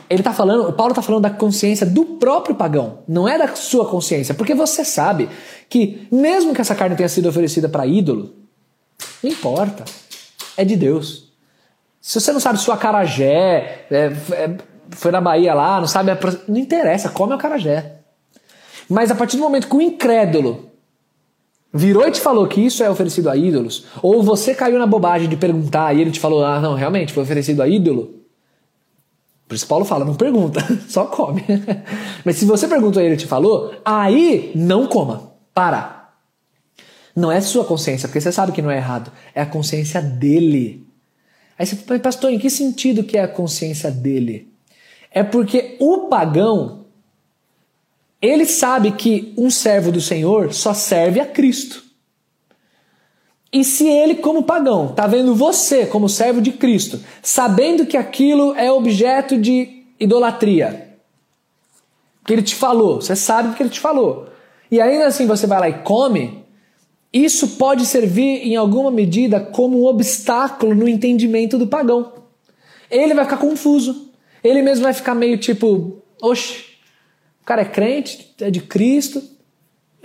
Ele 0.08 0.20
está 0.20 0.32
falando, 0.32 0.72
Paulo 0.72 0.92
está 0.92 1.02
falando 1.02 1.24
da 1.24 1.30
consciência 1.30 1.84
do 1.84 2.06
próprio 2.16 2.54
pagão, 2.54 3.00
não 3.06 3.28
é 3.28 3.36
da 3.36 3.54
sua 3.54 3.86
consciência, 3.86 4.34
porque 4.34 4.54
você 4.54 4.82
sabe 4.82 5.28
que 5.68 6.08
mesmo 6.10 6.54
que 6.54 6.60
essa 6.62 6.74
carne 6.74 6.96
tenha 6.96 7.08
sido 7.08 7.28
oferecida 7.28 7.68
para 7.68 7.86
ídolo, 7.86 8.34
não 9.22 9.30
importa, 9.30 9.84
é 10.56 10.64
de 10.64 10.74
Deus. 10.74 11.30
Se 12.00 12.18
você 12.18 12.32
não 12.32 12.40
sabe 12.40 12.58
se 12.58 12.70
o 12.70 12.72
acarajé 12.72 13.84
é, 13.90 14.12
é, 14.32 14.56
foi 14.88 15.12
na 15.12 15.20
Bahia 15.20 15.52
lá, 15.52 15.80
não 15.80 15.86
sabe. 15.86 16.12
Não 16.48 16.56
interessa, 16.56 17.10
come 17.10 17.34
o 17.34 17.36
acarajé. 17.36 17.96
Mas 18.88 19.10
a 19.10 19.14
partir 19.14 19.36
do 19.36 19.42
momento 19.42 19.68
que 19.68 19.76
o 19.76 19.82
incrédulo 19.82 20.69
virou 21.72 22.06
e 22.06 22.10
te 22.10 22.20
falou 22.20 22.46
que 22.46 22.60
isso 22.60 22.82
é 22.82 22.90
oferecido 22.90 23.30
a 23.30 23.36
ídolos, 23.36 23.86
ou 24.02 24.22
você 24.22 24.54
caiu 24.54 24.78
na 24.78 24.86
bobagem 24.86 25.28
de 25.28 25.36
perguntar 25.36 25.94
e 25.94 26.00
ele 26.00 26.10
te 26.10 26.20
falou, 26.20 26.44
ah, 26.44 26.60
não, 26.60 26.74
realmente 26.74 27.12
foi 27.12 27.22
oferecido 27.22 27.62
a 27.62 27.68
ídolo. 27.68 28.20
Por 29.46 29.56
isso 29.56 29.66
Paulo 29.66 29.84
fala, 29.84 30.04
não 30.04 30.14
pergunta, 30.14 30.60
só 30.88 31.06
come. 31.06 31.44
Mas 32.24 32.36
se 32.36 32.44
você 32.44 32.68
perguntou 32.68 33.02
e 33.02 33.06
ele 33.06 33.16
te 33.16 33.26
falou, 33.26 33.74
aí 33.84 34.52
não 34.54 34.86
coma. 34.86 35.30
Para. 35.52 36.12
Não 37.16 37.32
é 37.32 37.40
sua 37.40 37.64
consciência, 37.64 38.08
porque 38.08 38.20
você 38.20 38.30
sabe 38.30 38.52
que 38.52 38.62
não 38.62 38.70
é 38.70 38.76
errado. 38.76 39.10
É 39.34 39.42
a 39.42 39.46
consciência 39.46 40.00
dele. 40.00 40.86
Aí 41.58 41.66
você 41.66 41.74
fala, 41.74 41.98
pastor, 41.98 42.30
em 42.30 42.38
que 42.38 42.48
sentido 42.48 43.02
que 43.02 43.18
é 43.18 43.22
a 43.22 43.28
consciência 43.28 43.90
dele? 43.90 44.48
É 45.10 45.24
porque 45.24 45.76
o 45.80 46.08
pagão, 46.08 46.79
ele 48.20 48.44
sabe 48.44 48.92
que 48.92 49.32
um 49.36 49.50
servo 49.50 49.90
do 49.90 50.00
Senhor 50.00 50.52
só 50.52 50.74
serve 50.74 51.20
a 51.20 51.26
Cristo. 51.26 51.82
E 53.52 53.64
se 53.64 53.88
ele, 53.88 54.16
como 54.16 54.44
pagão, 54.44 54.90
está 54.90 55.06
vendo 55.06 55.34
você 55.34 55.84
como 55.86 56.08
servo 56.08 56.40
de 56.40 56.52
Cristo, 56.52 57.00
sabendo 57.22 57.84
que 57.84 57.96
aquilo 57.96 58.54
é 58.54 58.70
objeto 58.70 59.36
de 59.36 59.84
idolatria, 59.98 60.96
que 62.24 62.32
ele 62.32 62.42
te 62.42 62.54
falou, 62.54 63.00
você 63.00 63.16
sabe 63.16 63.56
que 63.56 63.62
ele 63.62 63.70
te 63.70 63.80
falou, 63.80 64.28
e 64.70 64.80
ainda 64.80 65.06
assim 65.06 65.26
você 65.26 65.48
vai 65.48 65.58
lá 65.58 65.68
e 65.68 65.82
come, 65.82 66.44
isso 67.12 67.56
pode 67.56 67.86
servir 67.86 68.46
em 68.46 68.54
alguma 68.54 68.90
medida 68.90 69.40
como 69.40 69.82
um 69.82 69.86
obstáculo 69.86 70.74
no 70.74 70.88
entendimento 70.88 71.58
do 71.58 71.66
pagão. 71.66 72.12
Ele 72.88 73.14
vai 73.14 73.24
ficar 73.24 73.38
confuso. 73.38 74.10
Ele 74.42 74.62
mesmo 74.62 74.84
vai 74.84 74.94
ficar 74.94 75.14
meio 75.14 75.36
tipo, 75.36 76.02
oxe, 76.22 76.69
cara 77.50 77.62
é 77.62 77.64
crente, 77.64 78.32
é 78.40 78.48
de 78.48 78.60
Cristo 78.60 79.20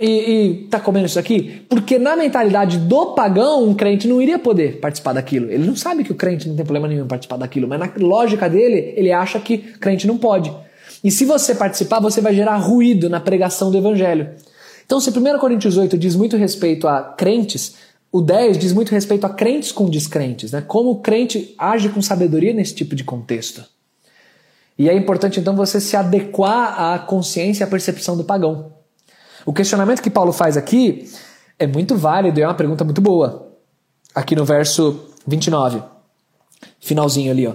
e, 0.00 0.08
e 0.08 0.54
tá 0.68 0.80
comendo 0.80 1.06
isso 1.06 1.16
aqui? 1.16 1.62
Porque 1.68 1.96
na 1.96 2.16
mentalidade 2.16 2.76
do 2.76 3.14
pagão, 3.14 3.62
um 3.62 3.72
crente 3.72 4.08
não 4.08 4.20
iria 4.20 4.36
poder 4.36 4.80
participar 4.80 5.12
daquilo. 5.12 5.48
Ele 5.48 5.64
não 5.64 5.76
sabe 5.76 6.02
que 6.02 6.10
o 6.10 6.16
crente 6.16 6.48
não 6.48 6.56
tem 6.56 6.64
problema 6.64 6.88
nenhum 6.88 7.04
em 7.04 7.08
participar 7.08 7.36
daquilo, 7.36 7.68
mas 7.68 7.78
na 7.78 7.92
lógica 7.98 8.50
dele, 8.50 8.94
ele 8.96 9.12
acha 9.12 9.38
que 9.38 9.58
crente 9.58 10.08
não 10.08 10.18
pode. 10.18 10.52
E 11.04 11.10
se 11.12 11.24
você 11.24 11.54
participar, 11.54 12.00
você 12.00 12.20
vai 12.20 12.34
gerar 12.34 12.56
ruído 12.56 13.08
na 13.08 13.20
pregação 13.20 13.70
do 13.70 13.78
evangelho. 13.78 14.30
Então, 14.84 14.98
se 14.98 15.08
1 15.10 15.38
Coríntios 15.38 15.76
8 15.76 15.96
diz 15.96 16.16
muito 16.16 16.36
respeito 16.36 16.88
a 16.88 17.00
crentes, 17.00 17.76
o 18.10 18.20
10 18.20 18.58
diz 18.58 18.72
muito 18.72 18.90
respeito 18.90 19.24
a 19.24 19.30
crentes 19.30 19.70
com 19.70 19.88
descrentes, 19.88 20.50
né? 20.50 20.64
Como 20.66 20.90
o 20.90 20.96
crente 20.96 21.54
age 21.56 21.90
com 21.90 22.02
sabedoria 22.02 22.52
nesse 22.52 22.74
tipo 22.74 22.96
de 22.96 23.04
contexto. 23.04 23.75
E 24.78 24.88
é 24.88 24.94
importante 24.94 25.40
então 25.40 25.56
você 25.56 25.80
se 25.80 25.96
adequar 25.96 26.80
à 26.80 26.98
consciência 26.98 27.64
e 27.64 27.66
à 27.66 27.66
percepção 27.66 28.16
do 28.16 28.24
pagão. 28.24 28.72
O 29.44 29.52
questionamento 29.52 30.02
que 30.02 30.10
Paulo 30.10 30.32
faz 30.32 30.56
aqui 30.56 31.08
é 31.58 31.66
muito 31.66 31.96
válido 31.96 32.38
e 32.38 32.42
é 32.42 32.46
uma 32.46 32.54
pergunta 32.54 32.84
muito 32.84 33.00
boa. 33.00 33.52
Aqui 34.14 34.34
no 34.34 34.44
verso 34.44 35.08
29, 35.26 35.82
finalzinho 36.80 37.30
ali, 37.30 37.46
ó. 37.46 37.52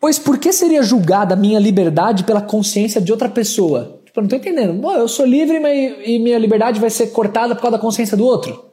Pois 0.00 0.18
por 0.18 0.38
que 0.38 0.52
seria 0.52 0.82
julgada 0.82 1.34
a 1.34 1.36
minha 1.36 1.58
liberdade 1.58 2.24
pela 2.24 2.42
consciência 2.42 3.00
de 3.00 3.10
outra 3.10 3.28
pessoa? 3.28 4.00
Tipo, 4.04 4.20
eu 4.20 4.22
não 4.22 4.28
tô 4.28 4.36
entendendo. 4.36 4.80
Pô, 4.80 4.92
eu 4.92 5.08
sou 5.08 5.24
livre 5.24 5.56
e 6.04 6.18
minha 6.18 6.38
liberdade 6.38 6.78
vai 6.78 6.90
ser 6.90 7.08
cortada 7.08 7.54
por 7.54 7.62
causa 7.62 7.78
da 7.78 7.80
consciência 7.80 8.16
do 8.16 8.24
outro. 8.24 8.66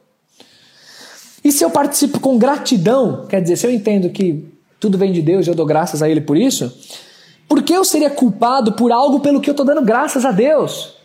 E 1.42 1.50
se 1.50 1.64
eu 1.64 1.70
participo 1.70 2.20
com 2.20 2.38
gratidão, 2.38 3.26
quer 3.26 3.40
dizer, 3.40 3.56
se 3.56 3.66
eu 3.66 3.70
entendo 3.70 4.10
que 4.10 4.44
tudo 4.78 4.98
vem 4.98 5.12
de 5.12 5.22
Deus 5.22 5.46
e 5.46 5.50
eu 5.50 5.54
dou 5.54 5.66
graças 5.66 6.02
a 6.02 6.08
Ele 6.08 6.20
por 6.20 6.36
isso, 6.36 6.72
por 7.52 7.62
que 7.62 7.74
eu 7.74 7.84
seria 7.84 8.08
culpado 8.08 8.72
por 8.72 8.90
algo 8.90 9.20
pelo 9.20 9.38
que 9.38 9.50
eu 9.50 9.52
estou 9.52 9.66
dando 9.66 9.82
graças 9.82 10.24
a 10.24 10.32
Deus? 10.32 10.96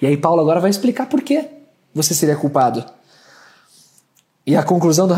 E 0.00 0.06
aí 0.06 0.16
Paulo 0.16 0.40
agora 0.40 0.60
vai 0.60 0.70
explicar 0.70 1.10
por 1.10 1.20
que 1.20 1.44
você 1.94 2.14
seria 2.14 2.34
culpado. 2.34 2.82
E 4.46 4.56
a 4.56 4.62
conclusão 4.62 5.06
do 5.06 5.12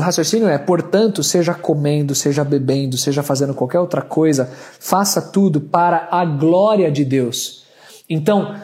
raciocínio 0.00 0.48
é: 0.48 0.56
portanto, 0.56 1.22
seja 1.22 1.52
comendo, 1.52 2.14
seja 2.14 2.42
bebendo, 2.44 2.96
seja 2.96 3.22
fazendo 3.22 3.52
qualquer 3.52 3.78
outra 3.78 4.00
coisa, 4.00 4.50
faça 4.80 5.20
tudo 5.20 5.60
para 5.60 6.08
a 6.10 6.24
glória 6.24 6.90
de 6.90 7.04
Deus. 7.04 7.64
Então, 8.08 8.58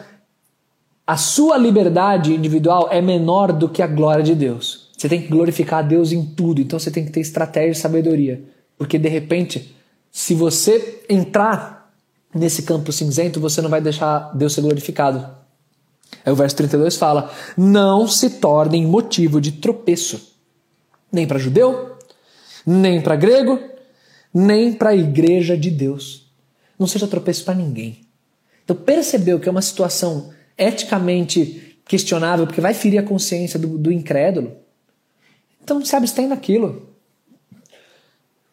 a 1.05 1.17
sua 1.17 1.55
liberdade 1.55 2.33
individual 2.33 2.87
é 2.89 2.99
menor 2.99 3.53
do 3.53 3.69
que 3.69 3.83
a 3.83 3.87
glória 3.87 4.23
de 4.23 4.33
Deus. 4.33 4.89
Você 4.97 5.07
tem 5.07 5.21
que 5.21 5.27
glorificar 5.27 5.81
a 5.81 5.87
Deus 5.87 6.11
em 6.11 6.25
tudo, 6.25 6.61
então 6.61 6.79
você 6.79 6.89
tem 6.89 7.05
que 7.05 7.11
ter 7.11 7.19
estratégia 7.19 7.73
e 7.73 7.75
sabedoria. 7.75 8.43
Porque 8.75 8.97
de 8.97 9.07
repente, 9.07 9.75
se 10.15 10.33
você 10.33 11.03
entrar 11.09 11.93
nesse 12.33 12.63
campo 12.63 12.89
cinzento, 12.93 13.37
você 13.37 13.61
não 13.61 13.69
vai 13.69 13.81
deixar 13.81 14.31
Deus 14.33 14.53
ser 14.53 14.61
glorificado. 14.61 15.29
Aí 16.25 16.31
o 16.31 16.35
verso 16.37 16.55
32 16.55 16.95
fala: 16.95 17.29
Não 17.57 18.07
se 18.07 18.29
tornem 18.29 18.87
motivo 18.87 19.41
de 19.41 19.51
tropeço, 19.51 20.37
nem 21.11 21.27
para 21.27 21.37
judeu, 21.37 21.97
nem 22.65 23.01
para 23.01 23.17
grego, 23.17 23.59
nem 24.33 24.71
para 24.71 24.91
a 24.91 24.95
igreja 24.95 25.57
de 25.57 25.69
Deus. 25.69 26.31
Não 26.79 26.87
seja 26.87 27.09
tropeço 27.09 27.43
para 27.43 27.53
ninguém. 27.53 27.99
Então 28.63 28.73
percebeu 28.73 29.37
que 29.37 29.49
é 29.49 29.51
uma 29.51 29.61
situação 29.61 30.29
eticamente 30.57 31.77
questionável, 31.85 32.47
porque 32.47 32.61
vai 32.61 32.73
ferir 32.73 32.99
a 32.99 33.03
consciência 33.03 33.59
do, 33.59 33.77
do 33.77 33.91
incrédulo. 33.91 34.53
Então 35.61 35.83
se 35.83 35.93
abstém 35.93 36.29
daquilo. 36.29 36.94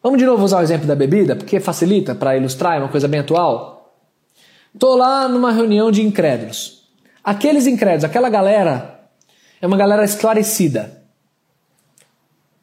Vamos 0.03 0.19
de 0.19 0.27
novo 0.27 0.45
usar 0.45 0.59
o 0.59 0.63
exemplo 0.63 0.87
da 0.87 0.97
bebida, 0.97 1.37
porque 1.37 1.61
facilita 1.61 2.15
para 2.15 2.37
ilustrar, 2.37 2.77
é 2.77 2.79
uma 2.81 2.89
coisa 2.89 3.07
bem 3.07 3.21
atual. 3.21 3.95
Estou 4.75 4.97
lá 4.97 5.29
numa 5.29 5.53
reunião 5.53 5.91
de 5.91 6.03
incrédulos. 6.03 6.89
Aqueles 7.23 7.67
incrédulos, 7.67 8.05
aquela 8.05 8.29
galera, 8.29 9.01
é 9.61 9.67
uma 9.67 9.77
galera 9.77 10.03
esclarecida. 10.03 11.03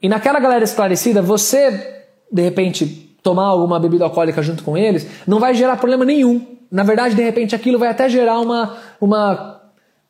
E 0.01 0.09
naquela 0.09 0.39
galera 0.39 0.63
esclarecida, 0.63 1.21
você, 1.21 2.05
de 2.31 2.41
repente, 2.41 2.85
tomar 3.23 3.45
alguma 3.45 3.79
bebida 3.79 4.03
alcoólica 4.03 4.41
junto 4.41 4.63
com 4.63 4.77
eles, 4.77 5.07
não 5.25 5.39
vai 5.39 5.53
gerar 5.53 5.77
problema 5.77 6.03
nenhum. 6.03 6.57
Na 6.71 6.83
verdade, 6.83 7.15
de 7.15 7.23
repente, 7.23 7.55
aquilo 7.55 7.79
vai 7.79 7.89
até 7.89 8.09
gerar 8.09 8.39
uma, 8.39 8.77
uma, 8.99 9.61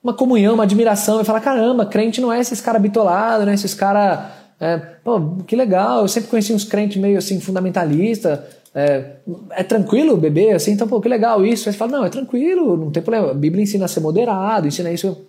uma 0.03 0.13
comunhão, 0.13 0.55
uma 0.55 0.63
admiração. 0.63 1.17
Vai 1.17 1.25
falar: 1.25 1.41
caramba, 1.41 1.85
crente 1.85 2.21
não 2.21 2.31
é 2.31 2.39
esses 2.39 2.59
caras 2.59 2.81
bitolados, 2.81 3.45
não 3.45 3.51
é 3.51 3.55
esses 3.55 3.73
caras. 3.73 4.38
É, 4.59 4.77
pô, 4.77 5.37
que 5.47 5.55
legal, 5.55 6.01
eu 6.01 6.07
sempre 6.07 6.29
conheci 6.29 6.51
uns 6.51 6.65
crentes 6.65 6.97
meio 6.97 7.17
assim, 7.17 7.39
fundamentalista. 7.39 8.47
É, 8.75 9.13
é, 9.51 9.63
tranquilo 9.63 10.15
beber 10.15 10.53
assim, 10.53 10.71
então, 10.71 10.87
pô, 10.87 11.01
que 11.01 11.09
legal 11.09 11.45
isso. 11.45 11.67
Aí 11.67 11.73
você 11.73 11.77
fala: 11.77 11.91
não, 11.91 12.05
é 12.05 12.09
tranquilo, 12.09 12.77
não 12.77 12.91
tem 12.91 13.01
problema. 13.01 13.31
A 13.31 13.33
Bíblia 13.33 13.63
ensina 13.63 13.85
a 13.85 13.87
ser 13.87 13.99
moderado, 14.01 14.67
ensina 14.67 14.91
isso. 14.91 15.25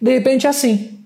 De 0.00 0.12
repente 0.12 0.46
é 0.46 0.50
assim. 0.50 0.98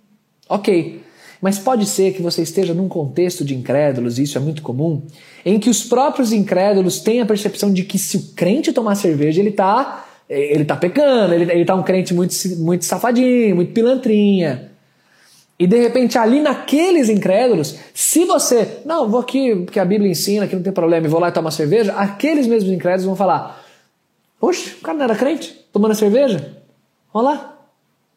Ok. 0.48 1.02
Mas 1.40 1.58
pode 1.58 1.86
ser 1.86 2.12
que 2.12 2.20
você 2.20 2.42
esteja 2.42 2.74
num 2.74 2.88
contexto 2.88 3.44
de 3.44 3.54
incrédulos, 3.54 4.18
e 4.18 4.24
isso 4.24 4.36
é 4.36 4.40
muito 4.40 4.60
comum, 4.60 5.02
em 5.44 5.58
que 5.60 5.70
os 5.70 5.84
próprios 5.84 6.32
incrédulos 6.32 6.98
têm 6.98 7.20
a 7.20 7.26
percepção 7.26 7.72
de 7.72 7.84
que 7.84 7.96
se 7.96 8.16
o 8.16 8.22
crente 8.34 8.72
tomar 8.72 8.96
cerveja, 8.96 9.40
ele 9.40 9.50
está 9.50 10.04
ele 10.28 10.64
tá 10.64 10.76
pecando, 10.76 11.32
ele, 11.32 11.50
ele 11.50 11.64
tá 11.64 11.74
um 11.74 11.82
crente 11.82 12.12
muito, 12.12 12.34
muito 12.58 12.84
safadinho, 12.84 13.56
muito 13.56 13.72
pilantrinha. 13.72 14.67
E 15.58 15.66
de 15.66 15.76
repente, 15.76 16.16
ali 16.16 16.40
naqueles 16.40 17.08
incrédulos, 17.08 17.76
se 17.92 18.24
você, 18.24 18.80
não, 18.84 19.08
vou 19.08 19.18
aqui, 19.18 19.56
porque 19.56 19.80
a 19.80 19.84
Bíblia 19.84 20.10
ensina 20.10 20.46
que 20.46 20.54
não 20.54 20.62
tem 20.62 20.72
problema, 20.72 21.06
e 21.06 21.10
vou 21.10 21.18
lá 21.18 21.30
e 21.30 21.32
tomar 21.32 21.50
cerveja, 21.50 21.92
aqueles 21.94 22.46
mesmos 22.46 22.72
incrédulos 22.72 23.06
vão 23.06 23.16
falar: 23.16 23.60
Poxa, 24.38 24.76
o 24.78 24.82
cara 24.82 24.96
não 24.96 25.04
era 25.04 25.16
crente, 25.16 25.66
tomando 25.72 25.96
cerveja? 25.96 26.56
Olha 27.12 27.24
lá, 27.30 27.58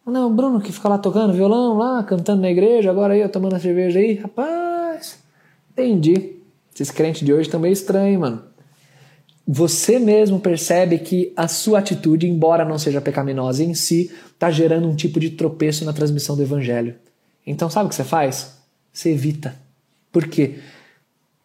não, 0.06 0.34
Bruno 0.36 0.62
que 0.62 0.72
fica 0.72 0.90
lá 0.90 0.98
tocando 0.98 1.34
violão, 1.34 1.78
lá, 1.78 2.04
cantando 2.04 2.42
na 2.42 2.52
igreja, 2.52 2.92
agora 2.92 3.14
aí, 3.14 3.22
eu 3.22 3.30
tomando 3.30 3.56
a 3.56 3.60
cerveja 3.60 4.00
aí. 4.00 4.16
Rapaz, 4.16 5.20
entendi. 5.72 6.36
Esses 6.74 6.92
crentes 6.92 7.26
de 7.26 7.34
hoje 7.34 7.50
também 7.50 7.70
é 7.70 7.74
estranho, 7.74 8.20
mano. 8.20 8.44
Você 9.48 9.98
mesmo 10.00 10.40
percebe 10.40 11.00
que 11.00 11.34
a 11.36 11.48
sua 11.48 11.80
atitude, 11.80 12.28
embora 12.28 12.64
não 12.64 12.78
seja 12.78 13.02
pecaminosa 13.02 13.64
em 13.64 13.74
si, 13.74 14.12
está 14.32 14.52
gerando 14.52 14.88
um 14.88 14.96
tipo 14.96 15.20
de 15.20 15.32
tropeço 15.32 15.84
na 15.86 15.94
transmissão 15.94 16.36
do 16.36 16.44
evangelho. 16.44 16.96
Então, 17.46 17.70
sabe 17.70 17.88
o 17.88 17.90
que 17.90 17.96
você 17.96 18.04
faz? 18.04 18.58
Você 18.92 19.12
evita. 19.12 19.56
Por 20.12 20.28
quê? 20.28 20.60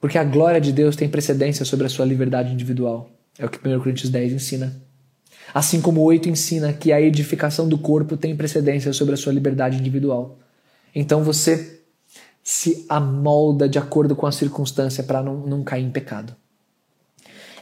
Porque 0.00 0.18
a 0.18 0.24
glória 0.24 0.60
de 0.60 0.72
Deus 0.72 0.96
tem 0.96 1.08
precedência 1.08 1.64
sobre 1.64 1.86
a 1.86 1.88
sua 1.88 2.04
liberdade 2.04 2.52
individual. 2.52 3.10
É 3.38 3.44
o 3.44 3.48
que 3.48 3.58
1 3.66 3.78
Coríntios 3.80 4.10
10 4.10 4.32
ensina. 4.34 4.76
Assim 5.54 5.80
como 5.80 6.00
o 6.00 6.04
8 6.04 6.28
ensina 6.28 6.72
que 6.72 6.92
a 6.92 7.00
edificação 7.00 7.68
do 7.68 7.78
corpo 7.78 8.16
tem 8.16 8.36
precedência 8.36 8.92
sobre 8.92 9.14
a 9.14 9.16
sua 9.16 9.32
liberdade 9.32 9.78
individual. 9.78 10.38
Então 10.94 11.22
você 11.22 11.80
se 12.42 12.86
amolda 12.88 13.68
de 13.68 13.78
acordo 13.78 14.14
com 14.14 14.26
a 14.26 14.32
circunstância 14.32 15.02
para 15.02 15.22
não, 15.22 15.46
não 15.46 15.64
cair 15.64 15.84
em 15.84 15.90
pecado. 15.90 16.34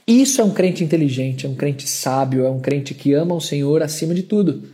Isso 0.07 0.41
é 0.41 0.45
um 0.45 0.51
crente 0.51 0.85
inteligente, 0.85 1.47
é 1.47 1.49
um 1.49 1.55
crente 1.55 1.89
sábio, 1.89 2.45
é 2.45 2.51
um 2.51 2.61
crente 2.61 2.95
que 2.95 3.14
ama 3.14 3.35
o 3.35 3.41
Senhor 3.41 3.82
acima 3.82 4.14
de 4.14 4.22
tudo. 4.22 4.64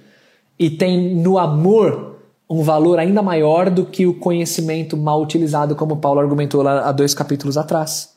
E 0.59 0.69
tem 0.69 1.15
no 1.15 1.39
amor 1.39 2.10
um 2.51 2.65
valor 2.65 2.99
ainda 2.99 3.23
maior 3.23 3.71
do 3.71 3.87
que 3.87 4.09
o 4.09 4.15
conhecimento 4.15 4.97
mal 4.97 5.23
utilizado, 5.23 5.77
como 5.77 5.99
Paulo 5.99 6.19
argumentou 6.19 6.63
lá 6.63 6.89
há 6.89 6.91
dois 6.91 7.15
capítulos 7.15 7.57
atrás. 7.57 8.11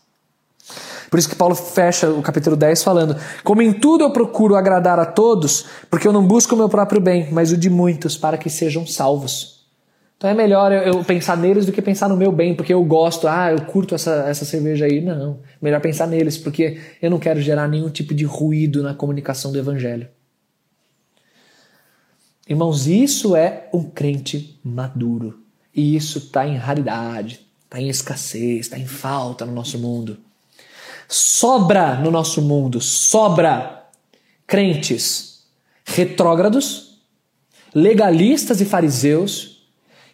Por 1.11 1.19
isso 1.19 1.29
que 1.29 1.35
Paulo 1.35 1.53
fecha 1.53 2.09
o 2.09 2.23
capítulo 2.23 2.55
10 2.55 2.83
falando: 2.83 3.15
Como 3.43 3.61
em 3.61 3.71
tudo 3.71 4.03
eu 4.03 4.09
procuro 4.09 4.55
agradar 4.55 4.97
a 4.97 5.05
todos, 5.05 5.67
porque 5.87 6.07
eu 6.07 6.11
não 6.11 6.25
busco 6.25 6.55
o 6.55 6.57
meu 6.57 6.67
próprio 6.67 6.99
bem, 6.99 7.27
mas 7.31 7.51
o 7.51 7.57
de 7.57 7.69
muitos, 7.69 8.17
para 8.17 8.35
que 8.35 8.49
sejam 8.49 8.87
salvos. 8.87 9.61
Então 10.17 10.27
é 10.27 10.33
melhor 10.33 10.71
eu 10.71 11.03
pensar 11.03 11.37
neles 11.37 11.67
do 11.67 11.71
que 11.71 11.81
pensar 11.81 12.09
no 12.09 12.17
meu 12.17 12.31
bem, 12.31 12.55
porque 12.55 12.73
eu 12.73 12.83
gosto, 12.83 13.27
ah, 13.27 13.51
eu 13.51 13.61
curto 13.65 13.93
essa, 13.93 14.25
essa 14.27 14.45
cerveja 14.45 14.85
aí. 14.85 15.01
Não, 15.01 15.37
melhor 15.61 15.79
pensar 15.81 16.07
neles, 16.07 16.37
porque 16.37 16.79
eu 16.99 17.11
não 17.11 17.19
quero 17.19 17.39
gerar 17.39 17.67
nenhum 17.67 17.89
tipo 17.89 18.15
de 18.15 18.23
ruído 18.23 18.81
na 18.81 18.95
comunicação 18.95 19.51
do 19.51 19.59
evangelho. 19.59 20.07
Irmãos, 22.47 22.87
isso 22.87 23.35
é 23.35 23.69
um 23.73 23.83
crente 23.83 24.59
maduro. 24.63 25.39
E 25.73 25.95
isso 25.95 26.17
está 26.17 26.45
em 26.45 26.57
raridade, 26.57 27.45
está 27.63 27.79
em 27.79 27.89
escassez, 27.89 28.61
está 28.61 28.77
em 28.77 28.85
falta 28.85 29.45
no 29.45 29.53
nosso 29.53 29.79
mundo. 29.79 30.17
Sobra 31.07 31.95
no 31.95 32.11
nosso 32.11 32.41
mundo, 32.41 32.81
sobra 32.81 33.85
crentes 34.45 35.43
retrógrados, 35.85 36.99
legalistas 37.73 38.61
e 38.61 38.65
fariseus, 38.65 39.63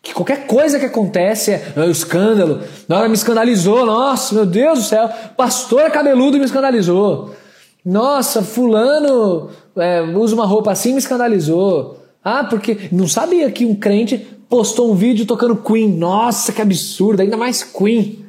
que 0.02 0.14
qualquer 0.14 0.48
coisa 0.48 0.80
que 0.80 0.86
acontece 0.86 1.52
é, 1.52 1.74
um 1.78 1.92
escândalo. 1.92 2.64
Ela 2.88 3.08
me 3.08 3.16
escandalizou, 3.16 3.86
nossa, 3.86 4.34
meu 4.34 4.46
Deus 4.46 4.80
do 4.80 4.86
céu, 4.86 5.10
pastor 5.36 5.92
cabeludo 5.92 6.38
me 6.38 6.46
escandalizou. 6.46 7.36
Nossa, 7.84 8.42
fulano 8.42 9.50
é, 9.76 10.02
usa 10.02 10.36
uma 10.36 10.46
roupa 10.46 10.72
assim 10.72 10.94
me 10.94 11.00
escandalizou. 11.00 11.99
Ah, 12.24 12.44
porque 12.44 12.90
não 12.92 13.08
sabia 13.08 13.50
que 13.52 13.66
um 13.66 13.76
crente 13.76 14.18
postou 14.50 14.92
um 14.92 14.96
vídeo 14.96 15.26
tocando 15.26 15.56
Queen. 15.56 15.88
Nossa, 15.90 16.52
que 16.52 16.62
absurdo, 16.62 17.22
ainda 17.22 17.38
mais 17.38 17.64
Queen. 17.64 18.26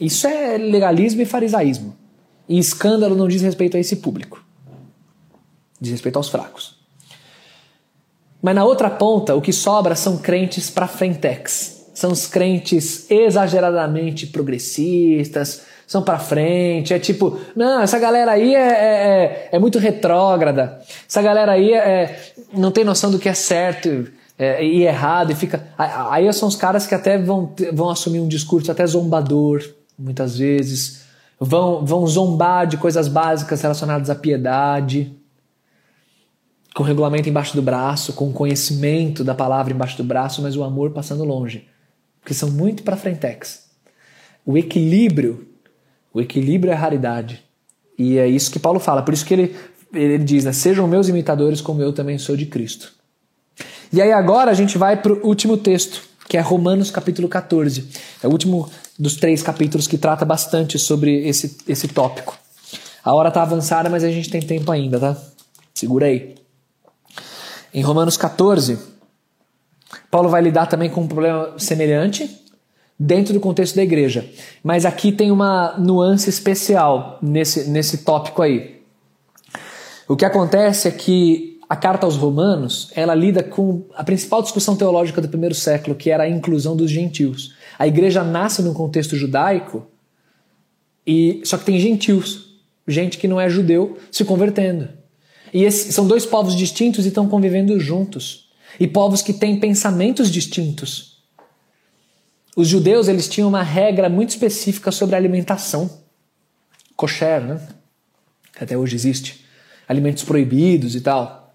Isso 0.00 0.26
é 0.26 0.56
legalismo 0.56 1.20
e 1.22 1.26
farisaísmo. 1.26 1.96
E 2.48 2.58
escândalo 2.58 3.16
não 3.16 3.26
diz 3.26 3.42
respeito 3.42 3.76
a 3.76 3.80
esse 3.80 3.96
público. 3.96 4.44
Diz 5.80 5.92
respeito 5.92 6.16
aos 6.16 6.28
fracos. 6.28 6.78
Mas 8.40 8.54
na 8.54 8.64
outra 8.64 8.88
ponta, 8.88 9.34
o 9.34 9.42
que 9.42 9.52
sobra 9.52 9.96
são 9.96 10.18
crentes 10.18 10.70
para 10.70 10.86
frentex. 10.86 11.90
São 11.92 12.12
os 12.12 12.26
crentes 12.28 13.10
exageradamente 13.10 14.28
progressistas, 14.28 15.62
são 15.88 16.02
para 16.02 16.20
frente. 16.20 16.94
É 16.94 17.00
tipo, 17.00 17.40
não, 17.56 17.80
essa 17.80 17.98
galera 17.98 18.30
aí 18.30 18.54
é, 18.54 18.58
é, 18.58 18.68
é, 18.68 19.48
é 19.52 19.58
muito 19.58 19.80
retrógrada. 19.80 20.80
Essa 21.08 21.20
galera 21.20 21.52
aí 21.52 21.72
é, 21.72 21.78
é 21.78 22.32
não 22.52 22.70
tem 22.70 22.84
noção 22.84 23.10
do 23.10 23.18
que 23.18 23.28
é 23.28 23.34
certo 23.34 24.06
é, 24.38 24.64
e 24.64 24.84
errado. 24.84 25.32
e 25.32 25.34
fica 25.34 25.66
Aí 25.76 26.32
são 26.32 26.48
os 26.48 26.54
caras 26.54 26.86
que 26.86 26.94
até 26.94 27.18
vão, 27.18 27.52
vão 27.72 27.90
assumir 27.90 28.20
um 28.20 28.28
discurso 28.28 28.70
até 28.70 28.86
zombador 28.86 29.62
muitas 29.98 30.38
vezes, 30.38 31.04
vão, 31.40 31.84
vão 31.84 32.06
zombar 32.06 32.66
de 32.66 32.76
coisas 32.76 33.08
básicas 33.08 33.60
relacionadas 33.60 34.08
à 34.08 34.14
piedade, 34.14 35.12
com 36.74 36.84
regulamento 36.84 37.28
embaixo 37.28 37.56
do 37.56 37.62
braço, 37.62 38.12
com 38.12 38.32
conhecimento 38.32 39.24
da 39.24 39.34
palavra 39.34 39.72
embaixo 39.72 39.96
do 39.96 40.04
braço, 40.04 40.40
mas 40.40 40.56
o 40.56 40.62
amor 40.62 40.92
passando 40.92 41.24
longe, 41.24 41.66
porque 42.20 42.32
são 42.32 42.50
muito 42.50 42.84
para 42.84 42.96
frentex. 42.96 43.68
O 44.46 44.56
equilíbrio, 44.56 45.47
o 46.18 46.20
equilíbrio 46.20 46.72
é 46.72 46.74
raridade. 46.74 47.40
E 47.96 48.18
é 48.18 48.26
isso 48.26 48.50
que 48.50 48.58
Paulo 48.58 48.80
fala, 48.80 49.02
por 49.02 49.14
isso 49.14 49.24
que 49.24 49.32
ele, 49.32 49.56
ele 49.94 50.18
diz, 50.18 50.44
né, 50.44 50.52
sejam 50.52 50.86
meus 50.88 51.08
imitadores 51.08 51.60
como 51.60 51.80
eu 51.80 51.92
também 51.92 52.18
sou 52.18 52.36
de 52.36 52.46
Cristo. 52.46 52.92
E 53.92 54.02
aí 54.02 54.12
agora 54.12 54.50
a 54.50 54.54
gente 54.54 54.76
vai 54.76 55.00
para 55.00 55.12
o 55.12 55.26
último 55.26 55.56
texto, 55.56 56.02
que 56.28 56.36
é 56.36 56.40
Romanos 56.40 56.90
capítulo 56.90 57.28
14. 57.28 57.88
É 58.22 58.26
o 58.26 58.30
último 58.30 58.68
dos 58.98 59.14
três 59.14 59.42
capítulos 59.42 59.86
que 59.86 59.96
trata 59.96 60.24
bastante 60.24 60.76
sobre 60.76 61.26
esse, 61.26 61.56
esse 61.68 61.86
tópico. 61.86 62.36
A 63.04 63.14
hora 63.14 63.28
está 63.28 63.42
avançada, 63.42 63.88
mas 63.88 64.02
a 64.02 64.10
gente 64.10 64.28
tem 64.28 64.42
tempo 64.42 64.70
ainda, 64.72 64.98
tá? 64.98 65.16
Segura 65.72 66.06
aí. 66.06 66.34
Em 67.72 67.82
Romanos 67.82 68.16
14, 68.16 68.76
Paulo 70.10 70.28
vai 70.28 70.42
lidar 70.42 70.66
também 70.66 70.90
com 70.90 71.02
um 71.02 71.06
problema 71.06 71.54
semelhante 71.58 72.28
dentro 72.98 73.32
do 73.32 73.40
contexto 73.40 73.76
da 73.76 73.82
igreja. 73.82 74.28
Mas 74.62 74.84
aqui 74.84 75.12
tem 75.12 75.30
uma 75.30 75.78
nuance 75.78 76.28
especial 76.28 77.18
nesse, 77.22 77.68
nesse 77.70 77.98
tópico 77.98 78.42
aí. 78.42 78.78
O 80.08 80.16
que 80.16 80.24
acontece 80.24 80.88
é 80.88 80.90
que 80.90 81.58
a 81.68 81.76
carta 81.76 82.06
aos 82.06 82.16
Romanos, 82.16 82.90
ela 82.96 83.14
lida 83.14 83.42
com 83.42 83.84
a 83.94 84.02
principal 84.02 84.42
discussão 84.42 84.74
teológica 84.74 85.20
do 85.20 85.28
primeiro 85.28 85.54
século, 85.54 85.94
que 85.94 86.10
era 86.10 86.24
a 86.24 86.28
inclusão 86.28 86.74
dos 86.74 86.90
gentios. 86.90 87.54
A 87.78 87.86
igreja 87.86 88.24
nasce 88.24 88.62
num 88.62 88.72
contexto 88.72 89.14
judaico, 89.14 89.86
e 91.06 91.42
só 91.44 91.58
que 91.58 91.64
tem 91.64 91.78
gentios, 91.78 92.54
gente 92.86 93.18
que 93.18 93.28
não 93.28 93.38
é 93.38 93.48
judeu 93.50 93.98
se 94.10 94.24
convertendo. 94.24 94.88
E 95.52 95.70
são 95.70 96.06
dois 96.06 96.24
povos 96.26 96.54
distintos 96.54 97.04
e 97.04 97.08
estão 97.08 97.28
convivendo 97.28 97.78
juntos. 97.78 98.48
E 98.80 98.86
povos 98.86 99.22
que 99.22 99.32
têm 99.32 99.60
pensamentos 99.60 100.30
distintos. 100.30 101.17
Os 102.58 102.66
judeus 102.66 103.06
eles 103.06 103.28
tinham 103.28 103.48
uma 103.48 103.62
regra 103.62 104.08
muito 104.08 104.30
específica 104.30 104.90
sobre 104.90 105.14
alimentação. 105.14 105.88
Kosher, 106.96 107.40
né? 107.40 107.68
Que 108.52 108.64
até 108.64 108.76
hoje 108.76 108.96
existe. 108.96 109.44
Alimentos 109.86 110.24
proibidos 110.24 110.96
e 110.96 111.00
tal. 111.00 111.54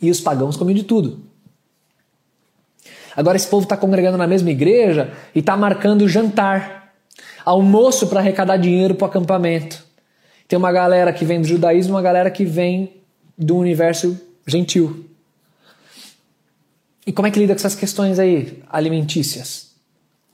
E 0.00 0.10
os 0.10 0.18
pagãos 0.18 0.56
comiam 0.56 0.74
de 0.74 0.84
tudo. 0.84 1.20
Agora 3.14 3.36
esse 3.36 3.46
povo 3.46 3.64
está 3.64 3.76
congregando 3.76 4.16
na 4.16 4.26
mesma 4.26 4.50
igreja 4.50 5.12
e 5.34 5.40
está 5.40 5.54
marcando 5.54 6.08
jantar, 6.08 6.94
almoço 7.44 8.06
para 8.06 8.20
arrecadar 8.20 8.56
dinheiro 8.56 8.94
para 8.94 9.04
o 9.04 9.10
acampamento. 9.10 9.84
Tem 10.48 10.58
uma 10.58 10.72
galera 10.72 11.12
que 11.12 11.26
vem 11.26 11.42
do 11.42 11.46
judaísmo, 11.46 11.92
uma 11.92 12.00
galera 12.00 12.30
que 12.30 12.46
vem 12.46 13.02
do 13.36 13.58
universo 13.58 14.18
gentil. 14.46 15.10
E 17.06 17.12
como 17.12 17.28
é 17.28 17.30
que 17.30 17.38
lida 17.38 17.52
com 17.52 17.58
essas 17.58 17.74
questões 17.74 18.18
aí 18.18 18.62
alimentícias? 18.66 19.65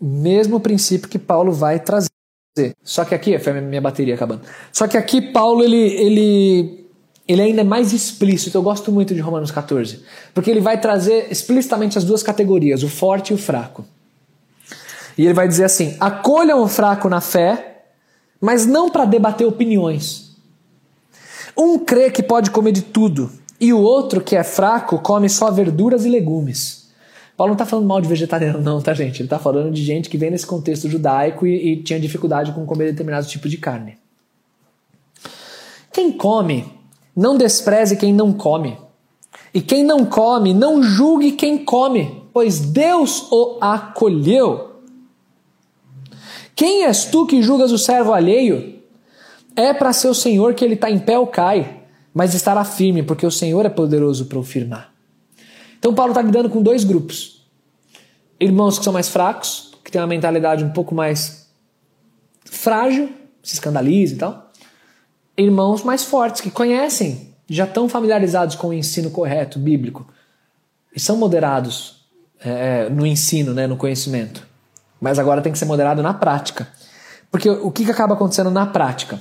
Mesmo 0.05 0.59
princípio 0.59 1.09
que 1.09 1.19
Paulo 1.19 1.53
vai 1.53 1.79
trazer. 1.79 2.11
Só 2.83 3.05
que 3.05 3.15
aqui, 3.15 3.39
foi 3.39 3.57
a 3.57 3.61
minha 3.61 3.81
bateria 3.81 4.15
acabando. 4.15 4.43
Só 4.73 4.89
que 4.89 4.97
aqui 4.97 5.23
Paulo 5.23 5.63
ele, 5.63 5.77
ele 5.77 6.83
ele 7.27 7.41
ainda 7.41 7.61
é 7.61 7.65
mais 7.65 7.93
explícito. 7.93 8.59
Eu 8.59 8.63
gosto 8.63 8.91
muito 8.91 9.15
de 9.15 9.21
Romanos 9.21 9.51
14, 9.51 10.03
porque 10.35 10.51
ele 10.51 10.61
vai 10.61 10.81
trazer 10.81 11.29
explicitamente 11.31 11.97
as 11.97 12.05
duas 12.05 12.23
categorias, 12.23 12.83
o 12.83 12.89
forte 12.89 13.31
e 13.31 13.35
o 13.35 13.39
fraco. 13.39 13.85
E 15.17 15.25
ele 15.25 15.35
vai 15.35 15.47
dizer 15.47 15.65
assim: 15.65 15.97
acolham 16.01 16.63
o 16.63 16.69
fraco 16.69 17.09
na 17.09 17.21
fé, 17.21 17.85
mas 18.41 18.67
não 18.67 18.91
para 18.91 19.05
debater 19.05 19.47
opiniões. 19.47 20.33
Um 21.57 21.79
crê 21.79 22.11
que 22.11 22.23
pode 22.23 22.51
comer 22.51 22.73
de 22.73 22.83
tudo, 22.83 23.31
e 23.61 23.73
o 23.73 23.79
outro, 23.79 24.21
que 24.21 24.35
é 24.35 24.43
fraco, 24.43 24.99
come 24.99 25.29
só 25.29 25.51
verduras 25.51 26.05
e 26.05 26.09
legumes. 26.09 26.82
Paulo 27.37 27.51
não 27.51 27.55
está 27.55 27.67
falando 27.67 27.87
mal 27.87 28.01
de 28.01 28.09
vegetariano, 28.09 28.61
não, 28.61 28.81
tá, 28.81 28.93
gente? 28.93 29.21
Ele 29.21 29.27
está 29.27 29.39
falando 29.39 29.71
de 29.71 29.83
gente 29.83 30.09
que 30.11 30.19
vem 30.19 30.31
nesse 30.31 30.47
contexto 30.47 30.89
judaico 30.89 31.47
e, 31.47 31.73
e 31.73 31.83
tinha 31.83 31.99
dificuldade 31.99 32.53
com 32.53 32.67
comer 32.67 32.91
determinado 32.91 33.27
tipo 33.27 33.49
de 33.49 33.57
carne. 33.57 33.97
Quem 35.93 36.13
come 36.13 36.65
não 37.15 37.37
despreze 37.37 37.97
quem 37.97 38.13
não 38.13 38.33
come. 38.33 38.79
E 39.55 39.61
quem 39.61 39.85
não 39.85 40.05
come, 40.05 40.55
não 40.55 40.83
julgue 40.83 41.33
quem 41.33 41.63
come, 41.65 42.23
pois 42.33 42.61
Deus 42.61 43.31
o 43.31 43.59
acolheu. 43.61 44.81
Quem 46.55 46.85
és 46.85 47.05
tu 47.07 47.27
que 47.27 47.43
julgas 47.43 47.73
o 47.73 47.79
servo 47.79 48.13
alheio? 48.13 48.81
É 49.55 49.75
para 49.75 49.93
seu 49.93 50.15
senhor 50.15 50.55
que 50.55 50.65
ele 50.65 50.75
está 50.75 50.91
em 50.91 50.99
pé 50.99 51.19
ou 51.19 51.27
cai, 51.27 51.83
mas 52.15 52.35
estará 52.35 52.65
firme, 52.65 53.03
porque 53.03 53.27
o 53.27 53.31
Senhor 53.31 53.65
é 53.67 53.69
poderoso 53.69 54.27
para 54.27 54.39
o 54.39 54.43
firmar. 54.43 54.92
Então 55.83 55.93
Paulo 55.93 56.13
está 56.13 56.23
lidando 56.23 56.49
com 56.49 56.63
dois 56.63 56.85
grupos: 56.85 57.45
irmãos 58.39 58.79
que 58.79 58.85
são 58.85 58.93
mais 58.93 59.09
fracos, 59.09 59.73
que 59.83 59.91
têm 59.91 60.01
uma 60.01 60.07
mentalidade 60.07 60.63
um 60.63 60.71
pouco 60.71 60.95
mais 60.95 61.51
frágil, 62.45 63.13
se 63.43 63.55
escandaliza 63.55 64.15
e 64.15 64.17
tal, 64.17 64.53
irmãos 65.37 65.83
mais 65.83 66.05
fortes, 66.05 66.41
que 66.41 66.53
conhecem, 66.53 67.35
já 67.49 67.65
estão 67.65 67.89
familiarizados 67.89 68.55
com 68.55 68.69
o 68.69 68.73
ensino 68.73 69.11
correto, 69.11 69.59
bíblico, 69.59 70.07
e 70.95 71.01
são 71.01 71.17
moderados 71.17 72.07
é, 72.39 72.89
no 72.89 73.05
ensino, 73.05 73.53
né, 73.53 73.67
no 73.67 73.77
conhecimento. 73.77 74.47
Mas 75.01 75.19
agora 75.19 75.43
tem 75.43 75.51
que 75.51 75.59
ser 75.59 75.65
moderado 75.65 76.01
na 76.01 76.15
prática. 76.15 76.69
Porque 77.29 77.51
o 77.51 77.73
que, 77.73 77.85
que 77.85 77.91
acaba 77.91 78.15
acontecendo 78.15 78.53
na 78.53 78.67
prática? 78.67 79.19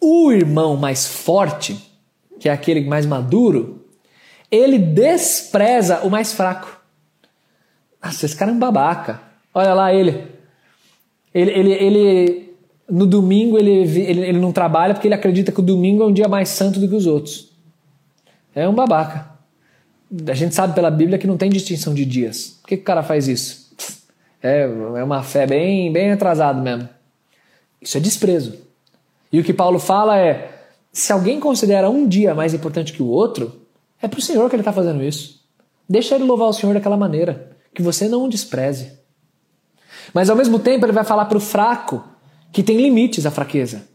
O 0.00 0.32
irmão 0.32 0.76
mais 0.76 1.06
forte, 1.06 1.80
que 2.40 2.48
é 2.48 2.52
aquele 2.52 2.84
mais 2.88 3.06
maduro, 3.06 3.79
ele 4.50 4.78
despreza 4.78 6.00
o 6.00 6.10
mais 6.10 6.32
fraco. 6.32 6.80
Nossa, 8.02 8.26
esse 8.26 8.36
cara 8.36 8.50
é 8.50 8.54
um 8.54 8.58
babaca. 8.58 9.20
Olha 9.54 9.74
lá 9.74 9.94
ele. 9.94 10.26
Ele, 11.32 11.50
ele, 11.50 11.72
ele 11.72 12.54
no 12.88 13.06
domingo 13.06 13.58
ele, 13.58 13.70
ele, 13.70 14.20
ele 14.20 14.38
não 14.38 14.52
trabalha 14.52 14.94
porque 14.94 15.06
ele 15.06 15.14
acredita 15.14 15.52
que 15.52 15.60
o 15.60 15.62
domingo 15.62 16.02
é 16.02 16.06
um 16.06 16.12
dia 16.12 16.28
mais 16.28 16.48
santo 16.48 16.80
do 16.80 16.88
que 16.88 16.94
os 16.94 17.06
outros. 17.06 17.50
É 18.54 18.68
um 18.68 18.74
babaca. 18.74 19.30
A 20.28 20.34
gente 20.34 20.54
sabe 20.54 20.74
pela 20.74 20.90
Bíblia 20.90 21.18
que 21.18 21.26
não 21.26 21.36
tem 21.36 21.48
distinção 21.48 21.94
de 21.94 22.04
dias. 22.04 22.58
Por 22.60 22.68
que, 22.68 22.76
que 22.76 22.82
o 22.82 22.86
cara 22.86 23.02
faz 23.02 23.28
isso? 23.28 23.70
É, 24.42 24.62
é 24.62 25.04
uma 25.04 25.22
fé 25.22 25.46
bem, 25.46 25.92
bem 25.92 26.10
atrasada 26.10 26.60
mesmo. 26.60 26.88
Isso 27.80 27.96
é 27.96 28.00
desprezo. 28.00 28.58
E 29.32 29.38
o 29.38 29.44
que 29.44 29.52
Paulo 29.52 29.78
fala 29.78 30.18
é: 30.18 30.50
se 30.92 31.12
alguém 31.12 31.38
considera 31.38 31.88
um 31.88 32.08
dia 32.08 32.34
mais 32.34 32.54
importante 32.54 32.92
que 32.92 33.02
o 33.02 33.06
outro, 33.06 33.60
é 34.02 34.08
para 34.08 34.18
o 34.18 34.22
Senhor 34.22 34.48
que 34.48 34.56
ele 34.56 34.62
está 34.62 34.72
fazendo 34.72 35.02
isso. 35.02 35.40
Deixa 35.88 36.14
ele 36.14 36.24
louvar 36.24 36.48
o 36.48 36.52
Senhor 36.52 36.72
daquela 36.72 36.96
maneira, 36.96 37.56
que 37.74 37.82
você 37.82 38.08
não 38.08 38.24
o 38.24 38.28
despreze. 38.28 38.92
Mas 40.14 40.30
ao 40.30 40.36
mesmo 40.36 40.58
tempo 40.58 40.84
ele 40.84 40.92
vai 40.92 41.04
falar 41.04 41.26
para 41.26 41.38
o 41.38 41.40
fraco 41.40 42.02
que 42.52 42.62
tem 42.62 42.76
limites 42.76 43.26
a 43.26 43.30
fraqueza. 43.30 43.88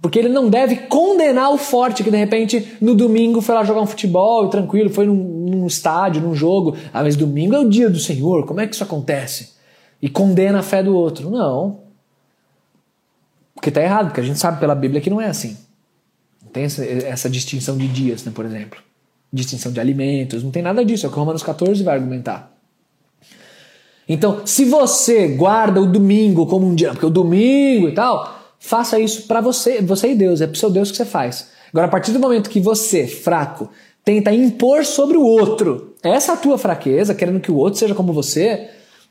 Porque 0.00 0.18
ele 0.18 0.28
não 0.28 0.48
deve 0.48 0.76
condenar 0.76 1.50
o 1.50 1.58
forte 1.58 2.04
que 2.04 2.10
de 2.10 2.16
repente 2.16 2.76
no 2.80 2.94
domingo 2.94 3.40
foi 3.40 3.54
lá 3.54 3.64
jogar 3.64 3.80
um 3.80 3.86
futebol 3.86 4.48
tranquilo, 4.48 4.90
foi 4.90 5.06
num, 5.06 5.14
num, 5.14 5.66
estádio, 5.66 6.22
num 6.22 6.34
jogo. 6.34 6.76
Ah, 6.92 7.02
mas 7.02 7.16
domingo 7.16 7.54
é 7.54 7.58
o 7.58 7.68
dia 7.68 7.90
do 7.90 7.98
Senhor, 7.98 8.46
como 8.46 8.60
é 8.60 8.66
que 8.66 8.74
isso 8.74 8.84
acontece? 8.84 9.54
E 10.00 10.08
condena 10.08 10.60
a 10.60 10.62
fé 10.62 10.82
do 10.82 10.94
outro. 10.94 11.30
Não. 11.30 11.80
Porque 13.54 13.70
está 13.70 13.82
errado, 13.82 14.08
porque 14.08 14.20
a 14.20 14.24
gente 14.24 14.38
sabe 14.38 14.60
pela 14.60 14.74
Bíblia 14.74 15.00
que 15.00 15.10
não 15.10 15.20
é 15.20 15.26
assim. 15.26 15.56
Não 16.42 16.50
tem 16.50 16.64
essa, 16.64 16.84
essa 16.84 17.30
distinção 17.30 17.76
de 17.76 17.88
dias, 17.88 18.22
né, 18.22 18.30
por 18.34 18.44
exemplo. 18.44 18.85
Distinção 19.36 19.70
de 19.70 19.78
alimentos, 19.78 20.42
não 20.42 20.50
tem 20.50 20.62
nada 20.62 20.84
disso. 20.84 21.06
É 21.06 21.08
o 21.08 21.12
que 21.12 21.18
Romanos 21.18 21.42
14 21.42 21.82
vai 21.82 21.94
argumentar. 21.94 22.52
Então, 24.08 24.46
se 24.46 24.64
você 24.64 25.28
guarda 25.28 25.80
o 25.80 25.86
domingo 25.86 26.46
como 26.46 26.66
um 26.66 26.74
dia, 26.74 26.90
porque 26.92 27.06
o 27.06 27.10
domingo 27.10 27.88
e 27.88 27.94
tal, 27.94 28.54
faça 28.58 28.98
isso 28.98 29.26
para 29.26 29.40
você, 29.40 29.82
você 29.82 30.12
e 30.12 30.14
Deus, 30.14 30.40
é 30.40 30.46
pro 30.46 30.56
seu 30.56 30.70
Deus 30.70 30.90
que 30.90 30.96
você 30.96 31.04
faz. 31.04 31.50
Agora, 31.70 31.88
a 31.88 31.90
partir 31.90 32.12
do 32.12 32.20
momento 32.20 32.48
que 32.48 32.60
você, 32.60 33.06
fraco, 33.06 33.68
tenta 34.04 34.32
impor 34.32 34.84
sobre 34.84 35.16
o 35.16 35.22
outro 35.22 35.94
essa 36.02 36.36
tua 36.36 36.56
fraqueza, 36.56 37.14
querendo 37.14 37.40
que 37.40 37.50
o 37.50 37.56
outro 37.56 37.78
seja 37.78 37.94
como 37.94 38.12
você, 38.12 38.68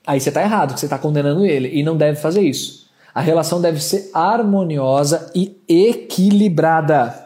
aí 0.08 0.20
você 0.20 0.30
está 0.30 0.42
errado, 0.42 0.78
você 0.78 0.86
está 0.86 0.98
condenando 0.98 1.46
ele 1.46 1.70
e 1.74 1.84
não 1.84 1.98
deve 1.98 2.20
fazer 2.20 2.42
isso. 2.42 2.86
A 3.14 3.22
relação 3.22 3.62
deve 3.62 3.82
ser 3.82 4.10
harmoniosa 4.14 5.32
e 5.36 5.58
equilibrada. 5.68 7.25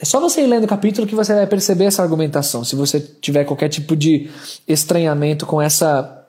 É 0.00 0.04
só 0.06 0.18
você 0.18 0.40
ir 0.42 0.46
lendo 0.46 0.64
o 0.64 0.68
capítulo 0.68 1.06
que 1.06 1.14
você 1.14 1.34
vai 1.34 1.46
perceber 1.46 1.84
essa 1.84 2.02
argumentação, 2.02 2.64
se 2.64 2.74
você 2.74 2.98
tiver 2.98 3.44
qualquer 3.44 3.68
tipo 3.68 3.94
de 3.94 4.30
estranhamento 4.66 5.44
com 5.44 5.60
essa, 5.60 6.26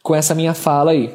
com 0.00 0.14
essa 0.14 0.32
minha 0.32 0.54
fala 0.54 0.92
aí. 0.92 1.12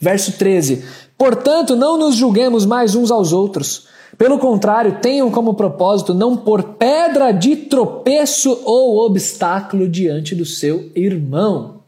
Verso 0.00 0.38
13: 0.38 0.84
Portanto, 1.18 1.74
não 1.74 1.98
nos 1.98 2.14
julguemos 2.14 2.64
mais 2.64 2.94
uns 2.94 3.10
aos 3.10 3.32
outros. 3.32 3.88
Pelo 4.16 4.38
contrário, 4.38 5.00
tenham 5.00 5.28
como 5.32 5.54
propósito 5.54 6.14
não 6.14 6.36
pôr 6.36 6.62
pedra 6.74 7.32
de 7.32 7.56
tropeço 7.56 8.62
ou 8.64 9.04
obstáculo 9.04 9.88
diante 9.88 10.36
do 10.36 10.44
seu 10.44 10.92
irmão. 10.94 11.80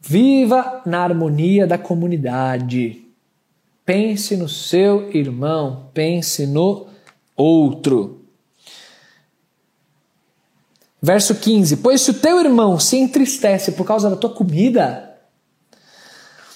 Viva 0.00 0.82
na 0.84 1.04
harmonia 1.04 1.64
da 1.64 1.78
comunidade. 1.78 3.04
Pense 3.86 4.36
no 4.36 4.48
seu 4.48 5.08
irmão, 5.12 5.84
pense 5.94 6.44
no 6.44 6.91
outro. 7.36 8.22
Verso 11.00 11.34
15: 11.34 11.78
Pois 11.78 12.00
se 12.00 12.10
o 12.10 12.14
teu 12.14 12.40
irmão 12.40 12.78
se 12.78 12.96
entristece 12.96 13.72
por 13.72 13.86
causa 13.86 14.08
da 14.08 14.16
tua 14.16 14.30
comida, 14.30 15.18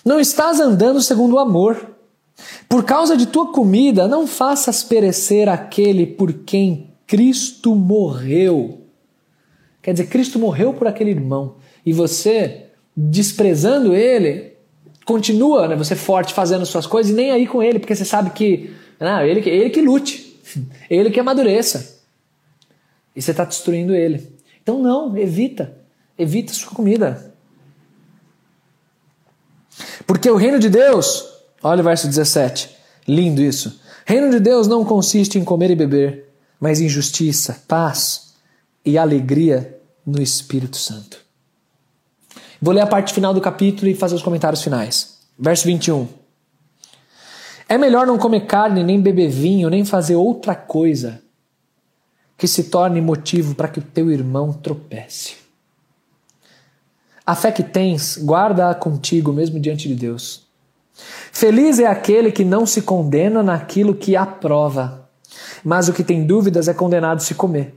não 0.05 0.20
estás 0.20 0.61
andando 0.61 1.01
segundo 1.03 1.35
o 1.35 1.39
amor. 1.39 1.95
Por 2.68 2.85
causa 2.85 3.16
de 3.16 3.27
tua 3.27 3.51
comida, 3.51 4.07
não 4.07 4.27
faças 4.27 4.85
perecer 4.85 5.49
aquele 5.49 6.07
por 6.07 6.33
quem 6.33 6.91
Cristo 7.07 7.74
morreu. 7.74 8.83
Quer 9.83 9.93
dizer, 9.93 10.07
Cristo 10.09 10.39
morreu 10.39 10.74
por 10.74 10.87
aquele 10.87 11.11
irmão. 11.11 11.57
E 11.85 11.93
você, 11.93 12.66
desprezando 12.95 13.95
ele, 13.95 14.53
continua, 15.05 15.68
né, 15.68 15.77
você 15.77 15.95
forte 15.95 16.35
fazendo 16.35 16.66
suas 16.66 16.87
coisas 16.87 17.12
e 17.12 17.14
nem 17.14 17.31
aí 17.31 17.47
com 17.47 17.62
ele, 17.62 17.79
porque 17.79 17.95
você 17.95 18.05
sabe 18.05 18.31
que 18.31 18.74
não, 18.99 19.22
ele, 19.22 19.49
ele 19.49 19.70
que 19.70 19.81
lute. 19.81 20.26
Ele 20.88 21.11
que 21.11 21.20
amadureça. 21.20 22.01
E 23.14 23.22
você 23.22 23.30
está 23.30 23.44
destruindo 23.44 23.94
ele. 23.94 24.36
Então 24.62 24.80
não, 24.80 25.16
evita. 25.16 25.76
Evita 26.18 26.53
sua 26.53 26.72
comida. 26.72 27.34
Porque 30.07 30.30
o 30.30 30.36
reino 30.36 30.59
de 30.59 30.68
Deus, 30.68 31.24
olha 31.62 31.80
o 31.80 31.84
verso 31.84 32.07
17, 32.07 32.76
lindo 33.07 33.42
isso. 33.42 33.80
Reino 34.05 34.30
de 34.30 34.40
Deus 34.40 34.66
não 34.66 34.84
consiste 34.84 35.38
em 35.38 35.44
comer 35.44 35.70
e 35.70 35.76
beber, 35.76 36.32
mas 36.61 36.80
em 36.80 36.88
justiça, 36.88 37.62
paz 37.66 38.34
e 38.84 38.97
alegria 38.97 39.78
no 40.07 40.22
Espírito 40.22 40.76
Santo. 40.76 41.18
Vou 42.61 42.72
ler 42.72 42.80
a 42.80 42.86
parte 42.86 43.12
final 43.12 43.34
do 43.34 43.40
capítulo 43.40 43.90
e 43.90 43.94
fazer 43.94 44.14
os 44.14 44.22
comentários 44.22 44.62
finais. 44.62 45.18
Verso 45.38 45.66
21. 45.66 46.09
É 47.69 47.77
melhor 47.77 48.07
não 48.07 48.19
comer 48.19 48.47
carne, 48.47 48.85
nem 48.85 49.01
beber 49.01 49.29
vinho, 49.29 49.69
nem 49.69 49.85
fazer 49.85 50.14
outra 50.14 50.55
coisa 50.55 51.21
que 52.39 52.47
se 52.47 52.64
torne 52.64 53.01
motivo 53.01 53.55
para 53.55 53.69
que 53.69 53.79
o 53.79 53.83
teu 53.83 54.11
irmão 54.11 54.53
tropece. 54.53 55.37
A 57.25 57.35
fé 57.35 57.51
que 57.51 57.62
tens, 57.62 58.19
guarda-a 58.23 58.75
contigo 58.75 59.33
mesmo 59.33 59.59
diante 59.59 59.89
de 59.89 59.95
Deus. 59.95 60.47
Feliz 61.33 61.79
é 61.79 61.87
aquele 61.87 62.31
que 62.31 62.45
não 62.45 62.64
se 62.64 62.83
condena 62.83 63.43
naquilo 63.43 63.95
que 63.95 64.14
aprova, 64.14 65.09
mas 65.64 65.89
o 65.89 65.93
que 65.93 66.05
tem 66.05 66.25
dúvidas 66.25 66.69
é 66.69 66.75
condenado 66.75 67.21
se 67.21 67.35
comer, 67.35 67.75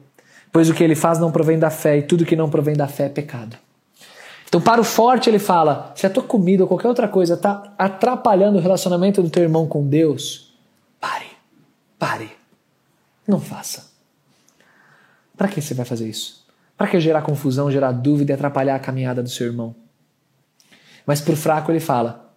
pois 0.51 0.69
o 0.69 0.73
que 0.73 0.83
ele 0.83 0.95
faz 0.95 1.17
não 1.17 1.31
provém 1.31 1.57
da 1.57 1.69
fé 1.69 1.97
e 1.97 2.03
tudo 2.03 2.25
que 2.25 2.35
não 2.35 2.49
provém 2.49 2.75
da 2.75 2.87
fé 2.87 3.07
é 3.07 3.09
pecado. 3.09 3.57
Então, 4.49 4.59
para 4.59 4.81
o 4.81 4.83
forte, 4.83 5.29
ele 5.29 5.37
fala: 5.37 5.93
se 5.95 6.05
a 6.05 6.09
tua 6.09 6.23
comida 6.23 6.63
ou 6.63 6.67
qualquer 6.67 6.87
outra 6.87 7.07
coisa 7.07 7.35
está 7.35 7.71
atrapalhando 7.77 8.57
o 8.57 8.61
relacionamento 8.61 9.21
do 9.21 9.29
teu 9.29 9.43
irmão 9.43 9.67
com 9.67 9.87
Deus, 9.87 10.53
pare, 10.99 11.27
pare, 11.99 12.31
não 13.27 13.39
faça. 13.39 13.91
Para 15.37 15.47
que 15.47 15.61
você 15.61 15.75
vai 15.75 15.85
fazer 15.85 16.09
isso? 16.09 16.45
Para 16.75 16.87
que 16.87 16.99
gerar 16.99 17.21
confusão, 17.21 17.71
gerar 17.71 17.91
dúvida 17.91 18.31
e 18.31 18.35
atrapalhar 18.35 18.75
a 18.75 18.79
caminhada 18.79 19.21
do 19.21 19.29
seu 19.29 19.45
irmão? 19.45 19.75
Mas 21.05 21.21
para 21.21 21.33
o 21.33 21.37
fraco, 21.37 21.71
ele 21.71 21.79
fala: 21.79 22.33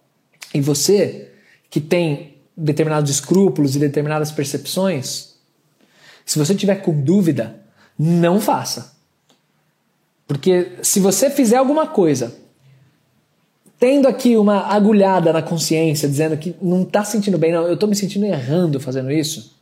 e 0.53 0.61
você 0.61 1.31
que 1.67 1.81
tem 1.81 2.37
determinados 2.55 3.09
escrúpulos 3.09 3.75
e 3.75 3.79
determinadas 3.79 4.31
percepções, 4.31 5.33
se 6.23 6.37
você 6.37 6.53
tiver 6.53 6.75
com 6.75 7.01
dúvida, 7.01 7.59
não 7.97 8.39
faça. 8.39 8.92
Porque 10.27 10.77
se 10.81 10.99
você 10.99 11.29
fizer 11.29 11.57
alguma 11.57 11.87
coisa, 11.87 12.35
tendo 13.79 14.07
aqui 14.07 14.37
uma 14.37 14.67
agulhada 14.67 15.33
na 15.33 15.41
consciência, 15.41 16.07
dizendo 16.07 16.37
que 16.37 16.55
não 16.61 16.83
está 16.83 17.03
sentindo 17.03 17.37
bem, 17.37 17.51
não, 17.51 17.67
eu 17.67 17.73
estou 17.73 17.89
me 17.89 17.95
sentindo 17.95 18.25
errando 18.25 18.79
fazendo 18.79 19.11
isso, 19.11 19.55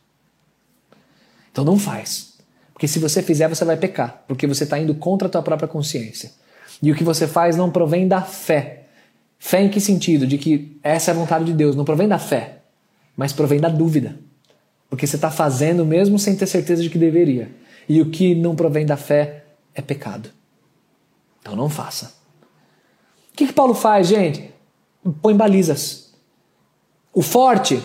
então 1.50 1.64
não 1.64 1.78
faz. 1.78 2.32
Porque 2.72 2.88
se 2.88 2.98
você 2.98 3.22
fizer, 3.22 3.48
você 3.48 3.64
vai 3.64 3.76
pecar, 3.76 4.24
porque 4.26 4.46
você 4.46 4.64
está 4.64 4.78
indo 4.78 4.94
contra 4.94 5.28
a 5.28 5.30
tua 5.30 5.42
própria 5.42 5.68
consciência. 5.68 6.30
E 6.82 6.90
o 6.90 6.94
que 6.94 7.04
você 7.04 7.28
faz 7.28 7.56
não 7.56 7.70
provém 7.70 8.08
da 8.08 8.22
fé. 8.22 8.84
Fé 9.38 9.62
em 9.62 9.68
que 9.68 9.80
sentido? 9.80 10.26
De 10.26 10.38
que 10.38 10.76
essa 10.82 11.10
é 11.10 11.14
a 11.14 11.16
vontade 11.16 11.44
de 11.44 11.52
Deus. 11.52 11.76
Não 11.76 11.84
provém 11.84 12.08
da 12.08 12.18
fé, 12.18 12.58
mas 13.16 13.32
provém 13.32 13.60
da 13.60 13.68
dúvida. 13.68 14.16
Porque 14.88 15.06
você 15.06 15.16
está 15.16 15.30
fazendo 15.30 15.84
mesmo 15.84 16.18
sem 16.18 16.34
ter 16.34 16.46
certeza 16.46 16.82
de 16.82 16.90
que 16.90 16.98
deveria. 16.98 17.50
E 17.88 18.00
o 18.00 18.10
que 18.10 18.34
não 18.34 18.56
provém 18.56 18.86
da 18.86 18.96
fé 18.96 19.44
é 19.74 19.82
pecado. 19.82 20.30
Então 21.42 21.54
não 21.54 21.68
faça. 21.68 22.14
O 23.32 23.36
que, 23.36 23.48
que 23.48 23.52
Paulo 23.52 23.74
faz, 23.74 24.06
gente? 24.06 24.50
Põe 25.20 25.36
balizas. 25.36 26.14
O 27.12 27.20
forte, 27.20 27.82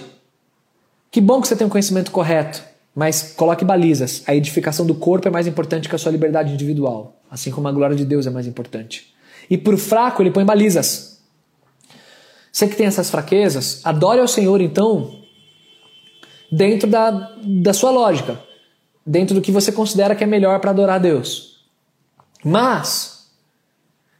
que 1.11 1.19
bom 1.19 1.41
que 1.41 1.47
você 1.47 1.55
tem 1.55 1.67
um 1.67 1.69
conhecimento 1.69 2.11
correto, 2.11 2.63
mas 2.95 3.33
coloque 3.33 3.65
balizas. 3.65 4.23
A 4.25 4.35
edificação 4.35 4.85
do 4.85 4.95
corpo 4.95 5.27
é 5.27 5.31
mais 5.31 5.47
importante 5.47 5.89
que 5.89 5.95
a 5.95 5.97
sua 5.97 6.11
liberdade 6.11 6.53
individual, 6.53 7.19
assim 7.29 7.51
como 7.51 7.67
a 7.67 7.71
glória 7.71 7.95
de 7.95 8.05
Deus 8.05 8.25
é 8.25 8.29
mais 8.29 8.47
importante. 8.47 9.13
E 9.49 9.57
para 9.57 9.73
o 9.73 9.77
fraco, 9.77 10.21
ele 10.21 10.31
põe 10.31 10.45
balizas. 10.45 11.21
Você 12.51 12.67
que 12.67 12.75
tem 12.75 12.87
essas 12.87 13.09
fraquezas, 13.09 13.81
adore 13.83 14.19
ao 14.19 14.27
Senhor 14.27 14.61
então, 14.61 15.21
dentro 16.51 16.89
da, 16.89 17.35
da 17.43 17.73
sua 17.73 17.91
lógica, 17.91 18.39
dentro 19.05 19.35
do 19.35 19.41
que 19.41 19.51
você 19.51 19.71
considera 19.71 20.15
que 20.15 20.23
é 20.23 20.27
melhor 20.27 20.59
para 20.59 20.71
adorar 20.71 20.95
a 20.95 20.99
Deus. 20.99 21.65
Mas, 22.43 23.16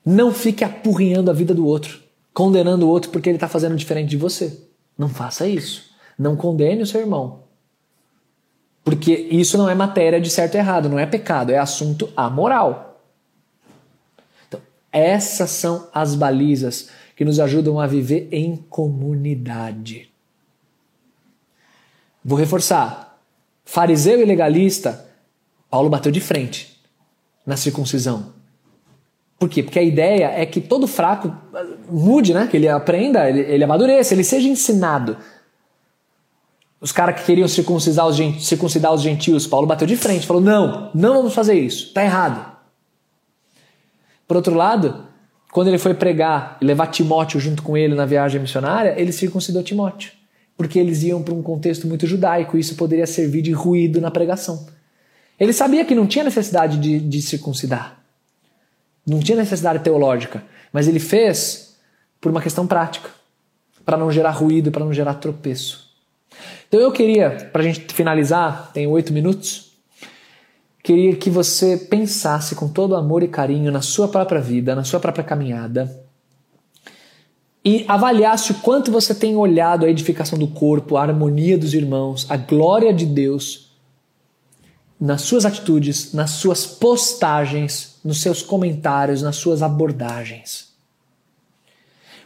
não 0.09 0.33
fique 0.33 0.63
apurrinhando 0.63 1.29
a 1.29 1.33
vida 1.33 1.53
do 1.53 1.67
outro, 1.67 2.01
condenando 2.33 2.87
o 2.87 2.89
outro 2.89 3.11
porque 3.11 3.27
ele 3.27 3.35
está 3.35 3.49
fazendo 3.49 3.75
diferente 3.75 4.07
de 4.07 4.15
você. 4.15 4.57
Não 4.97 5.09
faça 5.09 5.45
isso. 5.45 5.91
Não 6.17 6.37
condene 6.37 6.81
o 6.81 6.87
seu 6.87 7.01
irmão. 7.01 7.41
Porque 8.85 9.13
isso 9.13 9.57
não 9.57 9.69
é 9.69 9.75
matéria 9.75 10.21
de 10.21 10.29
certo 10.29 10.55
e 10.55 10.59
errado, 10.59 10.87
não 10.87 10.97
é 10.97 11.05
pecado, 11.05 11.51
é 11.51 11.57
assunto 11.57 12.09
amoral. 12.15 13.03
Então, 14.47 14.61
essas 14.93 15.49
são 15.49 15.89
as 15.93 16.15
balizas 16.15 16.89
que 17.13 17.25
nos 17.25 17.37
ajudam 17.37 17.77
a 17.77 17.85
viver 17.85 18.29
em 18.31 18.55
comunidade. 18.55 20.09
Vou 22.23 22.39
reforçar. 22.39 23.19
Fariseu 23.65 24.21
e 24.21 24.25
legalista, 24.25 25.05
Paulo 25.69 25.89
bateu 25.89 26.13
de 26.13 26.21
frente 26.21 26.81
na 27.45 27.57
circuncisão. 27.57 28.36
Por 29.39 29.47
quê? 29.47 29.61
Porque 29.61 29.77
a 29.77 29.83
ideia 29.83 30.31
é 30.35 30.45
que 30.45 30.59
todo 30.59 30.87
fraco 30.87 31.35
mude, 31.89 32.33
né? 32.33 32.47
Que 32.47 32.57
ele 32.57 32.67
aprenda, 32.67 33.29
ele, 33.29 33.41
ele 33.41 33.63
amadureça, 33.63 34.13
ele 34.13 34.23
seja 34.23 34.47
ensinado. 34.47 35.17
Os 36.79 36.91
caras 36.91 37.19
que 37.19 37.25
queriam 37.25 37.47
circuncidar 37.47 38.07
os, 38.07 38.17
circuncidar 38.45 38.93
os 38.93 39.01
gentios, 39.01 39.45
Paulo 39.45 39.67
bateu 39.67 39.87
de 39.87 39.95
frente, 39.95 40.25
falou: 40.25 40.41
não, 40.41 40.91
não 40.93 41.17
vamos 41.17 41.33
fazer 41.33 41.53
isso, 41.53 41.87
está 41.87 42.03
errado. 42.03 42.57
Por 44.27 44.37
outro 44.37 44.55
lado, 44.55 45.05
quando 45.51 45.69
ele 45.69 45.77
foi 45.77 45.93
pregar 45.93 46.57
e 46.61 46.65
levar 46.65 46.87
Timóteo 46.87 47.39
junto 47.39 47.63
com 47.63 47.77
ele 47.77 47.95
na 47.95 48.05
viagem 48.05 48.41
missionária, 48.41 48.93
ele 48.99 49.11
circuncidou 49.11 49.63
Timóteo, 49.63 50.11
porque 50.57 50.77
eles 50.77 51.01
iam 51.03 51.21
para 51.23 51.33
um 51.33 51.41
contexto 51.41 51.87
muito 51.87 52.05
judaico 52.05 52.57
e 52.57 52.59
isso 52.59 52.75
poderia 52.75 53.07
servir 53.07 53.41
de 53.41 53.51
ruído 53.51 54.01
na 54.01 54.11
pregação. 54.11 54.67
Ele 55.39 55.53
sabia 55.53 55.85
que 55.85 55.95
não 55.95 56.07
tinha 56.07 56.25
necessidade 56.25 56.77
de, 56.77 56.99
de 56.99 57.21
circuncidar. 57.21 57.96
Não 59.07 59.19
tinha 59.19 59.37
necessidade 59.37 59.79
teológica, 59.83 60.43
mas 60.73 60.87
ele 60.87 60.99
fez 60.99 61.77
por 62.19 62.29
uma 62.29 62.41
questão 62.41 62.67
prática, 62.67 63.09
para 63.85 63.95
não 63.95 64.11
gerar 64.11 64.31
ruído, 64.31 64.69
para 64.69 64.83
não 64.83 64.91
gerar 64.91 65.13
tropeço. 65.13 65.87
Então 66.67 66.81
eu 66.81 66.91
queria, 66.91 67.49
para 67.53 67.61
a 67.61 67.65
gente 67.65 67.93
finalizar, 67.93 68.71
tem 68.73 68.85
oito 68.85 69.13
minutos, 69.13 69.71
queria 70.83 71.15
que 71.15 71.29
você 71.29 71.77
pensasse 71.77 72.53
com 72.53 72.67
todo 72.67 72.95
amor 72.95 73.23
e 73.23 73.29
carinho 73.29 73.71
na 73.71 73.81
sua 73.81 74.09
própria 74.09 74.41
vida, 74.41 74.75
na 74.75 74.83
sua 74.83 74.99
própria 74.99 75.23
caminhada, 75.23 76.05
e 77.63 77.85
avaliasse 77.87 78.51
o 78.51 78.55
quanto 78.55 78.91
você 78.91 79.15
tem 79.15 79.35
olhado 79.35 79.85
a 79.85 79.89
edificação 79.89 80.37
do 80.37 80.47
corpo, 80.47 80.97
a 80.97 81.01
harmonia 81.03 81.57
dos 81.57 81.73
irmãos, 81.73 82.25
a 82.29 82.35
glória 82.35 82.93
de 82.93 83.05
Deus 83.05 83.66
nas 84.99 85.21
suas 85.21 85.45
atitudes, 85.45 86.13
nas 86.13 86.31
suas 86.31 86.65
postagens, 86.65 87.99
nos 88.03 88.21
seus 88.21 88.41
comentários, 88.41 89.21
nas 89.21 89.35
suas 89.35 89.61
abordagens. 89.61 90.75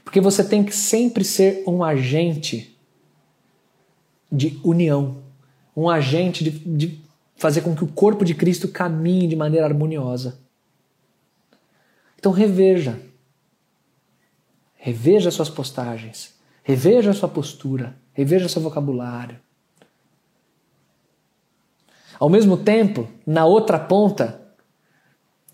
Porque 0.03 0.21
você 0.21 0.43
tem 0.43 0.63
que 0.63 0.75
sempre 0.75 1.23
ser 1.23 1.63
um 1.67 1.83
agente 1.83 2.77
de 4.31 4.59
união, 4.63 5.21
um 5.75 5.89
agente 5.89 6.43
de, 6.43 6.51
de 6.51 7.01
fazer 7.35 7.61
com 7.61 7.75
que 7.75 7.83
o 7.83 7.87
corpo 7.87 8.23
de 8.23 8.33
Cristo 8.33 8.67
caminhe 8.67 9.27
de 9.27 9.35
maneira 9.35 9.65
harmoniosa. 9.65 10.39
Então 12.17 12.31
reveja. 12.31 12.99
Reveja 14.75 15.29
suas 15.29 15.49
postagens, 15.49 16.33
reveja 16.63 17.13
sua 17.13 17.29
postura, 17.29 17.95
reveja 18.13 18.49
seu 18.49 18.61
vocabulário. 18.61 19.39
Ao 22.21 22.29
mesmo 22.29 22.55
tempo, 22.55 23.07
na 23.25 23.47
outra 23.47 23.79
ponta, 23.79 24.39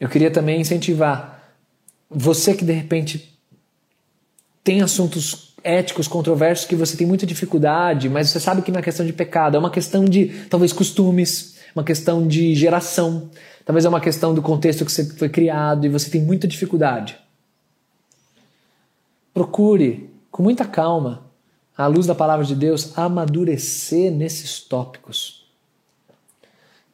eu 0.01 0.09
queria 0.09 0.29
também 0.29 0.59
incentivar 0.59 1.55
você 2.09 2.53
que 2.53 2.65
de 2.65 2.73
repente 2.73 3.39
tem 4.65 4.81
assuntos 4.81 5.55
éticos 5.63 6.09
controversos 6.09 6.65
que 6.65 6.75
você 6.75 6.97
tem 6.97 7.07
muita 7.07 7.25
dificuldade, 7.25 8.09
mas 8.09 8.27
você 8.27 8.41
sabe 8.41 8.61
que 8.63 8.69
não 8.69 8.81
é 8.81 8.83
questão 8.83 9.05
de 9.05 9.13
pecado, 9.13 9.55
é 9.55 9.59
uma 9.61 9.71
questão 9.71 10.03
de 10.03 10.27
talvez 10.49 10.73
costumes, 10.73 11.55
uma 11.73 11.85
questão 11.85 12.27
de 12.27 12.53
geração, 12.53 13.31
talvez 13.63 13.85
é 13.85 13.89
uma 13.89 14.01
questão 14.01 14.33
do 14.33 14.41
contexto 14.41 14.83
que 14.83 14.91
você 14.91 15.05
foi 15.05 15.29
criado 15.29 15.85
e 15.85 15.89
você 15.89 16.09
tem 16.09 16.21
muita 16.21 16.49
dificuldade. 16.49 17.17
Procure, 19.33 20.09
com 20.29 20.43
muita 20.43 20.65
calma, 20.65 21.31
à 21.77 21.87
luz 21.87 22.05
da 22.05 22.13
palavra 22.13 22.45
de 22.45 22.55
Deus, 22.55 22.91
amadurecer 22.97 24.11
nesses 24.11 24.59
tópicos 24.59 25.46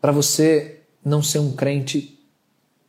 para 0.03 0.11
você 0.11 0.81
não 1.05 1.23
ser 1.23 1.39
um 1.39 1.53
crente 1.53 2.19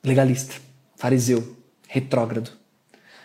legalista, 0.02 0.56
fariseu, 0.96 1.56
retrógrado. 1.86 2.50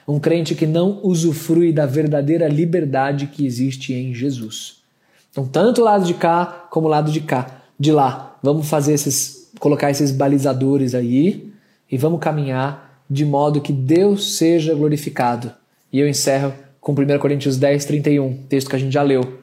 Um 0.07 0.19
crente 0.19 0.53
que 0.53 0.67
não 0.67 0.99
usufrui 1.01 1.73
da 1.73 1.87
verdadeira 1.87 2.47
liberdade 2.47 3.25
que 3.25 3.43
existe 3.43 3.91
em 3.91 4.13
Jesus. 4.13 4.83
Então, 5.31 5.47
tanto 5.47 5.81
o 5.81 5.83
lado 5.83 6.05
de 6.05 6.13
cá 6.13 6.67
como 6.69 6.85
o 6.85 6.89
lado 6.89 7.11
de 7.11 7.21
cá, 7.21 7.63
de 7.79 7.91
lá, 7.91 8.37
vamos 8.43 8.69
fazer 8.69 8.93
esses, 8.93 9.49
colocar 9.59 9.89
esses 9.89 10.11
balizadores 10.11 10.93
aí 10.93 11.51
e 11.91 11.97
vamos 11.97 12.19
caminhar 12.19 13.03
de 13.09 13.25
modo 13.25 13.59
que 13.59 13.73
Deus 13.73 14.37
seja 14.37 14.75
glorificado. 14.75 15.51
E 15.91 15.99
eu 15.99 16.07
encerro 16.07 16.53
com 16.79 16.91
1 16.91 17.17
Coríntios 17.17 17.57
10, 17.57 17.85
31, 17.85 18.43
texto 18.47 18.69
que 18.69 18.75
a 18.75 18.79
gente 18.79 18.93
já 18.93 19.01
leu 19.01 19.39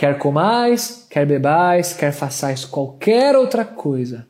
Quer 0.00 0.16
comais, 0.16 1.06
quer 1.10 1.26
bebais, 1.26 1.92
quer 1.92 2.10
façais 2.10 2.64
qualquer 2.64 3.36
outra 3.36 3.66
coisa, 3.66 4.26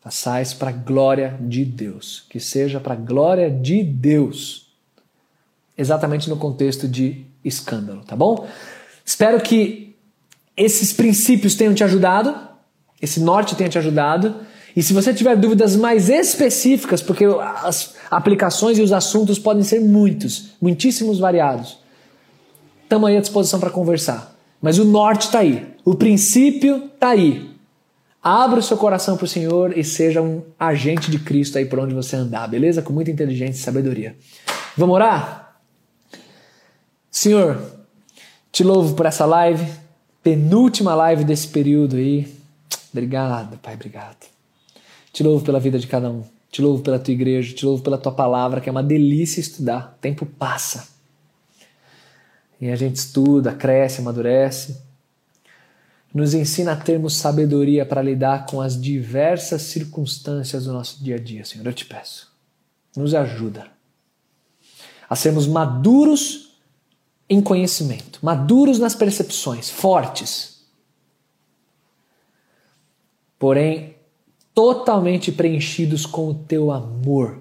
façais 0.00 0.54
para 0.54 0.70
a 0.70 0.72
glória 0.72 1.36
de 1.40 1.64
Deus. 1.64 2.24
Que 2.30 2.38
seja 2.38 2.78
para 2.78 2.92
a 2.94 2.96
glória 2.96 3.50
de 3.50 3.82
Deus. 3.82 4.72
Exatamente 5.76 6.30
no 6.30 6.36
contexto 6.36 6.86
de 6.86 7.26
escândalo, 7.44 8.04
tá 8.04 8.14
bom? 8.14 8.46
Espero 9.04 9.40
que 9.40 9.96
esses 10.56 10.92
princípios 10.92 11.56
tenham 11.56 11.74
te 11.74 11.82
ajudado, 11.82 12.32
esse 13.00 13.18
norte 13.18 13.56
tenha 13.56 13.68
te 13.68 13.78
ajudado. 13.78 14.46
E 14.76 14.80
se 14.80 14.92
você 14.92 15.12
tiver 15.12 15.34
dúvidas 15.34 15.74
mais 15.74 16.08
específicas, 16.08 17.02
porque 17.02 17.24
as 17.64 17.96
aplicações 18.08 18.78
e 18.78 18.82
os 18.82 18.92
assuntos 18.92 19.40
podem 19.40 19.64
ser 19.64 19.80
muitos, 19.80 20.52
muitíssimos 20.60 21.18
variados, 21.18 21.80
estamos 22.84 23.08
aí 23.08 23.16
à 23.16 23.20
disposição 23.20 23.58
para 23.58 23.68
conversar. 23.68 24.31
Mas 24.62 24.78
o 24.78 24.84
norte 24.84 25.22
está 25.22 25.40
aí, 25.40 25.74
o 25.84 25.94
princípio 25.96 26.84
está 26.94 27.08
aí. 27.10 27.50
Abra 28.22 28.60
o 28.60 28.62
seu 28.62 28.76
coração 28.76 29.16
para 29.16 29.24
o 29.24 29.28
Senhor 29.28 29.76
e 29.76 29.82
seja 29.82 30.22
um 30.22 30.42
agente 30.58 31.10
de 31.10 31.18
Cristo 31.18 31.58
aí 31.58 31.66
por 31.66 31.80
onde 31.80 31.92
você 31.92 32.14
andar, 32.14 32.46
beleza? 32.46 32.80
Com 32.80 32.92
muita 32.92 33.10
inteligência 33.10 33.60
e 33.60 33.64
sabedoria. 33.64 34.16
Vamos 34.76 34.94
orar? 34.94 35.58
Senhor, 37.10 37.60
te 38.52 38.62
louvo 38.62 38.94
por 38.94 39.06
essa 39.06 39.26
live, 39.26 39.66
penúltima 40.22 40.94
live 40.94 41.24
desse 41.24 41.48
período 41.48 41.96
aí. 41.96 42.32
Obrigado, 42.92 43.58
Pai, 43.58 43.74
obrigado. 43.74 44.30
Te 45.12 45.24
louvo 45.24 45.44
pela 45.44 45.58
vida 45.58 45.78
de 45.78 45.88
cada 45.88 46.08
um. 46.08 46.22
Te 46.50 46.62
louvo 46.62 46.82
pela 46.82 46.98
tua 46.98 47.12
igreja, 47.12 47.54
te 47.54 47.64
louvo 47.64 47.82
pela 47.82 47.98
tua 47.98 48.12
palavra, 48.12 48.60
que 48.60 48.68
é 48.68 48.72
uma 48.72 48.82
delícia 48.82 49.40
estudar. 49.40 49.94
O 49.96 50.00
tempo 50.00 50.24
passa. 50.24 50.86
E 52.62 52.70
a 52.70 52.76
gente 52.76 52.94
estuda, 52.94 53.52
cresce, 53.52 54.00
amadurece. 54.00 54.80
Nos 56.14 56.32
ensina 56.32 56.74
a 56.74 56.76
termos 56.76 57.16
sabedoria 57.16 57.84
para 57.84 58.00
lidar 58.00 58.46
com 58.46 58.60
as 58.60 58.80
diversas 58.80 59.62
circunstâncias 59.62 60.66
do 60.66 60.72
nosso 60.72 61.02
dia 61.02 61.16
a 61.16 61.18
dia, 61.18 61.44
Senhor. 61.44 61.66
Eu 61.66 61.72
te 61.72 61.84
peço. 61.84 62.30
Nos 62.96 63.16
ajuda 63.16 63.66
a 65.10 65.16
sermos 65.16 65.48
maduros 65.48 66.56
em 67.28 67.42
conhecimento, 67.42 68.20
maduros 68.22 68.78
nas 68.78 68.94
percepções, 68.94 69.68
fortes. 69.68 70.62
Porém, 73.40 73.96
totalmente 74.54 75.32
preenchidos 75.32 76.06
com 76.06 76.28
o 76.28 76.34
teu 76.34 76.70
amor, 76.70 77.40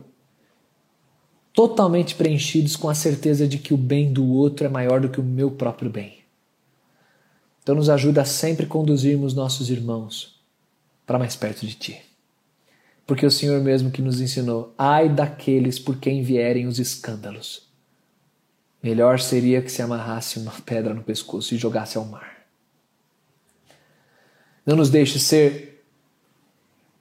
totalmente 1.54 2.16
preenchidos 2.16 2.76
com 2.76 2.90
a 2.90 2.96
certeza 2.96 3.48
de 3.48 3.58
que 3.58 3.74
o 3.74 3.78
bem 3.78 4.12
do 4.12 4.26
outro 4.26 4.66
é 4.66 4.70
maior 4.70 5.02
do 5.02 5.10
que 5.10 5.20
o 5.20 5.24
meu 5.24 5.52
próprio 5.52 5.90
bem. 5.90 6.20
Então, 7.62 7.76
nos 7.76 7.90
ajuda 7.90 8.22
a 8.22 8.26
sempre 8.26 8.66
conduzirmos 8.66 9.34
nossos 9.34 9.70
irmãos 9.70 10.40
para 11.06 11.20
mais 11.20 11.36
perto 11.36 11.66
de 11.66 11.76
Ti. 11.76 12.02
Porque 13.06 13.26
o 13.26 13.32
Senhor 13.32 13.62
mesmo 13.62 13.92
que 13.92 14.02
nos 14.02 14.20
ensinou: 14.20 14.74
ai 14.78 15.10
daqueles 15.10 15.78
por 15.78 15.98
quem 15.98 16.24
vierem 16.24 16.66
os 16.66 16.80
escândalos. 16.80 17.70
Melhor 18.82 19.20
seria 19.20 19.62
que 19.62 19.72
se 19.72 19.82
amarrasse 19.82 20.40
uma 20.40 20.52
pedra 20.52 20.94
no 20.94 21.04
pescoço 21.04 21.54
e 21.54 21.58
jogasse 21.58 21.98
ao 21.98 22.06
mar. 22.06 22.42
Não 24.66 24.76
nos 24.76 24.90
deixe 24.90 25.20
ser 25.20 25.84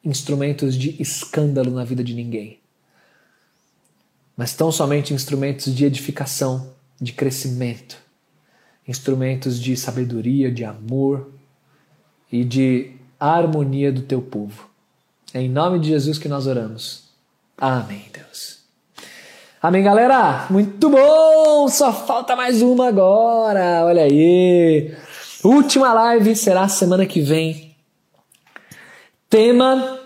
instrumentos 0.05 0.75
de 0.75 1.01
escândalo 1.01 1.71
na 1.71 1.85
vida 1.85 2.05
de 2.05 2.15
ninguém, 2.15 2.60
mas 4.41 4.55
tão 4.55 4.73
somente 4.73 5.13
instrumentos 5.13 5.75
de 5.75 5.85
edificação, 5.85 6.73
de 6.99 7.13
crescimento, 7.13 7.99
instrumentos 8.89 9.61
de 9.61 9.77
sabedoria, 9.77 10.51
de 10.51 10.65
amor 10.65 11.31
e 12.33 12.43
de 12.43 12.93
harmonia 13.21 13.93
do 13.93 14.01
teu 14.01 14.23
povo. 14.23 14.71
É 15.35 15.43
em 15.43 15.49
nome 15.51 15.79
de 15.79 15.89
Jesus 15.89 16.17
que 16.19 16.27
nós 16.27 16.47
oramos. 16.47 17.11
Amém, 17.55 18.07
Deus. 18.15 18.61
Amém, 19.61 19.83
galera? 19.83 20.47
Muito 20.49 20.89
bom! 20.89 21.69
Só 21.69 21.93
falta 21.93 22.35
mais 22.35 22.63
uma 22.63 22.89
agora. 22.89 23.85
Olha 23.85 24.05
aí. 24.05 24.97
Última 25.45 25.93
live 25.93 26.35
será 26.35 26.67
semana 26.67 27.05
que 27.05 27.21
vem. 27.21 27.77
Tema 29.29 30.01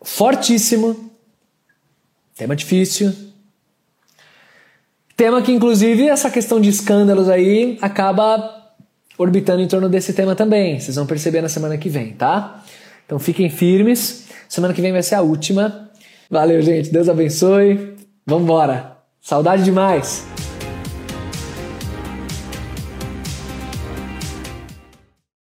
fortíssimo, 0.00 1.10
tema 2.36 2.54
difícil, 2.54 3.31
tema 5.22 5.40
que 5.40 5.52
inclusive 5.52 6.08
essa 6.08 6.28
questão 6.28 6.60
de 6.60 6.68
escândalos 6.68 7.28
aí 7.28 7.78
acaba 7.80 8.72
orbitando 9.16 9.62
em 9.62 9.68
torno 9.68 9.88
desse 9.88 10.12
tema 10.12 10.34
também. 10.34 10.80
Vocês 10.80 10.96
vão 10.96 11.06
perceber 11.06 11.40
na 11.40 11.48
semana 11.48 11.78
que 11.78 11.88
vem, 11.88 12.12
tá? 12.12 12.60
Então 13.06 13.20
fiquem 13.20 13.48
firmes. 13.48 14.26
Semana 14.48 14.74
que 14.74 14.82
vem 14.82 14.90
vai 14.90 15.00
ser 15.00 15.14
a 15.14 15.22
última. 15.22 15.88
Valeu, 16.28 16.60
gente. 16.60 16.90
Deus 16.90 17.08
abençoe. 17.08 17.94
Vambora. 18.26 18.96
Saudade 19.20 19.62
demais. 19.62 20.26